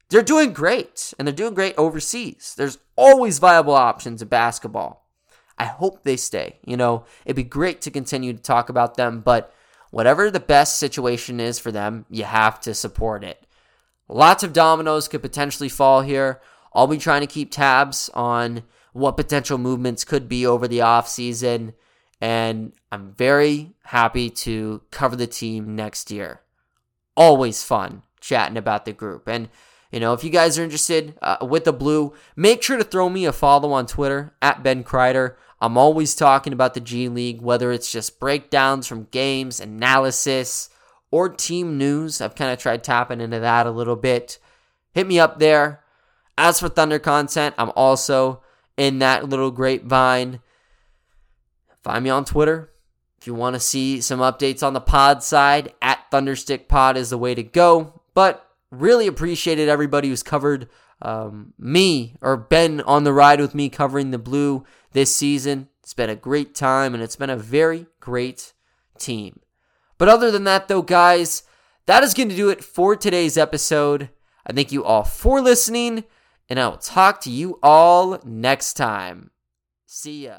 They're 0.10 0.22
doing 0.22 0.54
great, 0.54 1.14
and 1.18 1.28
they're 1.28 1.36
doing 1.36 1.56
great 1.56 1.76
overseas. 1.78 2.54
There's 2.58 2.78
always 2.96 3.40
viable 3.40 3.74
options 3.74 4.22
in 4.22 4.28
basketball. 4.28 5.08
I 5.58 5.66
hope 5.66 6.04
they 6.04 6.18
stay. 6.18 6.60
You 6.64 6.78
know, 6.78 7.06
it'd 7.26 7.36
be 7.36 7.44
great 7.44 7.82
to 7.82 7.92
continue 7.92 8.34
to 8.34 8.42
talk 8.42 8.70
about 8.70 8.96
them, 8.96 9.22
but 9.22 9.54
whatever 9.90 10.30
the 10.30 10.40
best 10.40 10.78
situation 10.78 11.40
is 11.40 11.58
for 11.58 11.72
them, 11.72 12.06
you 12.10 12.26
have 12.26 12.60
to 12.62 12.74
support 12.74 13.24
it. 13.24 13.46
Lots 14.08 14.44
of 14.44 14.54
dominoes 14.54 15.08
could 15.08 15.22
potentially 15.22 15.70
fall 15.70 16.02
here. 16.02 16.42
I'll 16.74 16.88
be 16.88 16.98
trying 16.98 17.22
to 17.22 17.28
keep 17.28 17.52
tabs 17.52 18.10
on 18.14 18.64
what 18.94 19.18
potential 19.18 19.58
movements 19.58 20.04
could 20.06 20.30
be 20.30 20.46
over 20.46 20.68
the 20.68 20.80
offseason. 20.80 21.74
And 22.22 22.74
I'm 22.92 23.14
very 23.14 23.74
happy 23.84 24.30
to 24.30 24.82
cover 24.92 25.16
the 25.16 25.28
team 25.28 25.76
next 25.76 26.12
year. 26.12 26.42
Always 27.16 27.64
fun 27.64 28.04
chatting 28.22 28.58
about 28.58 28.86
the 28.86 28.94
group. 28.94 29.28
And, 29.28 29.50
you 29.92 30.00
know, 30.00 30.14
if 30.14 30.24
you 30.24 30.30
guys 30.30 30.58
are 30.58 30.64
interested 30.64 31.18
uh, 31.22 31.38
with 31.42 31.66
the 31.66 31.74
blue, 31.74 32.14
make 32.36 32.64
sure 32.64 32.78
to 32.78 32.84
throw 32.84 33.10
me 33.10 33.26
a 33.26 33.32
follow 33.32 33.72
on 33.72 33.86
Twitter 33.86 34.34
at 34.42 34.64
Ben 34.64 34.84
Kreider. 34.84 35.36
I'm 35.62 35.78
always 35.78 36.16
talking 36.16 36.54
about 36.54 36.74
the 36.74 36.80
G 36.80 37.08
League, 37.08 37.42
whether 37.42 37.72
it's 37.72 37.92
just 37.92 38.20
breakdowns 38.20 38.88
from 38.88 39.08
games, 39.12 39.60
analysis, 39.60 40.70
or 41.12 41.30
team 41.30 41.78
news. 41.78 42.20
I've 42.20 42.36
kind 42.36 42.52
of 42.52 42.60
tried 42.60 42.84
tapping 42.84 43.22
into 43.22 43.40
that 43.40 43.68
a 43.68 43.72
little 43.72 43.96
bit. 43.96 44.38
Hit 44.94 45.08
me 45.08 45.20
up 45.20 45.40
there. 45.40 45.84
As 46.38 46.60
for 46.60 46.68
Thunder 46.68 47.00
content, 47.00 47.56
I'm 47.58 47.72
also 47.76 48.42
in 48.76 49.00
that 49.00 49.30
little 49.30 49.52
grapevine. 49.52 50.42
Find 51.86 52.04
me 52.04 52.10
on 52.10 52.26
Twitter. 52.26 52.72
If 53.20 53.28
you 53.28 53.36
want 53.36 53.54
to 53.54 53.60
see 53.60 54.02
some 54.02 54.20
updates 54.20 54.64
on 54.64 54.74
the 54.74 54.82
pod 54.82 55.22
side, 55.22 55.72
at 55.84 56.00
Thunderstick 56.10 56.68
Pod 56.68 56.98
is 56.98 57.12
the 57.12 57.18
way 57.18 57.36
to 57.36 57.44
go. 57.44 58.02
But 58.16 58.44
really 58.72 59.06
appreciated 59.06 59.70
everybody 59.70 60.10
who's 60.10 60.24
covered 60.24 60.68
um, 61.04 61.54
me 61.60 62.16
or 62.22 62.38
been 62.38 62.82
on 62.82 63.04
the 63.04 63.14
ride 63.14 63.40
with 63.40 63.54
me 63.54 63.70
covering 63.70 64.10
the 64.10 64.18
blue 64.18 64.66
this 64.94 65.16
season. 65.16 65.70
It's 65.84 65.94
been 65.94 66.10
a 66.10 66.16
great 66.16 66.56
time 66.56 66.96
and 66.96 67.04
it's 67.04 67.18
been 67.18 67.30
a 67.30 67.38
very 67.38 67.86
great 68.00 68.54
team. 68.98 69.42
But 70.00 70.10
other 70.10 70.32
than 70.32 70.44
that, 70.46 70.68
though, 70.68 70.82
guys, 70.82 71.44
that 71.86 72.04
is 72.04 72.16
going 72.16 72.30
to 72.30 72.36
do 72.36 72.50
it 72.50 72.64
for 72.64 72.96
today's 72.96 73.38
episode. 73.38 74.10
I 74.48 74.54
thank 74.54 74.72
you 74.72 74.84
all 74.84 75.04
for 75.04 75.40
listening 75.40 76.06
and 76.50 76.60
I 76.60 76.68
will 76.68 76.78
talk 76.78 77.22
to 77.22 77.30
you 77.30 77.60
all 77.62 78.20
next 78.26 78.74
time. 78.74 79.30
See 79.86 80.26
ya. 80.26 80.38